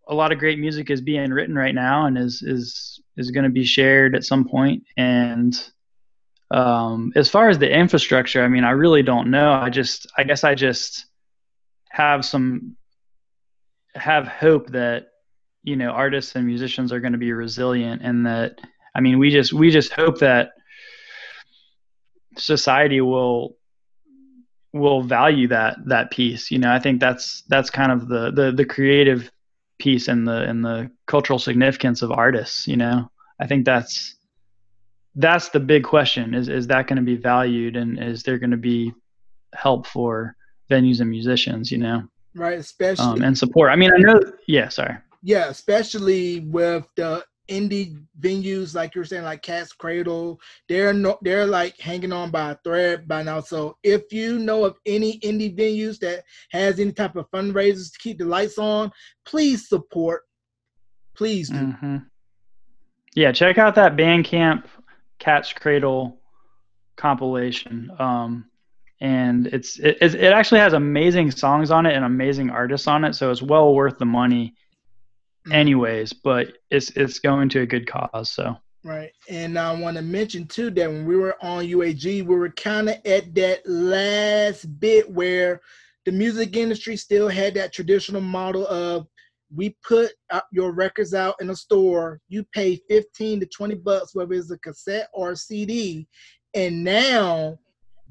a 0.08 0.14
lot 0.14 0.32
of 0.32 0.40
great 0.40 0.60
music 0.60 0.90
is 0.90 1.02
being 1.02 1.32
written 1.32 1.56
right 1.56 1.74
now 1.74 2.06
and 2.06 2.18
is 2.18 2.42
is 2.42 3.00
is 3.16 3.32
going 3.32 3.46
to 3.46 3.50
be 3.50 3.64
shared 3.64 4.16
at 4.16 4.26
some 4.26 4.46
point. 4.46 4.84
And 4.98 5.56
um, 6.54 7.12
as 7.16 7.30
far 7.30 7.50
as 7.50 7.58
the 7.58 7.70
infrastructure, 7.70 8.44
I 8.44 8.48
mean, 8.48 8.64
I 8.64 8.72
really 8.72 9.04
don't 9.04 9.32
know. 9.32 9.54
I 9.54 9.70
just, 9.70 10.08
I 10.18 10.24
guess, 10.24 10.44
I 10.44 10.56
just 10.56 11.06
have 11.90 12.24
some 12.24 12.76
have 13.96 14.28
hope 14.28 14.70
that 14.72 15.08
you 15.64 15.76
know 15.76 15.90
artists 15.90 16.36
and 16.36 16.46
musicians 16.46 16.92
are 16.92 17.00
going 17.00 17.14
to 17.14 17.20
be 17.20 17.32
resilient 17.32 18.02
and 18.04 18.26
that 18.26 18.60
i 18.96 19.00
mean 19.00 19.20
we 19.20 19.30
just 19.30 19.54
we 19.54 19.70
just 19.70 19.94
hope 19.94 20.18
that 20.20 20.50
society 22.38 23.02
will 23.02 23.56
will 24.74 25.04
value 25.04 25.48
that 25.48 25.78
that 25.86 26.10
piece 26.10 26.50
you 26.50 26.58
know 26.58 26.72
i 26.72 26.80
think 26.80 27.00
that's 27.00 27.44
that's 27.50 27.70
kind 27.70 27.92
of 27.92 28.08
the 28.08 28.32
the, 28.32 28.52
the 28.52 28.66
creative 28.66 29.32
piece 29.78 30.08
and 30.08 30.28
the 30.28 30.42
and 30.44 30.66
the 30.66 30.90
cultural 31.06 31.38
significance 31.38 32.02
of 32.02 32.12
artists 32.12 32.68
you 32.68 32.76
know 32.76 33.08
i 33.40 33.46
think 33.46 33.64
that's 33.66 34.16
that's 35.16 35.50
the 35.50 35.60
big 35.60 35.84
question 35.84 36.34
is 36.34 36.48
is 36.48 36.68
that 36.68 36.88
going 36.88 36.98
to 36.98 37.04
be 37.04 37.16
valued 37.16 37.76
and 37.76 38.02
is 38.02 38.24
there 38.24 38.40
going 38.40 38.52
to 38.52 38.58
be 38.58 38.92
help 39.54 39.86
for 39.86 40.36
venues 40.72 41.02
and 41.02 41.10
musicians 41.10 41.72
you 41.72 41.78
know 41.78 42.04
right 42.36 42.58
especially 42.58 43.06
um, 43.06 43.22
and 43.22 43.38
support 43.38 43.72
i 43.72 43.76
mean 43.76 43.92
i 43.94 43.98
know 43.98 44.20
yeah 44.48 44.68
sorry 44.70 44.98
yeah, 45.24 45.48
especially 45.48 46.42
with 46.42 46.86
the 46.98 47.24
indie 47.50 47.98
venues 48.20 48.76
like 48.76 48.94
you're 48.94 49.06
saying, 49.06 49.24
like 49.24 49.42
Cat's 49.42 49.72
Cradle, 49.72 50.40
they're 50.68 50.94
no, 50.94 51.18
they're 51.22 51.46
like 51.46 51.80
hanging 51.80 52.12
on 52.12 52.30
by 52.30 52.52
a 52.52 52.58
thread 52.64 53.08
by 53.08 53.24
now. 53.24 53.40
So 53.40 53.78
if 53.84 54.12
you 54.12 54.38
know 54.38 54.66
of 54.66 54.78
any 54.86 55.20
indie 55.20 55.58
venues 55.58 55.98
that 56.00 56.24
has 56.52 56.80
any 56.80 56.92
type 56.92 57.16
of 57.16 57.32
fundraisers 57.32 57.92
to 57.94 58.00
keep 58.00 58.20
the 58.20 58.26
lights 58.26 58.58
on, 58.58 58.92
please 59.26 59.70
support. 59.70 60.24
Please 61.16 61.50
do. 61.50 61.56
Mm-hmm. 61.56 61.98
Yeah, 63.16 63.32
check 63.32 63.58
out 63.58 63.76
that 63.76 63.96
Bandcamp 63.96 64.66
Cat's 65.24 65.54
Cradle 65.54 66.20
compilation. 66.98 67.92
Um, 68.00 68.46
and 69.02 69.48
it's 69.48 69.80
it, 69.80 69.98
it 70.02 70.34
actually 70.34 70.60
has 70.60 70.74
amazing 70.74 71.32
songs 71.32 71.72
on 71.72 71.86
it 71.86 71.96
and 71.96 72.06
amazing 72.06 72.50
artists 72.50 72.88
on 72.88 73.04
it, 73.04 73.16
so 73.16 73.32
it's 73.32 73.42
well 73.42 73.74
worth 73.74 73.98
the 73.98 74.06
money 74.06 74.56
Mm-hmm. 75.48 75.56
anyways, 75.56 76.14
but 76.14 76.54
it's 76.72 76.90
it's 76.92 77.20
going 77.20 77.50
to 77.50 77.62
a 77.62 77.66
good 77.66 77.86
cause. 77.86 78.32
So 78.32 78.56
right, 78.86 79.12
and 79.30 79.60
I 79.60 79.78
want 79.78 79.98
to 79.98 80.02
mention 80.04 80.48
too 80.48 80.70
that 80.72 80.90
when 80.90 81.06
we 81.06 81.18
were 81.18 81.36
on 81.44 81.66
UAG, 81.66 82.06
we 82.06 82.22
were 82.24 82.50
kind 82.50 82.90
of 82.90 82.96
at 83.06 83.36
that 83.36 83.68
last 83.68 84.80
bit 84.80 85.10
where 85.12 85.60
the 86.06 86.14
music 86.14 86.56
industry 86.56 86.96
still 86.96 87.28
had 87.28 87.56
that 87.56 87.74
traditional 87.74 88.22
model 88.22 88.66
of 88.68 89.08
we 89.56 89.76
put 89.88 90.12
your 90.52 90.72
records 90.72 91.14
out 91.14 91.36
in 91.40 91.50
a 91.50 91.56
store, 91.56 92.20
you 92.28 92.44
pay 92.54 92.80
15 92.90 93.42
to 93.42 93.46
20 93.46 93.76
bucks, 93.76 94.16
whether 94.16 94.34
it's 94.34 94.52
a 94.52 94.58
cassette 94.58 95.10
or 95.14 95.32
a 95.32 95.36
CD. 95.36 96.08
And 96.54 96.84
now 96.84 97.60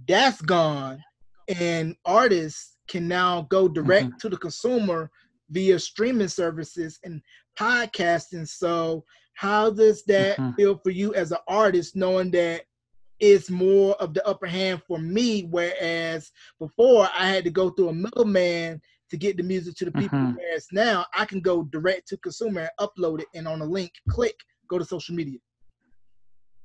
that's 0.07 0.41
gone. 0.41 1.03
And 1.49 1.97
artists 2.05 2.77
can 2.89 3.09
now 3.09 3.43
go 3.51 3.69
direct 3.69 4.07
mm-hmm. 4.07 4.19
to 4.19 4.29
the 4.29 4.37
consumer 4.37 5.11
via 5.51 5.79
streaming 5.79 6.29
services 6.29 6.99
and 7.05 7.21
podcasting. 7.59 8.49
So, 8.49 9.05
how 9.35 9.71
does 9.71 10.05
that 10.05 10.37
mm-hmm. 10.37 10.53
feel 10.53 10.79
for 10.79 10.91
you 10.91 11.15
as 11.15 11.33
an 11.33 11.39
artist, 11.49 11.97
knowing 11.97 12.31
that 12.33 12.63
it's 13.19 13.51
more 13.51 13.95
of 13.95 14.15
the 14.15 14.27
upper 14.27 14.47
hand 14.47 14.83
for 14.87 14.99
me, 14.99 15.45
whereas 15.45 16.31
before 16.59 17.09
I 17.17 17.29
had 17.29 17.45
to 17.45 17.51
go 17.51 17.71
through 17.71 17.89
a 17.89 17.95
middleman 17.95 18.83
to 19.13 19.19
get 19.19 19.37
the 19.37 19.43
music 19.43 19.77
to 19.77 19.85
the 19.85 19.93
people. 19.93 20.19
Mm-hmm. 20.19 20.39
Whereas 20.39 20.67
now 20.73 21.05
I 21.15 21.27
can 21.27 21.41
go 21.41 21.65
direct 21.65 22.09
to 22.09 22.17
consumer 22.17 22.63
and 22.63 22.71
upload 22.81 23.21
it, 23.21 23.27
and 23.35 23.47
on 23.47 23.61
a 23.61 23.65
link, 23.65 23.93
click, 24.09 24.35
go 24.69 24.79
to 24.79 24.85
social 24.87 25.15
media. 25.15 25.39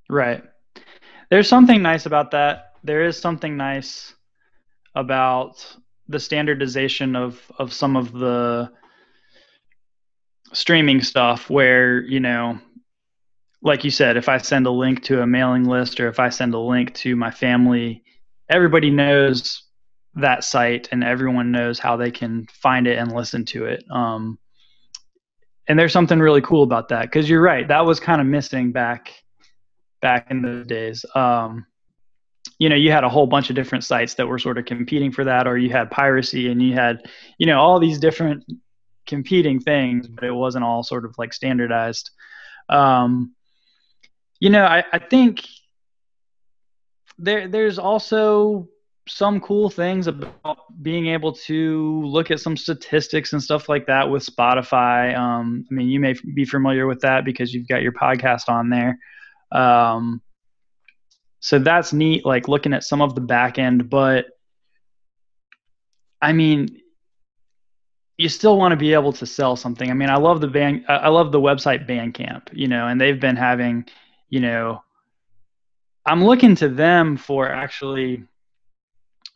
Right. 0.09 0.41
There's 1.29 1.49
something 1.49 1.81
nice 1.81 2.05
about 2.05 2.31
that. 2.31 2.75
There 2.85 3.03
is 3.03 3.19
something 3.19 3.57
nice 3.57 4.13
about 4.95 5.75
the 6.07 6.21
standardization 6.21 7.17
of 7.17 7.39
of 7.59 7.73
some 7.73 7.97
of 7.97 8.13
the 8.13 8.71
streaming 10.53 11.01
stuff 11.01 11.49
where 11.49 12.01
you 12.01 12.21
know 12.21 12.57
like 13.61 13.83
you 13.83 13.91
said 13.91 14.15
if 14.15 14.29
i 14.29 14.37
send 14.37 14.65
a 14.65 14.71
link 14.71 15.03
to 15.03 15.21
a 15.21 15.27
mailing 15.27 15.65
list 15.65 15.99
or 15.99 16.07
if 16.07 16.17
i 16.17 16.29
send 16.29 16.53
a 16.53 16.57
link 16.57 16.93
to 16.93 17.17
my 17.17 17.29
family 17.29 18.01
everybody 18.49 18.89
knows 18.89 19.66
that 20.17 20.43
site 20.43 20.89
and 20.91 21.03
everyone 21.03 21.51
knows 21.51 21.79
how 21.79 21.95
they 21.95 22.11
can 22.11 22.47
find 22.51 22.87
it 22.87 22.97
and 22.97 23.11
listen 23.11 23.45
to 23.45 23.65
it. 23.65 23.83
Um, 23.89 24.37
and 25.67 25.77
there's 25.77 25.93
something 25.93 26.19
really 26.19 26.41
cool 26.41 26.63
about 26.63 26.89
that 26.89 27.03
because 27.03 27.29
you're 27.29 27.41
right 27.41 27.67
that 27.67 27.85
was 27.85 27.99
kind 27.99 28.21
of 28.21 28.27
missing 28.27 28.71
back 28.71 29.11
back 30.01 30.27
in 30.31 30.41
the 30.41 30.63
days. 30.63 31.05
Um, 31.13 31.65
you 32.59 32.69
know 32.69 32.75
you 32.75 32.91
had 32.91 33.03
a 33.03 33.09
whole 33.09 33.27
bunch 33.27 33.49
of 33.49 33.55
different 33.55 33.83
sites 33.83 34.15
that 34.15 34.27
were 34.27 34.39
sort 34.39 34.57
of 34.57 34.65
competing 34.65 35.11
for 35.11 35.23
that 35.23 35.47
or 35.47 35.57
you 35.57 35.69
had 35.69 35.91
piracy 35.91 36.49
and 36.49 36.61
you 36.61 36.73
had 36.73 37.05
you 37.37 37.45
know 37.45 37.59
all 37.59 37.79
these 37.79 37.99
different 37.99 38.43
competing 39.05 39.59
things 39.59 40.07
but 40.07 40.23
it 40.23 40.31
wasn't 40.31 40.63
all 40.63 40.83
sort 40.83 41.05
of 41.05 41.15
like 41.17 41.33
standardized. 41.33 42.11
Um, 42.69 43.35
you 44.39 44.49
know 44.49 44.63
I, 44.63 44.83
I 44.91 44.99
think 44.99 45.43
there 47.17 47.47
there's 47.47 47.79
also 47.79 48.69
some 49.07 49.39
cool 49.39 49.69
things 49.69 50.07
about 50.07 50.57
being 50.81 51.07
able 51.07 51.31
to 51.33 52.05
look 52.05 52.31
at 52.31 52.39
some 52.39 52.57
statistics 52.57 53.33
and 53.33 53.41
stuff 53.41 53.69
like 53.69 53.87
that 53.87 54.09
with 54.09 54.25
Spotify. 54.25 55.17
Um, 55.17 55.65
I 55.69 55.73
mean, 55.73 55.87
you 55.87 55.99
may 55.99 56.15
be 56.33 56.45
familiar 56.45 56.87
with 56.87 57.01
that 57.01 57.25
because 57.25 57.53
you've 57.53 57.67
got 57.67 57.81
your 57.81 57.93
podcast 57.93 58.49
on 58.49 58.69
there. 58.69 58.99
Um, 59.51 60.21
so 61.39 61.59
that's 61.59 61.93
neat, 61.93 62.25
like 62.25 62.47
looking 62.47 62.73
at 62.73 62.83
some 62.83 63.01
of 63.01 63.15
the 63.15 63.21
back 63.21 63.57
end, 63.57 63.89
but 63.89 64.25
I 66.21 66.33
mean, 66.33 66.81
you 68.17 68.29
still 68.29 68.57
want 68.57 68.71
to 68.71 68.77
be 68.77 68.93
able 68.93 69.13
to 69.13 69.25
sell 69.25 69.55
something. 69.55 69.89
I 69.89 69.93
mean, 69.93 70.09
I 70.09 70.17
love 70.17 70.41
the 70.41 70.47
band, 70.47 70.85
I 70.89 71.09
love 71.09 71.31
the 71.31 71.39
website 71.39 71.87
Bandcamp, 71.87 72.49
you 72.51 72.67
know, 72.67 72.87
and 72.87 72.99
they've 72.99 73.19
been 73.19 73.35
having, 73.35 73.85
you 74.29 74.39
know, 74.39 74.81
I'm 76.05 76.23
looking 76.23 76.55
to 76.55 76.69
them 76.69 77.17
for 77.17 77.47
actually, 77.47 78.23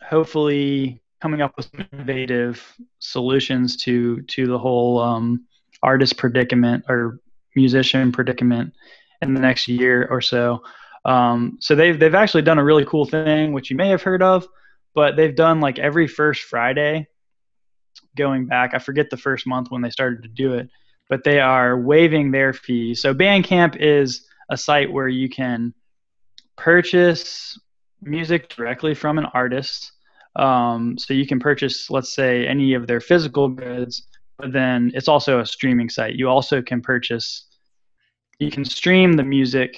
hopefully, 0.04 1.02
coming 1.22 1.42
up 1.42 1.56
with 1.56 1.70
some 1.72 1.86
innovative 1.94 2.76
solutions 3.00 3.78
to 3.78 4.22
to 4.24 4.48
the 4.48 4.58
whole 4.58 5.00
um, 5.00 5.46
artist 5.84 6.18
predicament 6.18 6.84
or 6.90 7.20
musician 7.56 8.12
predicament 8.12 8.74
in 9.22 9.34
the 9.34 9.40
next 9.40 9.68
year 9.68 10.08
or 10.10 10.22
so. 10.22 10.64
Um, 11.06 11.58
so 11.60 11.76
they've 11.76 12.00
they've 12.00 12.16
actually 12.16 12.44
done 12.44 12.60
a 12.60 12.64
really 12.64 12.86
cool 12.86 13.06
thing, 13.06 13.54
which 13.54 13.70
you 13.70 13.76
may 13.76 13.90
have 13.90 14.04
heard 14.04 14.22
of, 14.22 14.48
but 14.94 15.16
they've 15.16 15.36
done 15.36 15.60
like 15.60 15.80
every 15.80 16.08
first 16.08 16.44
Friday, 16.44 17.08
going 18.16 18.46
back. 18.46 18.74
I 18.74 18.80
forget 18.80 19.10
the 19.10 19.18
first 19.18 19.48
month 19.48 19.72
when 19.72 19.82
they 19.82 19.90
started 19.90 20.24
to 20.24 20.30
do 20.30 20.54
it, 20.54 20.70
but 21.10 21.24
they 21.24 21.40
are 21.40 21.80
waiving 21.80 22.32
their 22.32 22.54
fees. 22.54 23.02
So 23.02 23.14
Bandcamp 23.14 23.78
is 23.78 24.28
a 24.50 24.58
site 24.58 24.92
where 24.92 25.08
you 25.08 25.30
can 25.30 25.74
purchase 26.58 27.60
music 28.02 28.50
directly 28.50 28.94
from 28.94 29.18
an 29.18 29.26
artist. 29.34 29.92
Um, 30.36 30.98
so 30.98 31.14
you 31.14 31.28
can 31.28 31.40
purchase, 31.40 31.90
let's 31.90 32.14
say, 32.14 32.48
any 32.48 32.74
of 32.74 32.88
their 32.88 33.02
physical 33.02 33.50
goods, 33.50 34.08
but 34.38 34.54
then 34.54 34.92
it's 34.94 35.08
also 35.08 35.40
a 35.40 35.46
streaming 35.46 35.90
site. 35.90 36.16
You 36.16 36.30
also 36.30 36.62
can 36.62 36.82
purchase, 36.82 37.46
you 38.40 38.50
can 38.50 38.66
stream 38.66 39.14
the 39.14 39.24
music 39.24 39.78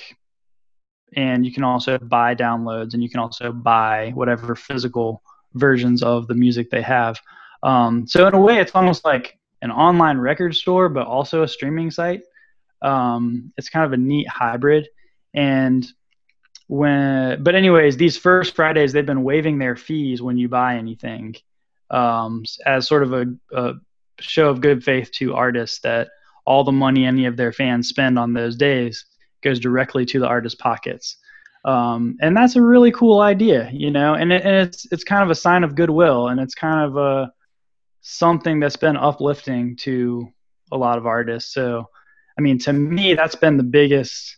and 1.16 1.46
you 1.46 1.52
can 1.52 1.64
also 1.64 1.98
buy 1.98 2.36
downloads 2.36 2.94
and 2.94 3.04
you 3.04 3.10
can 3.10 3.20
also 3.20 3.52
buy 3.52 4.12
whatever 4.16 4.56
physical 4.56 5.22
versions 5.54 6.02
of 6.04 6.28
the 6.28 6.34
music 6.34 6.70
they 6.70 6.82
have. 6.82 7.20
Um, 7.64 8.08
so 8.08 8.28
in 8.28 8.34
a 8.34 8.40
way, 8.40 8.60
it's 8.60 8.74
almost 8.76 9.06
like 9.06 9.38
an 9.62 9.72
online 9.72 10.18
record 10.18 10.56
store, 10.56 10.90
but 10.90 11.08
also 11.08 11.44
a 11.44 11.48
streaming 11.48 11.92
site. 11.92 12.22
Um, 12.82 13.54
it's 13.58 13.70
kind 13.70 13.86
of 13.86 13.94
a 13.94 13.98
neat 13.98 14.28
hybrid. 14.28 14.88
And 15.34 15.88
when, 16.74 17.44
but 17.44 17.54
anyways, 17.54 17.98
these 17.98 18.18
first 18.18 18.56
Fridays 18.56 18.94
they've 18.94 19.06
been 19.06 19.24
waiving 19.24 19.60
their 19.60 19.76
fees 19.76 20.24
when 20.24 20.40
you 20.40 20.50
buy 20.50 20.78
anything, 20.78 21.36
um, 21.92 22.44
as 22.66 22.88
sort 22.88 23.04
of 23.04 23.14
a, 23.14 23.26
a 23.52 23.74
show 24.20 24.50
of 24.50 24.60
good 24.60 24.84
faith 24.84 25.12
to 25.12 25.36
artists 25.36 25.82
that 25.82 26.10
all 26.46 26.64
the 26.64 26.72
money 26.72 27.06
any 27.06 27.28
of 27.28 27.38
their 27.38 27.54
fans 27.54 27.90
spend 27.90 28.18
on 28.18 28.34
those 28.34 28.56
days 28.56 29.06
goes 29.44 29.60
directly 29.60 30.04
to 30.04 30.20
the 30.20 30.26
artist's 30.26 30.60
pockets. 30.60 31.18
Um, 31.64 32.18
and 32.22 32.36
that's 32.36 32.56
a 32.56 32.62
really 32.62 32.92
cool 32.92 33.22
idea, 33.22 33.70
you 33.72 33.92
know, 33.92 34.16
and, 34.16 34.34
it, 34.34 34.44
and 34.44 34.56
it's 34.68 34.92
it's 34.92 35.04
kind 35.04 35.22
of 35.22 35.30
a 35.30 35.36
sign 35.36 35.64
of 35.64 35.76
goodwill, 35.76 36.30
and 36.30 36.40
it's 36.40 36.56
kind 36.56 36.80
of 36.88 36.98
a 36.98 37.32
something 38.02 38.60
that's 38.60 38.78
been 38.78 38.98
uplifting 38.98 39.76
to 39.76 40.28
a 40.72 40.78
lot 40.78 40.98
of 40.98 41.06
artists. 41.06 41.54
So, 41.54 41.88
I 42.36 42.42
mean, 42.42 42.58
to 42.60 42.74
me, 42.74 43.14
that's 43.14 43.36
been 43.36 43.58
the 43.58 43.64
biggest. 43.64 44.38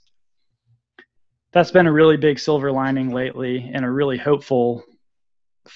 That's 1.56 1.72
been 1.72 1.88
a 1.88 1.92
really 1.92 2.18
big 2.18 2.38
silver 2.38 2.70
lining 2.70 3.14
lately, 3.14 3.72
and 3.74 3.86
a 3.86 3.90
really 3.90 4.18
hopeful 4.18 4.84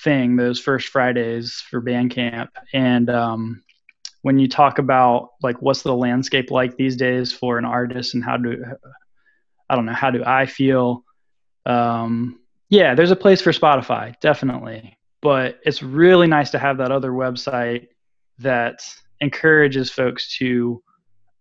thing 0.03 0.35
those 0.35 0.59
first 0.59 0.89
Fridays 0.89 1.63
for 1.69 1.81
Bandcamp, 1.81 2.49
and 2.73 3.09
um, 3.09 3.63
when 4.23 4.37
you 4.37 4.49
talk 4.49 4.77
about 4.77 5.29
like 5.41 5.61
what's 5.61 5.81
the 5.81 5.95
landscape 5.95 6.51
like 6.51 6.75
these 6.75 6.97
days 6.97 7.31
for 7.31 7.57
an 7.57 7.63
artist 7.63 8.13
and 8.13 8.25
how 8.25 8.35
do 8.35 8.61
I 9.69 9.75
don't 9.75 9.85
know 9.85 9.93
how 9.93 10.11
do 10.11 10.21
I 10.25 10.47
feel. 10.47 11.05
Um, 11.65 12.41
yeah, 12.67 12.93
there's 12.93 13.11
a 13.11 13.15
place 13.15 13.39
for 13.39 13.53
Spotify, 13.53 14.19
definitely, 14.19 14.97
but 15.21 15.61
it's 15.63 15.81
really 15.81 16.27
nice 16.27 16.49
to 16.51 16.59
have 16.59 16.79
that 16.79 16.91
other 16.91 17.11
website 17.11 17.87
that 18.39 18.81
encourages 19.21 19.89
folks 19.89 20.37
to 20.39 20.83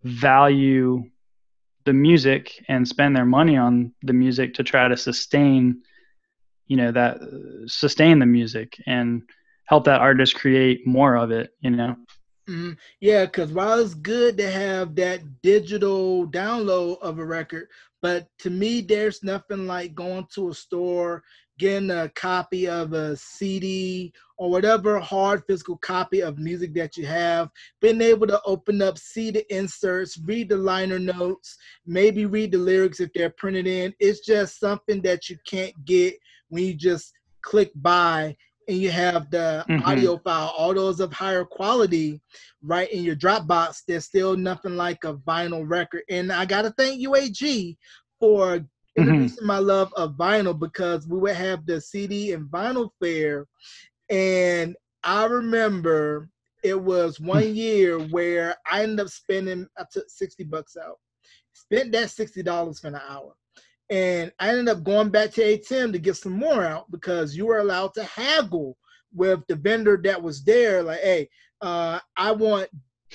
value 0.05 1.03
the 1.89 1.95
music 1.95 2.63
and 2.69 2.87
spend 2.87 3.17
their 3.17 3.25
money 3.25 3.57
on 3.57 3.95
the 4.03 4.13
music 4.13 4.53
to 4.53 4.63
try 4.63 4.87
to 4.89 4.95
sustain 4.95 5.81
you 6.67 6.77
know 6.77 6.93
that 6.93 7.17
sustain 7.67 8.19
the 8.19 8.27
music 8.27 8.77
and 8.87 9.23
help 9.65 9.85
that 9.85 10.03
artist 10.03 10.35
create 10.35 10.87
more 10.87 11.17
of 11.17 11.31
it 11.31 11.49
you 11.61 11.71
know 11.71 11.97
mm-hmm. 12.47 12.73
yeah 13.01 13.25
because 13.25 13.51
while 13.53 13.79
it's 13.79 13.95
good 13.95 14.37
to 14.37 14.51
have 14.51 14.95
that 14.97 15.41
digital 15.41 16.29
download 16.29 17.01
of 17.01 17.21
a 17.21 17.25
record 17.25 17.67
but 18.03 18.29
to 18.39 18.51
me 18.51 18.83
there's 18.83 19.25
nothing 19.25 19.67
like 19.67 19.95
going 19.95 20.27
to 20.31 20.51
a 20.51 20.55
store 20.55 21.23
getting 21.59 21.91
a 21.91 22.09
copy 22.11 22.69
of 22.69 22.93
a 22.93 23.17
cd 23.17 24.13
or 24.37 24.51
whatever 24.51 24.99
hard 25.01 25.43
physical 25.47 25.77
copy 25.79 26.21
of 26.21 26.39
music 26.39 26.73
that 26.75 26.97
you 26.97 27.05
have, 27.05 27.51
being 27.81 28.01
able 28.01 28.27
to 28.27 28.41
open 28.45 28.81
up, 28.81 28.97
see 28.97 29.31
the 29.31 29.45
inserts, 29.55 30.19
read 30.25 30.49
the 30.49 30.57
liner 30.57 30.99
notes, 30.99 31.57
maybe 31.87 32.25
read 32.25 32.53
the 32.53 32.59
lyrics 32.59 33.01
if 33.01 33.13
they're 33.13 33.31
printed 33.31 33.67
in. 33.67 33.93
It's 33.99 34.21
just 34.21 34.61
something 34.61 35.03
that 35.03 35.29
you 35.29 35.37
can't 35.47 35.75
get 35.85 36.15
when 36.49 36.65
you 36.65 36.75
just 36.75 37.13
click 37.43 37.73
buy 37.75 38.37
and 38.69 38.77
you 38.77 38.91
have 38.91 39.31
the 39.31 39.65
mm-hmm. 39.69 39.85
audio 39.85 40.19
file, 40.19 40.55
all 40.57 40.75
those 40.75 41.01
of 41.01 41.13
higher 41.13 41.45
quality, 41.45 42.21
right 42.63 42.91
in 42.93 43.03
your 43.03 43.17
Dropbox. 43.17 43.83
There's 43.89 44.05
still 44.05 44.37
nothing 44.37 44.77
like 44.77 45.05
a 45.05 45.15
vinyl 45.15 45.69
record. 45.69 46.03
And 46.11 46.31
I 46.31 46.45
gotta 46.45 46.73
thank 46.79 47.05
UAG 47.05 47.77
for. 48.21 48.61
Introducing 48.99 49.39
mm-hmm. 49.39 49.47
my 49.47 49.59
love 49.59 49.93
of 49.97 50.17
vinyl 50.17 50.59
because 50.59 51.07
we 51.07 51.19
would 51.19 51.37
have 51.37 51.67
the 51.67 51.81
CD 51.81 52.33
and 52.33 52.47
vinyl 52.49 52.91
fair 53.01 53.47
and 54.11 54.77
I 55.03 55.25
remember 55.25 56.29
it 56.63 56.81
was 56.81 57.21
one 57.21 57.43
hmm. 57.43 57.55
year 57.55 57.99
where 57.99 58.57
I 58.71 58.83
ended 58.83 59.01
up 59.01 59.09
spending, 59.09 59.67
I 59.77 59.85
took 59.91 60.09
60 60.09 60.45
bucks 60.45 60.77
out, 60.77 60.97
spent 61.53 61.93
that 61.93 62.09
$60 62.09 62.81
for 62.81 62.89
an 62.89 63.01
hour. 63.09 63.35
And 63.91 64.33
I 64.39 64.51
ended 64.51 64.69
up 64.69 64.85
going 64.85 65.09
back 65.11 65.31
to 65.33 65.43
ATM 65.43 65.93
to 65.93 65.99
get 65.99 66.17
some 66.17 66.33
more 66.33 66.65
out 66.65 66.91
because 66.91 67.37
you 67.37 67.47
were 67.47 67.61
allowed 67.61 67.95
to 67.95 68.05
haggle 68.05 68.77
with 69.15 69.41
the 69.49 69.57
vendor 69.57 69.99
that 70.05 70.23
was 70.23 70.45
there. 70.45 70.83
Like, 70.83 71.01
hey, 71.01 71.29
uh, 71.63 71.99
I 72.17 72.33
want 72.33 72.69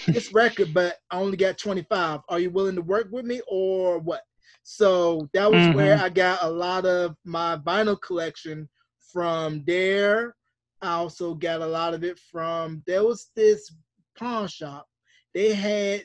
this 0.08 0.34
record, 0.34 0.74
but 0.74 0.96
I 1.12 1.20
only 1.20 1.38
got 1.38 1.60
25. 1.60 2.22
Are 2.28 2.40
you 2.40 2.50
willing 2.50 2.76
to 2.76 2.82
work 2.82 3.08
with 3.12 3.26
me 3.26 3.42
or 3.48 4.00
what? 4.00 4.22
So 4.64 5.30
that 5.34 5.52
was 5.52 5.60
mm-hmm. 5.60 5.78
where 5.78 5.98
I 5.98 6.10
got 6.10 6.40
a 6.42 6.50
lot 6.50 6.86
of 6.86 7.16
my 7.26 7.58
vinyl 7.58 8.00
collection 8.02 8.70
from 9.12 9.64
there 9.66 10.36
I 10.84 10.96
also 10.96 11.34
got 11.34 11.62
a 11.62 11.66
lot 11.66 11.94
of 11.94 12.04
it 12.04 12.20
from 12.20 12.84
there 12.86 13.06
was 13.06 13.32
this 13.38 13.74
pawn 14.20 14.50
shop. 14.50 14.86
They 15.34 15.54
had 15.54 16.04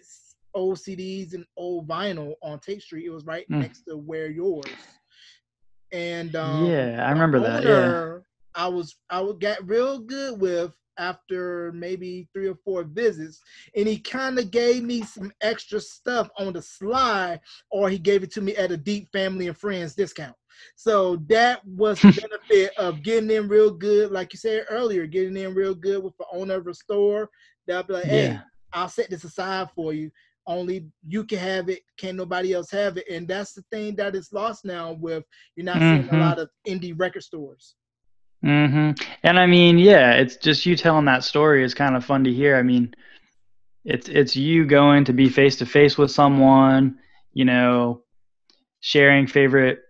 old 0.54 0.78
CDs 0.78 1.34
and 1.34 1.44
old 1.56 1.88
vinyl 1.88 2.34
on 2.42 2.60
Tate 2.60 2.82
Street. 2.82 3.04
It 3.04 3.10
was 3.10 3.26
right 3.26 3.44
mm. 3.50 3.58
next 3.58 3.82
to 3.88 3.96
where 3.96 4.30
yours. 4.30 4.70
And 5.90 6.36
um, 6.36 6.66
yeah, 6.66 7.04
I 7.04 7.10
remember 7.10 7.40
that. 7.40 7.64
Yeah. 7.64 8.18
I 8.54 8.68
was 8.68 8.94
I 9.10 9.20
would 9.20 9.40
get 9.40 9.66
real 9.66 9.98
good 9.98 10.40
with 10.40 10.74
after 10.98 11.72
maybe 11.72 12.28
three 12.32 12.48
or 12.48 12.56
four 12.64 12.84
visits, 12.84 13.40
and 13.76 13.88
he 13.88 13.98
kind 13.98 14.38
of 14.38 14.50
gave 14.50 14.82
me 14.82 15.02
some 15.02 15.32
extra 15.40 15.80
stuff 15.80 16.28
on 16.38 16.52
the 16.52 16.62
slide, 16.62 17.40
or 17.70 17.88
he 17.88 17.98
gave 17.98 18.22
it 18.22 18.32
to 18.32 18.40
me 18.40 18.56
at 18.56 18.72
a 18.72 18.76
deep 18.76 19.08
family 19.12 19.48
and 19.48 19.56
friends 19.56 19.94
discount. 19.94 20.34
So 20.76 21.16
that 21.28 21.64
was 21.64 22.00
the 22.00 22.12
benefit 22.48 22.76
of 22.78 23.02
getting 23.02 23.30
in 23.30 23.48
real 23.48 23.70
good, 23.70 24.10
like 24.10 24.32
you 24.32 24.38
said 24.38 24.66
earlier, 24.70 25.06
getting 25.06 25.36
in 25.36 25.54
real 25.54 25.74
good 25.74 26.02
with 26.02 26.16
the 26.18 26.26
owner 26.32 26.54
of 26.54 26.66
a 26.66 26.74
store. 26.74 27.28
They'll 27.66 27.82
be 27.82 27.94
like, 27.94 28.04
hey, 28.04 28.28
yeah. 28.28 28.40
I'll 28.72 28.88
set 28.88 29.10
this 29.10 29.24
aside 29.24 29.68
for 29.74 29.92
you. 29.92 30.10
Only 30.46 30.86
you 31.06 31.24
can 31.24 31.38
have 31.38 31.68
it, 31.68 31.80
can't 31.98 32.16
nobody 32.16 32.54
else 32.54 32.70
have 32.70 32.96
it. 32.96 33.08
And 33.10 33.28
that's 33.28 33.52
the 33.52 33.62
thing 33.70 33.96
that 33.96 34.14
is 34.14 34.32
lost 34.32 34.64
now 34.64 34.92
with 34.92 35.24
you're 35.56 35.64
not 35.64 35.76
mm-hmm. 35.76 35.96
seeing 35.96 36.08
a 36.08 36.12
mm-hmm. 36.12 36.20
lot 36.20 36.38
of 36.38 36.48
indie 36.66 36.98
record 36.98 37.22
stores. 37.22 37.74
Mm-hmm. 38.44 39.02
And 39.22 39.38
I 39.38 39.46
mean, 39.46 39.78
yeah, 39.78 40.12
it's 40.12 40.36
just 40.36 40.64
you 40.64 40.76
telling 40.76 41.06
that 41.06 41.24
story 41.24 41.64
is 41.64 41.74
kind 41.74 41.96
of 41.96 42.04
fun 42.04 42.24
to 42.24 42.32
hear. 42.32 42.56
I 42.56 42.62
mean, 42.62 42.94
it's 43.84 44.08
it's 44.08 44.36
you 44.36 44.66
going 44.66 45.04
to 45.06 45.12
be 45.12 45.28
face 45.28 45.56
to 45.56 45.66
face 45.66 45.98
with 45.98 46.10
someone, 46.10 46.98
you 47.32 47.44
know, 47.44 48.02
sharing 48.80 49.26
favorite 49.26 49.80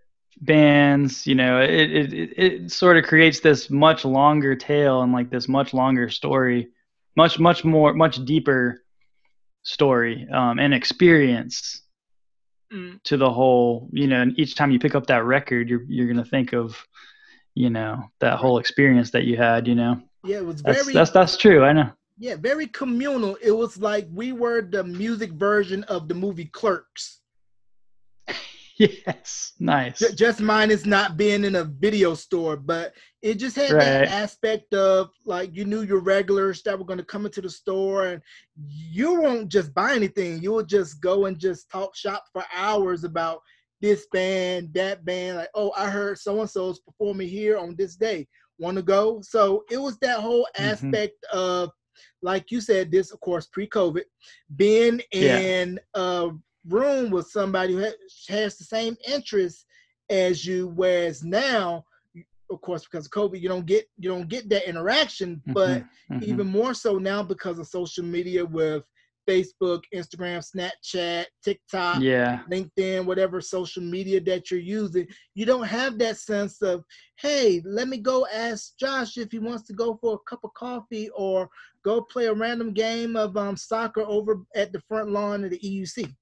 bands 0.41 1.27
you 1.27 1.35
know 1.35 1.59
it, 1.59 1.91
it 1.91 2.13
it, 2.37 2.71
sort 2.71 2.97
of 2.97 3.03
creates 3.03 3.41
this 3.41 3.69
much 3.69 4.05
longer 4.05 4.55
tale 4.55 5.01
and 5.01 5.11
like 5.11 5.29
this 5.29 5.49
much 5.49 5.73
longer 5.73 6.09
story 6.09 6.69
much 7.17 7.39
much 7.39 7.65
more 7.65 7.93
much 7.93 8.23
deeper 8.23 8.81
story 9.63 10.27
um, 10.31 10.57
and 10.57 10.73
experience 10.73 11.81
mm. 12.73 13.01
to 13.03 13.17
the 13.17 13.29
whole 13.29 13.89
you 13.91 14.07
know 14.07 14.21
and 14.21 14.39
each 14.39 14.55
time 14.55 14.71
you 14.71 14.79
pick 14.79 14.95
up 14.95 15.07
that 15.07 15.25
record 15.25 15.69
you're 15.69 15.83
you're 15.89 16.07
gonna 16.07 16.23
think 16.23 16.53
of 16.53 16.87
you 17.55 17.69
know 17.69 18.03
that 18.19 18.37
whole 18.37 18.59
experience 18.59 19.11
that 19.11 19.25
you 19.25 19.37
had 19.37 19.67
you 19.67 19.75
know 19.75 20.01
yeah 20.23 20.37
it 20.37 20.45
was 20.45 20.61
very 20.61 20.75
that's 20.75 20.93
that's, 20.93 21.11
that's 21.11 21.37
true 21.37 21.63
i 21.63 21.73
know 21.73 21.89
yeah 22.17 22.35
very 22.35 22.67
communal 22.67 23.37
it 23.41 23.51
was 23.51 23.77
like 23.77 24.07
we 24.13 24.31
were 24.31 24.61
the 24.61 24.83
music 24.83 25.31
version 25.31 25.83
of 25.85 26.07
the 26.07 26.13
movie 26.13 26.45
clerks 26.45 27.19
yes, 28.79 29.53
nice. 29.59 29.99
Just 30.15 30.39
mine 30.39 30.71
is 30.71 30.85
not 30.85 31.17
being 31.17 31.43
in 31.43 31.55
a 31.55 31.65
video 31.65 32.13
store, 32.13 32.55
but 32.55 32.93
it 33.21 33.35
just 33.35 33.57
had 33.57 33.71
right. 33.71 33.79
that 33.79 34.07
aspect 34.07 34.73
of 34.73 35.09
like 35.25 35.53
you 35.53 35.65
knew 35.65 35.81
your 35.81 35.99
regulars 35.99 36.63
that 36.63 36.79
were 36.79 36.85
going 36.85 36.99
to 36.99 37.03
come 37.03 37.25
into 37.25 37.41
the 37.41 37.49
store, 37.49 38.05
and 38.07 38.21
you 38.55 39.19
won't 39.19 39.49
just 39.49 39.73
buy 39.73 39.93
anything. 39.95 40.41
You 40.41 40.51
will 40.51 40.63
just 40.63 41.01
go 41.01 41.25
and 41.25 41.37
just 41.37 41.69
talk 41.69 41.93
shop 41.93 42.23
for 42.31 42.45
hours 42.55 43.03
about 43.03 43.41
this 43.81 44.07
band, 44.11 44.73
that 44.73 45.05
band. 45.05 45.37
Like, 45.37 45.49
oh, 45.55 45.71
I 45.77 45.89
heard 45.89 46.17
so 46.17 46.41
and 46.41 46.49
so's 46.49 46.79
performing 46.79 47.29
here 47.29 47.57
on 47.57 47.75
this 47.75 47.95
day. 47.95 48.27
Want 48.57 48.77
to 48.77 48.83
go? 48.83 49.21
So 49.21 49.63
it 49.71 49.77
was 49.77 49.97
that 49.99 50.19
whole 50.19 50.47
mm-hmm. 50.55 50.69
aspect 50.69 51.13
mm-hmm. 51.33 51.39
of 51.39 51.71
like 52.21 52.51
you 52.51 52.61
said, 52.61 52.91
this 52.91 53.11
of 53.11 53.19
course 53.19 53.47
pre-COVID, 53.47 54.03
being 54.55 55.01
in 55.11 55.79
yeah. 55.95 56.01
a 56.01 56.29
room 56.67 57.09
with 57.09 57.27
somebody 57.27 57.73
who 57.73 57.85
has 58.27 58.57
the 58.57 58.63
same 58.63 58.95
interests 59.07 59.65
as 60.09 60.45
you, 60.45 60.67
whereas 60.69 61.23
now, 61.23 61.83
of 62.51 62.61
course, 62.61 62.83
because 62.83 63.05
of 63.05 63.11
COVID, 63.11 63.39
you 63.39 63.47
don't 63.47 63.65
get 63.65 63.85
you 63.97 64.09
don't 64.09 64.27
get 64.27 64.49
that 64.49 64.67
interaction. 64.67 65.37
Mm-hmm, 65.37 65.53
but 65.53 65.83
mm-hmm. 66.11 66.23
even 66.23 66.47
more 66.47 66.73
so 66.73 66.97
now 66.97 67.21
because 67.23 67.59
of 67.59 67.67
social 67.67 68.03
media 68.03 68.45
with 68.45 68.83
Facebook, 69.29 69.83
Instagram, 69.93 70.43
Snapchat, 70.43 71.25
TikTok, 71.43 72.01
yeah. 72.01 72.39
LinkedIn, 72.51 73.05
whatever 73.05 73.39
social 73.41 73.83
media 73.83 74.19
that 74.21 74.49
you're 74.49 74.59
using, 74.59 75.07
you 75.35 75.45
don't 75.45 75.67
have 75.67 75.99
that 75.99 76.17
sense 76.17 76.61
of, 76.61 76.83
hey, 77.19 77.61
let 77.65 77.87
me 77.87 77.97
go 77.97 78.25
ask 78.33 78.77
Josh 78.79 79.17
if 79.17 79.31
he 79.31 79.39
wants 79.39 79.63
to 79.67 79.73
go 79.73 79.97
for 80.01 80.15
a 80.15 80.29
cup 80.29 80.39
of 80.43 80.53
coffee 80.53 81.09
or 81.15 81.47
go 81.83 82.01
play 82.01 82.25
a 82.25 82.33
random 82.33 82.73
game 82.73 83.15
of 83.15 83.37
um, 83.37 83.55
soccer 83.55 84.01
over 84.01 84.41
at 84.55 84.73
the 84.73 84.81
front 84.87 85.11
lawn 85.11 85.43
of 85.43 85.51
the 85.51 85.59
EUC. 85.59 86.13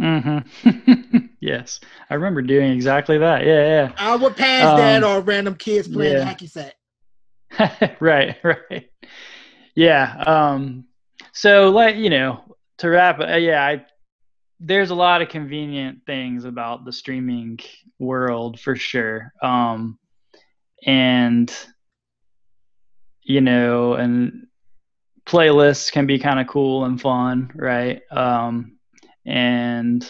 Mm-hmm. 0.00 1.18
yes, 1.40 1.80
I 2.10 2.14
remember 2.14 2.42
doing 2.42 2.72
exactly 2.72 3.18
that. 3.18 3.46
Yeah, 3.46 3.66
yeah. 3.66 3.92
I 3.96 4.16
would 4.16 4.36
pass 4.36 4.64
um, 4.64 4.78
that 4.78 5.04
or 5.04 5.20
random 5.20 5.54
kids 5.54 5.86
playing 5.86 6.14
yeah. 6.14 6.34
hacky 6.34 6.50
sack. 6.50 6.74
right, 8.00 8.36
right. 8.44 8.90
Yeah. 9.74 10.22
Um. 10.26 10.86
So, 11.34 11.70
like 11.70 11.96
you 11.96 12.10
know, 12.10 12.44
to 12.78 12.88
wrap, 12.88 13.20
uh, 13.20 13.36
yeah, 13.36 13.64
I 13.64 13.84
there's 14.60 14.90
a 14.90 14.94
lot 14.94 15.20
of 15.20 15.28
convenient 15.28 16.06
things 16.06 16.44
about 16.44 16.84
the 16.84 16.92
streaming 16.92 17.58
world 17.98 18.58
for 18.60 18.76
sure. 18.76 19.32
Um, 19.42 19.98
and 20.86 21.52
you 23.22 23.40
know, 23.40 23.94
and 23.94 24.46
playlists 25.26 25.90
can 25.90 26.06
be 26.06 26.18
kind 26.20 26.38
of 26.38 26.46
cool 26.46 26.84
and 26.84 27.00
fun, 27.00 27.50
right? 27.56 28.02
Um, 28.12 28.78
and 29.26 30.08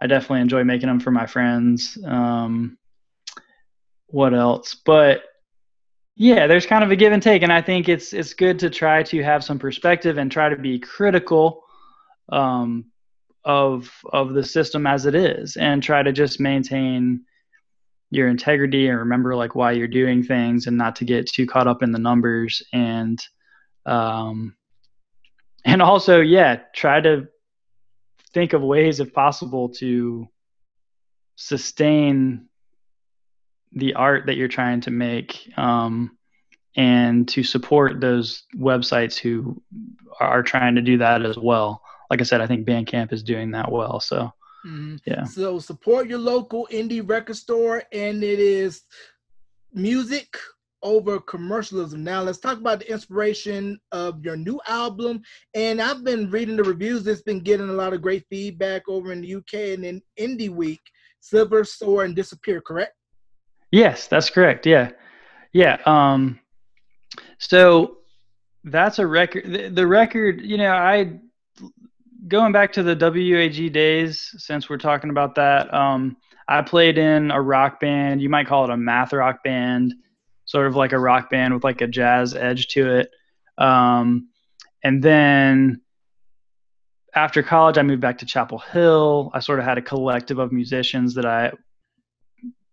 I 0.00 0.08
definitely 0.08 0.40
enjoy 0.40 0.64
making 0.64 0.88
them 0.88 1.00
for 1.00 1.12
my 1.12 1.26
friends. 1.26 1.96
Um, 2.04 2.76
what 4.08 4.34
else? 4.34 4.74
But 4.74 5.22
yeah, 6.16 6.46
there's 6.46 6.66
kind 6.66 6.84
of 6.84 6.90
a 6.90 6.96
give 6.96 7.12
and 7.12 7.22
take, 7.22 7.42
and 7.42 7.52
I 7.52 7.62
think 7.62 7.88
it's 7.88 8.12
it's 8.12 8.34
good 8.34 8.58
to 8.60 8.70
try 8.70 9.02
to 9.04 9.22
have 9.22 9.44
some 9.44 9.58
perspective 9.58 10.18
and 10.18 10.30
try 10.30 10.48
to 10.48 10.56
be 10.56 10.78
critical 10.78 11.64
um, 12.30 12.86
of 13.44 13.90
of 14.12 14.34
the 14.34 14.44
system 14.44 14.86
as 14.86 15.06
it 15.06 15.14
is, 15.14 15.56
and 15.56 15.82
try 15.82 16.02
to 16.02 16.12
just 16.12 16.40
maintain, 16.40 17.24
your 18.14 18.28
integrity 18.28 18.88
and 18.88 18.98
remember 18.98 19.34
like 19.34 19.54
why 19.54 19.72
you're 19.72 19.88
doing 19.88 20.22
things 20.22 20.66
and 20.66 20.78
not 20.78 20.96
to 20.96 21.04
get 21.04 21.26
too 21.26 21.46
caught 21.46 21.66
up 21.66 21.82
in 21.82 21.90
the 21.90 21.98
numbers. 21.98 22.62
And 22.72 23.20
um 23.86 24.54
and 25.64 25.82
also 25.82 26.20
yeah 26.20 26.60
try 26.74 27.00
to 27.00 27.26
think 28.32 28.52
of 28.52 28.62
ways 28.62 29.00
if 29.00 29.12
possible 29.12 29.68
to 29.68 30.28
sustain 31.36 32.48
the 33.74 33.94
art 33.94 34.26
that 34.26 34.36
you're 34.36 34.48
trying 34.48 34.80
to 34.82 34.90
make 34.90 35.52
um, 35.56 36.16
and 36.76 37.28
to 37.28 37.42
support 37.42 38.00
those 38.00 38.44
websites 38.56 39.18
who 39.18 39.60
are 40.20 40.42
trying 40.42 40.74
to 40.74 40.82
do 40.82 40.98
that 40.98 41.24
as 41.24 41.36
well 41.36 41.82
like 42.10 42.20
i 42.20 42.24
said 42.24 42.40
i 42.40 42.46
think 42.46 42.66
bandcamp 42.66 43.12
is 43.12 43.22
doing 43.22 43.50
that 43.50 43.70
well 43.70 44.00
so 44.00 44.32
Mhm. 44.64 45.00
Yeah. 45.04 45.24
So 45.24 45.58
support 45.58 46.08
your 46.08 46.18
local 46.18 46.66
indie 46.70 47.06
record 47.06 47.36
store, 47.36 47.82
and 47.92 48.22
it 48.24 48.38
is 48.38 48.82
music 49.72 50.36
over 50.82 51.18
commercialism. 51.18 52.04
Now 52.04 52.22
let's 52.22 52.38
talk 52.38 52.58
about 52.58 52.80
the 52.80 52.90
inspiration 52.90 53.80
of 53.92 54.22
your 54.24 54.36
new 54.36 54.60
album. 54.66 55.22
And 55.54 55.80
I've 55.80 56.04
been 56.04 56.30
reading 56.30 56.56
the 56.56 56.62
reviews. 56.62 57.06
It's 57.06 57.22
been 57.22 57.40
getting 57.40 57.70
a 57.70 57.72
lot 57.72 57.94
of 57.94 58.02
great 58.02 58.26
feedback 58.28 58.82
over 58.88 59.12
in 59.12 59.22
the 59.22 59.34
UK 59.36 59.74
and 59.74 59.84
in 59.84 60.02
Indie 60.18 60.50
Week. 60.50 60.80
Silver 61.20 61.64
Soar 61.64 62.04
and 62.04 62.14
Disappear, 62.14 62.60
correct? 62.60 62.94
Yes, 63.74 64.06
that's 64.06 64.30
correct. 64.30 64.66
Yeah. 64.66 64.92
Yeah. 65.52 65.78
Um, 65.84 66.38
so 67.38 67.96
that's 68.62 69.00
a 69.00 69.06
record. 69.06 69.52
The, 69.52 69.68
the 69.68 69.84
record, 69.84 70.42
you 70.42 70.58
know, 70.58 70.70
I 70.70 71.18
going 72.28 72.52
back 72.52 72.72
to 72.74 72.84
the 72.84 72.94
WUAG 72.94 73.72
days, 73.72 74.32
since 74.38 74.70
we're 74.70 74.76
talking 74.76 75.10
about 75.10 75.34
that, 75.34 75.74
um, 75.74 76.16
I 76.46 76.62
played 76.62 76.98
in 76.98 77.32
a 77.32 77.42
rock 77.42 77.80
band. 77.80 78.22
You 78.22 78.28
might 78.28 78.46
call 78.46 78.62
it 78.62 78.70
a 78.70 78.76
math 78.76 79.12
rock 79.12 79.42
band, 79.42 79.92
sort 80.44 80.68
of 80.68 80.76
like 80.76 80.92
a 80.92 80.98
rock 80.98 81.28
band 81.28 81.52
with 81.52 81.64
like 81.64 81.80
a 81.80 81.88
jazz 81.88 82.32
edge 82.36 82.68
to 82.68 82.98
it. 82.98 83.10
Um, 83.58 84.28
and 84.84 85.02
then 85.02 85.80
after 87.12 87.42
college, 87.42 87.76
I 87.76 87.82
moved 87.82 88.02
back 88.02 88.18
to 88.18 88.26
Chapel 88.26 88.58
Hill. 88.58 89.32
I 89.34 89.40
sort 89.40 89.58
of 89.58 89.64
had 89.64 89.78
a 89.78 89.82
collective 89.82 90.38
of 90.38 90.52
musicians 90.52 91.14
that 91.16 91.26
I 91.26 91.50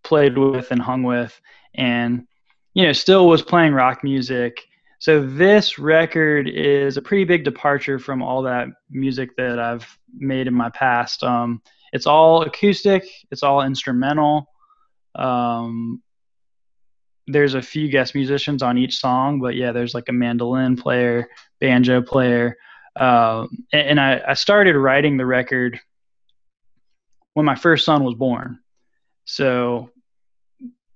played 0.04 0.38
with 0.38 0.72
and 0.72 0.82
hung 0.82 1.04
with, 1.04 1.40
and 1.76 2.28
you 2.74 2.86
know, 2.86 2.94
still 2.94 3.28
was 3.28 3.42
playing 3.42 3.74
rock 3.74 4.04
music. 4.04 4.62
So 5.00 5.26
this 5.26 5.80
record 5.80 6.48
is 6.48 6.96
a 6.96 7.02
pretty 7.02 7.24
big 7.24 7.44
departure 7.44 7.98
from 7.98 8.22
all 8.22 8.44
that 8.44 8.68
music 8.90 9.36
that 9.38 9.58
I've 9.58 9.88
made 10.14 10.48
in 10.48 10.54
my 10.54 10.70
past. 10.70 11.24
Um, 11.24 11.62
it's 11.92 12.06
all 12.06 12.44
acoustic. 12.44 13.06
It's 13.32 13.44
all 13.44 13.64
instrumental. 13.64 14.48
Um, 15.16 16.02
there's 17.28 17.54
a 17.54 17.62
few 17.62 17.90
guest 17.90 18.16
musicians 18.16 18.62
on 18.62 18.78
each 18.78 19.00
song, 19.00 19.40
but 19.40 19.56
yeah, 19.56 19.72
there's 19.72 19.94
like 19.94 20.10
a 20.10 20.14
mandolin 20.14 20.76
player, 20.76 21.28
banjo 21.60 22.02
player, 22.02 22.58
uh, 22.96 23.48
and, 23.72 23.88
and 23.90 24.00
I, 24.00 24.22
I 24.30 24.34
started 24.34 24.76
writing 24.76 25.18
the 25.18 25.26
record 25.26 25.80
when 27.34 27.46
my 27.46 27.56
first 27.56 27.86
son 27.86 28.04
was 28.04 28.16
born. 28.16 28.60
So 29.32 29.90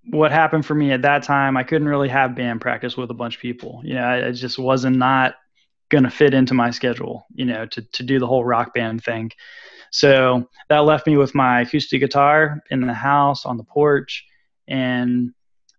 what 0.10 0.34
happened 0.34 0.66
for 0.66 0.76
me 0.76 0.92
at 0.92 1.04
that 1.04 1.24
time, 1.24 1.56
I 1.56 1.64
couldn't 1.64 1.88
really 1.88 2.10
have 2.10 2.36
band 2.36 2.60
practice 2.60 2.98
with 2.98 3.10
a 3.10 3.14
bunch 3.14 3.36
of 3.36 3.42
people. 3.42 3.82
You 3.86 3.94
know, 3.94 4.04
I, 4.04 4.28
I 4.28 4.32
just 4.34 4.60
wasn't 4.60 4.98
not 4.98 5.36
going 5.88 6.04
to 6.04 6.10
fit 6.10 6.34
into 6.34 6.54
my 6.54 6.72
schedule, 6.72 7.26
you 7.34 7.46
know, 7.46 7.66
to, 7.66 7.82
to 7.82 8.04
do 8.04 8.20
the 8.20 8.28
whole 8.28 8.44
rock 8.44 8.74
band 8.74 9.06
thing. 9.06 9.32
So 9.90 10.50
that 10.68 10.80
left 10.80 11.08
me 11.08 11.16
with 11.16 11.34
my 11.34 11.62
acoustic 11.62 12.02
guitar 12.02 12.62
in 12.70 12.82
the 12.82 12.94
house 12.94 13.46
on 13.46 13.56
the 13.56 13.64
porch. 13.64 14.26
And 14.68 15.32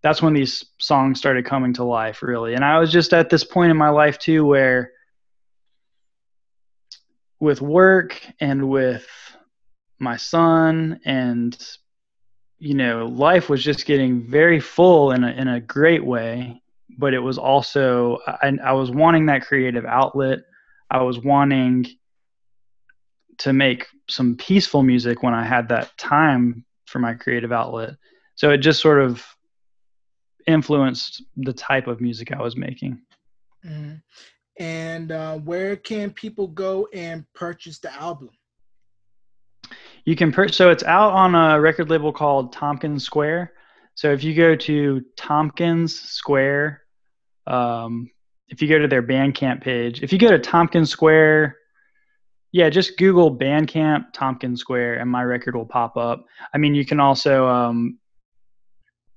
that's 0.02 0.22
when 0.22 0.32
these 0.32 0.64
songs 0.78 1.18
started 1.18 1.44
coming 1.44 1.74
to 1.74 1.84
life, 1.84 2.22
really. 2.22 2.54
And 2.54 2.64
I 2.64 2.78
was 2.78 2.90
just 2.90 3.12
at 3.12 3.28
this 3.28 3.44
point 3.44 3.70
in 3.70 3.76
my 3.76 3.90
life, 3.90 4.18
too, 4.18 4.46
where 4.46 4.92
with 7.38 7.60
work 7.60 8.18
and 8.40 8.70
with 8.70 9.06
my 9.98 10.16
son 10.16 11.00
and 11.04 11.54
you 12.58 12.74
know, 12.74 13.06
life 13.06 13.48
was 13.48 13.62
just 13.62 13.86
getting 13.86 14.22
very 14.22 14.60
full 14.60 15.12
in 15.12 15.24
a, 15.24 15.30
in 15.32 15.48
a 15.48 15.60
great 15.60 16.04
way, 16.04 16.60
but 16.98 17.12
it 17.12 17.18
was 17.18 17.38
also, 17.38 18.18
I, 18.26 18.52
I 18.64 18.72
was 18.72 18.90
wanting 18.90 19.26
that 19.26 19.42
creative 19.42 19.84
outlet. 19.84 20.40
I 20.90 21.02
was 21.02 21.18
wanting 21.18 21.86
to 23.38 23.52
make 23.52 23.86
some 24.08 24.36
peaceful 24.36 24.82
music 24.82 25.22
when 25.22 25.34
I 25.34 25.44
had 25.44 25.68
that 25.68 25.96
time 25.98 26.64
for 26.86 26.98
my 27.00 27.14
creative 27.14 27.52
outlet. 27.52 27.94
So 28.36 28.50
it 28.50 28.58
just 28.58 28.80
sort 28.80 29.02
of 29.02 29.24
influenced 30.46 31.22
the 31.36 31.52
type 31.52 31.86
of 31.88 32.00
music 32.00 32.32
I 32.32 32.40
was 32.40 32.56
making. 32.56 33.00
Mhm. 33.64 34.00
And 34.58 35.12
uh, 35.12 35.38
where 35.38 35.76
can 35.76 36.10
people 36.12 36.46
go 36.46 36.88
and 36.94 37.30
purchase 37.34 37.78
the 37.78 37.92
album? 37.92 38.30
You 40.06 40.14
can 40.14 40.32
per- 40.32 40.48
so 40.48 40.70
it's 40.70 40.84
out 40.84 41.12
on 41.12 41.34
a 41.34 41.60
record 41.60 41.90
label 41.90 42.12
called 42.12 42.52
Tompkins 42.52 43.04
Square. 43.04 43.52
So 43.96 44.12
if 44.12 44.22
you 44.22 44.34
go 44.34 44.54
to 44.54 45.04
Tompkins 45.16 45.98
Square, 45.98 46.82
um, 47.46 48.08
if 48.48 48.62
you 48.62 48.68
go 48.68 48.78
to 48.78 48.86
their 48.86 49.02
Bandcamp 49.02 49.62
page, 49.62 50.02
if 50.02 50.12
you 50.12 50.18
go 50.18 50.30
to 50.30 50.38
Tompkins 50.38 50.90
Square, 50.90 51.56
yeah, 52.52 52.70
just 52.70 52.96
Google 52.98 53.36
Bandcamp 53.36 54.12
Tompkins 54.12 54.60
Square, 54.60 55.00
and 55.00 55.10
my 55.10 55.24
record 55.24 55.56
will 55.56 55.66
pop 55.66 55.96
up. 55.96 56.24
I 56.54 56.58
mean, 56.58 56.76
you 56.76 56.86
can 56.86 57.00
also 57.00 57.48
um, 57.48 57.98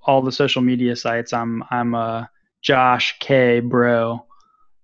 all 0.01 0.23
the 0.23 0.31
social 0.31 0.63
media 0.63 0.95
sites. 0.95 1.33
I'm 1.33 1.63
I'm 1.69 1.93
uh, 1.93 2.25
Josh 2.63 3.15
K 3.19 3.59
Bro. 3.59 4.25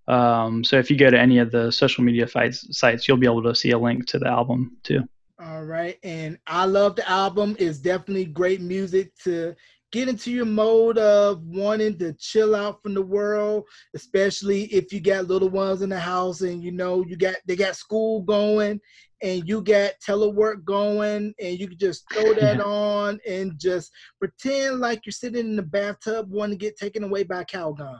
Um, 0.07 0.63
so 0.63 0.77
if 0.77 0.91
you 0.91 0.97
go 0.97 1.09
to 1.09 1.19
any 1.19 1.39
of 1.39 1.51
the 1.51 1.71
social 1.71 2.03
media 2.03 2.27
sites, 2.27 2.77
sites, 2.77 3.07
you'll 3.07 3.17
be 3.17 3.25
able 3.25 3.41
to 3.41 3.55
see 3.55 3.71
a 3.71 3.79
link 3.79 4.05
to 4.07 4.19
the 4.19 4.27
album 4.27 4.77
too. 4.83 5.01
All 5.39 5.63
right. 5.63 5.97
And 6.03 6.37
I 6.47 6.65
love 6.65 6.95
the 6.95 7.09
album. 7.09 7.57
It's 7.59 7.79
definitely 7.79 8.25
great 8.25 8.61
music 8.61 9.11
to 9.23 9.53
get 9.91 10.07
into 10.07 10.31
your 10.31 10.45
mode 10.45 10.97
of 10.97 11.41
wanting 11.43 11.97
to 11.99 12.13
chill 12.13 12.55
out 12.55 12.81
from 12.81 12.93
the 12.93 13.01
world, 13.01 13.65
especially 13.95 14.63
if 14.65 14.93
you 14.93 15.01
got 15.01 15.27
little 15.27 15.49
ones 15.49 15.81
in 15.81 15.89
the 15.89 15.99
house 15.99 16.41
and 16.41 16.63
you 16.63 16.71
know 16.71 17.03
you 17.05 17.17
got 17.17 17.35
they 17.45 17.55
got 17.55 17.75
school 17.75 18.21
going 18.21 18.79
and 19.21 19.47
you 19.47 19.61
got 19.61 19.91
telework 20.05 20.63
going 20.63 21.33
and 21.41 21.59
you 21.59 21.67
can 21.67 21.77
just 21.77 22.05
throw 22.13 22.33
that 22.39 22.61
on 22.61 23.19
and 23.27 23.59
just 23.59 23.91
pretend 24.19 24.79
like 24.79 25.05
you're 25.05 25.13
sitting 25.13 25.47
in 25.47 25.55
the 25.55 25.63
bathtub 25.63 26.29
wanting 26.29 26.57
to 26.57 26.65
get 26.65 26.77
taken 26.77 27.03
away 27.03 27.23
by 27.23 27.43
Calgon. 27.43 27.99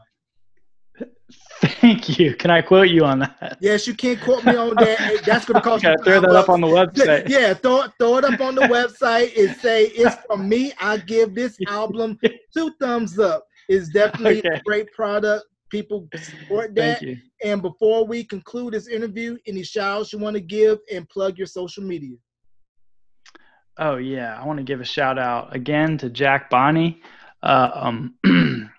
Thank 1.62 2.20
you. 2.20 2.36
Can 2.36 2.52
I 2.52 2.62
quote 2.62 2.90
you 2.90 3.06
on 3.06 3.20
that? 3.20 3.58
Yes, 3.60 3.88
you 3.88 3.94
can't 3.94 4.20
quote 4.22 4.46
me 4.46 4.56
on 4.56 4.76
that. 4.76 5.22
That's 5.26 5.46
gonna 5.46 5.62
cost 5.62 5.84
Gotta 5.84 5.98
you 6.00 6.04
throw 6.04 6.22
that 6.22 6.36
up 6.36 6.50
on 6.50 6.62
the 6.62 6.68
website. 6.68 7.30
Yeah, 7.30 7.54
throw 7.54 7.84
it, 7.84 7.92
throw 7.98 8.18
it 8.18 8.26
up 8.26 8.40
on 8.42 8.56
the 8.56 8.62
website 8.62 9.38
and 9.38 9.56
say 9.58 9.86
it's 9.86 10.16
from 10.28 10.48
me. 10.48 10.74
I 10.80 10.98
give 10.98 11.34
this 11.34 11.58
album 11.68 12.20
two 12.54 12.72
thumbs 12.80 13.20
up. 13.20 13.46
It's 13.70 13.90
definitely 13.90 14.42
a 14.42 14.62
great 14.66 14.92
product. 14.92 15.46
People 15.70 16.08
support 16.16 16.76
that. 16.76 17.04
And 17.44 17.62
before 17.62 18.06
we 18.06 18.24
conclude 18.24 18.74
this 18.74 18.88
interview, 18.88 19.38
any 19.48 19.64
shout 19.64 20.02
outs 20.02 20.14
you 20.14 20.20
want 20.20 20.36
to 20.36 20.42
give 20.42 20.80
and 20.92 21.08
plug 21.10 21.38
your 21.38 21.48
social 21.48 21.84
media? 21.84 22.18
Oh 23.78 23.98
yeah, 23.98 24.40
I 24.40 24.46
want 24.46 24.58
to 24.58 24.64
give 24.64 24.82
a 24.82 24.86
shout 24.86 25.18
out 25.18 25.54
again 25.56 25.98
to 25.98 26.10
Jack 26.10 26.50
Bonney, 26.50 27.02
uh, 27.44 27.72
um, 27.74 28.16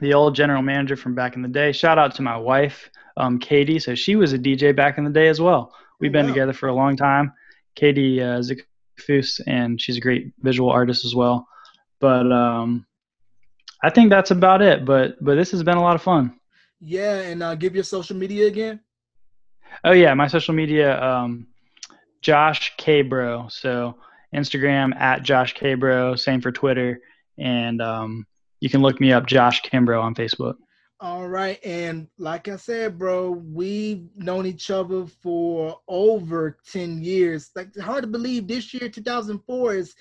the 0.00 0.14
old 0.14 0.34
general 0.34 0.62
manager 0.62 0.96
from 0.96 1.14
back 1.14 1.36
in 1.36 1.42
the 1.42 1.48
day. 1.48 1.72
Shout 1.72 1.98
out 1.98 2.14
to 2.16 2.22
my 2.22 2.36
wife, 2.36 2.90
um, 3.16 3.38
Katie. 3.38 3.78
So 3.78 3.94
she 3.94 4.16
was 4.16 4.32
a 4.32 4.38
DJ 4.38 4.74
back 4.74 4.98
in 4.98 5.04
the 5.04 5.10
day 5.10 5.28
as 5.28 5.40
well. 5.40 5.72
We've 6.00 6.12
been 6.12 6.26
Wow. 6.26 6.32
together 6.32 6.52
for 6.52 6.68
a 6.68 6.74
long 6.74 6.96
time. 6.96 7.32
Katie 7.74 8.20
uh, 8.22 8.40
Zikfus, 8.40 9.40
and 9.46 9.80
she's 9.80 9.96
a 9.96 10.00
great 10.00 10.32
visual 10.40 10.70
artist 10.70 11.04
as 11.04 11.14
well. 11.14 11.46
But 12.00 12.30
um, 12.32 12.86
I 13.82 13.90
think 13.90 14.10
that's 14.10 14.30
about 14.30 14.62
it. 14.62 14.84
But 14.84 15.22
but 15.24 15.36
this 15.36 15.50
has 15.52 15.62
been 15.62 15.76
a 15.78 15.82
lot 15.82 15.94
of 15.94 16.02
fun. 16.02 16.38
Yeah, 16.80 17.20
and 17.20 17.42
uh, 17.42 17.54
give 17.54 17.74
your 17.74 17.84
social 17.84 18.16
media 18.16 18.46
again. 18.46 18.80
Oh 19.84 19.92
yeah, 19.92 20.12
my 20.14 20.26
social 20.26 20.54
media, 20.54 21.00
um, 21.02 21.46
Josh 22.22 22.74
K 22.76 23.02
Bro. 23.02 23.48
So 23.48 23.96
Instagram 24.34 24.94
at 24.96 25.22
Josh 25.22 25.54
K 25.54 25.74
Bro. 25.74 26.16
Same 26.16 26.40
for 26.42 26.52
Twitter, 26.52 27.00
and 27.38 27.80
um, 27.80 28.26
you 28.66 28.70
can 28.70 28.82
look 28.82 29.00
me 29.00 29.12
up, 29.12 29.26
Josh 29.26 29.62
Kimbrough, 29.62 30.02
on 30.02 30.12
Facebook. 30.12 30.56
All 30.98 31.28
right, 31.28 31.64
and 31.64 32.08
like 32.18 32.48
I 32.48 32.56
said, 32.56 32.98
bro, 32.98 33.30
we've 33.30 34.08
known 34.16 34.44
each 34.44 34.72
other 34.72 35.06
for 35.06 35.78
over 35.86 36.58
ten 36.68 37.00
years. 37.00 37.52
Like 37.54 37.76
hard 37.76 38.02
to 38.02 38.08
believe 38.08 38.48
this 38.48 38.74
year, 38.74 38.88
2004, 38.88 39.74
is 39.76 39.94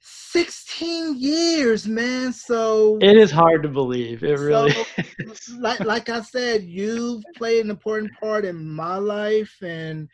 16 0.00 1.18
years, 1.18 1.86
man. 1.86 2.32
So 2.32 2.96
It 3.02 3.18
is 3.18 3.30
hard 3.30 3.62
to 3.64 3.68
believe. 3.68 4.22
It 4.22 4.38
really. 4.38 4.72
So, 4.72 5.58
like 5.58 5.80
like 5.80 6.08
I 6.08 6.22
said, 6.22 6.62
you've 6.62 7.22
played 7.36 7.62
an 7.62 7.70
important 7.70 8.12
part 8.18 8.46
in 8.46 8.56
my 8.64 8.96
life 8.96 9.54
and 9.60 10.08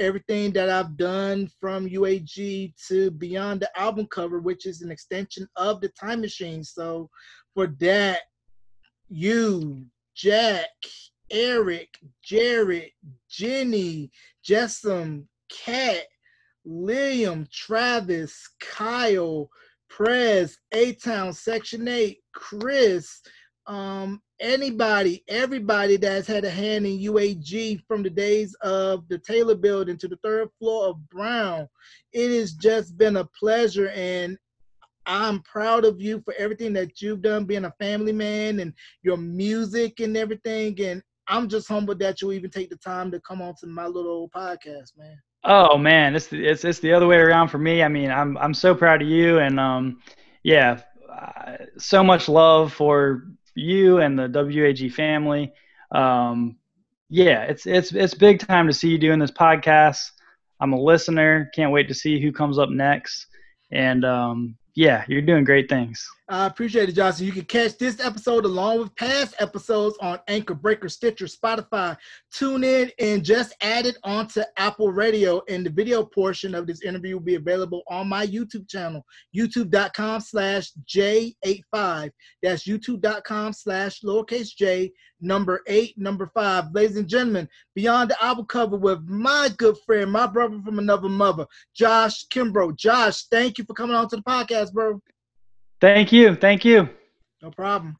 everything 0.00 0.52
that 0.52 0.70
I've 0.70 0.96
done 0.96 1.48
from 1.60 1.88
UAG 1.88 2.74
to 2.88 3.10
Beyond 3.12 3.60
the 3.60 3.80
album 3.80 4.06
cover, 4.06 4.40
which 4.40 4.66
is 4.66 4.82
an 4.82 4.90
extension 4.90 5.46
of 5.56 5.80
the 5.80 5.90
Time 5.90 6.22
Machine. 6.22 6.64
So 6.64 7.10
for 7.54 7.68
that, 7.80 8.20
you, 9.08 9.84
Jack, 10.16 10.68
Eric, 11.30 11.90
Jared, 12.24 12.90
Jenny, 13.28 14.10
Jessam, 14.44 15.26
Kat, 15.50 16.04
Liam, 16.66 17.50
Travis, 17.50 18.48
Kyle, 18.60 19.50
Prez, 19.88 20.56
A 20.72 20.94
Town, 20.94 21.32
Section 21.32 21.86
8, 21.86 22.18
Chris, 22.32 23.20
um, 23.70 24.20
anybody, 24.40 25.22
everybody 25.28 25.96
that's 25.96 26.26
had 26.26 26.44
a 26.44 26.50
hand 26.50 26.86
in 26.86 26.98
UAG 26.98 27.80
from 27.86 28.02
the 28.02 28.10
days 28.10 28.52
of 28.62 29.08
the 29.08 29.16
Taylor 29.16 29.54
building 29.54 29.96
to 29.98 30.08
the 30.08 30.18
third 30.24 30.48
floor 30.58 30.88
of 30.88 31.08
Brown. 31.08 31.68
It 32.12 32.36
has 32.36 32.54
just 32.54 32.98
been 32.98 33.18
a 33.18 33.24
pleasure 33.38 33.90
and 33.90 34.36
I'm 35.06 35.42
proud 35.42 35.84
of 35.84 36.00
you 36.00 36.20
for 36.24 36.34
everything 36.36 36.72
that 36.72 37.00
you've 37.00 37.22
done, 37.22 37.44
being 37.44 37.64
a 37.64 37.74
family 37.78 38.12
man 38.12 38.58
and 38.58 38.74
your 39.04 39.16
music 39.16 40.00
and 40.00 40.16
everything. 40.16 40.80
And 40.80 41.00
I'm 41.28 41.48
just 41.48 41.68
humbled 41.68 42.00
that 42.00 42.20
you 42.20 42.32
even 42.32 42.50
take 42.50 42.70
the 42.70 42.76
time 42.76 43.12
to 43.12 43.20
come 43.20 43.40
on 43.40 43.54
to 43.60 43.68
my 43.68 43.86
little 43.86 44.28
podcast, 44.30 44.98
man. 44.98 45.16
Oh 45.44 45.78
man, 45.78 46.16
it's 46.16 46.30
it's 46.32 46.64
it's 46.64 46.80
the 46.80 46.92
other 46.92 47.06
way 47.06 47.16
around 47.16 47.48
for 47.48 47.58
me. 47.58 47.82
I 47.82 47.88
mean, 47.88 48.10
I'm 48.10 48.36
I'm 48.36 48.52
so 48.52 48.74
proud 48.74 49.00
of 49.00 49.08
you, 49.08 49.38
and 49.38 49.58
um, 49.58 50.00
yeah, 50.42 50.82
uh, 51.10 51.56
so 51.78 52.04
much 52.04 52.28
love 52.28 52.72
for 52.72 53.24
you 53.60 53.98
and 53.98 54.18
the 54.18 54.28
WUAG 54.28 54.92
family. 54.92 55.52
Um, 55.92 56.56
yeah, 57.08 57.42
it's 57.42 57.66
it's 57.66 57.92
it's 57.92 58.14
big 58.14 58.38
time 58.40 58.66
to 58.66 58.72
see 58.72 58.88
you 58.88 58.98
doing 58.98 59.18
this 59.18 59.30
podcast. 59.30 60.10
I'm 60.60 60.72
a 60.72 60.80
listener. 60.80 61.50
Can't 61.54 61.72
wait 61.72 61.88
to 61.88 61.94
see 61.94 62.20
who 62.20 62.32
comes 62.32 62.58
up 62.58 62.70
next. 62.70 63.26
And 63.72 64.04
um, 64.04 64.56
yeah, 64.74 65.04
you're 65.08 65.22
doing 65.22 65.44
great 65.44 65.68
things. 65.68 66.06
I 66.30 66.46
appreciate 66.46 66.88
it, 66.88 66.92
Johnson. 66.92 67.26
You 67.26 67.32
can 67.32 67.44
catch 67.44 67.76
this 67.76 67.98
episode 67.98 68.44
along 68.44 68.78
with 68.78 68.94
past 68.94 69.34
episodes 69.40 69.98
on 70.00 70.20
Anchor 70.28 70.54
Breaker, 70.54 70.88
Stitcher, 70.88 71.26
Spotify, 71.26 71.96
TuneIn, 72.32 72.92
and 73.00 73.24
just 73.24 73.52
add 73.62 73.84
it 73.84 73.98
onto 74.04 74.42
Apple 74.56 74.92
Radio. 74.92 75.42
And 75.48 75.66
the 75.66 75.70
video 75.70 76.04
portion 76.04 76.54
of 76.54 76.68
this 76.68 76.82
interview 76.82 77.16
will 77.16 77.24
be 77.24 77.34
available 77.34 77.82
on 77.88 78.08
my 78.08 78.24
YouTube 78.28 78.68
channel, 78.68 79.04
youtube.com 79.36 80.20
slash 80.20 80.70
J85. 80.86 82.12
That's 82.44 82.64
youtube.com 82.64 83.52
slash 83.52 84.00
lowercase 84.02 84.54
j 84.54 84.92
number 85.20 85.62
eight, 85.66 85.98
number 85.98 86.30
five. 86.32 86.66
Ladies 86.72 86.96
and 86.96 87.08
gentlemen, 87.08 87.48
beyond 87.74 88.10
the 88.10 88.24
album 88.24 88.46
cover 88.46 88.76
with 88.76 89.00
my 89.02 89.50
good 89.58 89.76
friend, 89.84 90.12
my 90.12 90.28
brother 90.28 90.60
from 90.64 90.78
another 90.78 91.08
mother, 91.08 91.46
Josh 91.74 92.28
Kimbrough. 92.28 92.76
Josh, 92.76 93.24
thank 93.24 93.58
you 93.58 93.64
for 93.64 93.74
coming 93.74 93.96
on 93.96 94.08
to 94.10 94.16
the 94.16 94.22
podcast, 94.22 94.72
bro. 94.72 95.02
Thank 95.80 96.12
you. 96.12 96.34
Thank 96.34 96.64
you. 96.64 96.88
No 97.42 97.50
problem. 97.50 97.96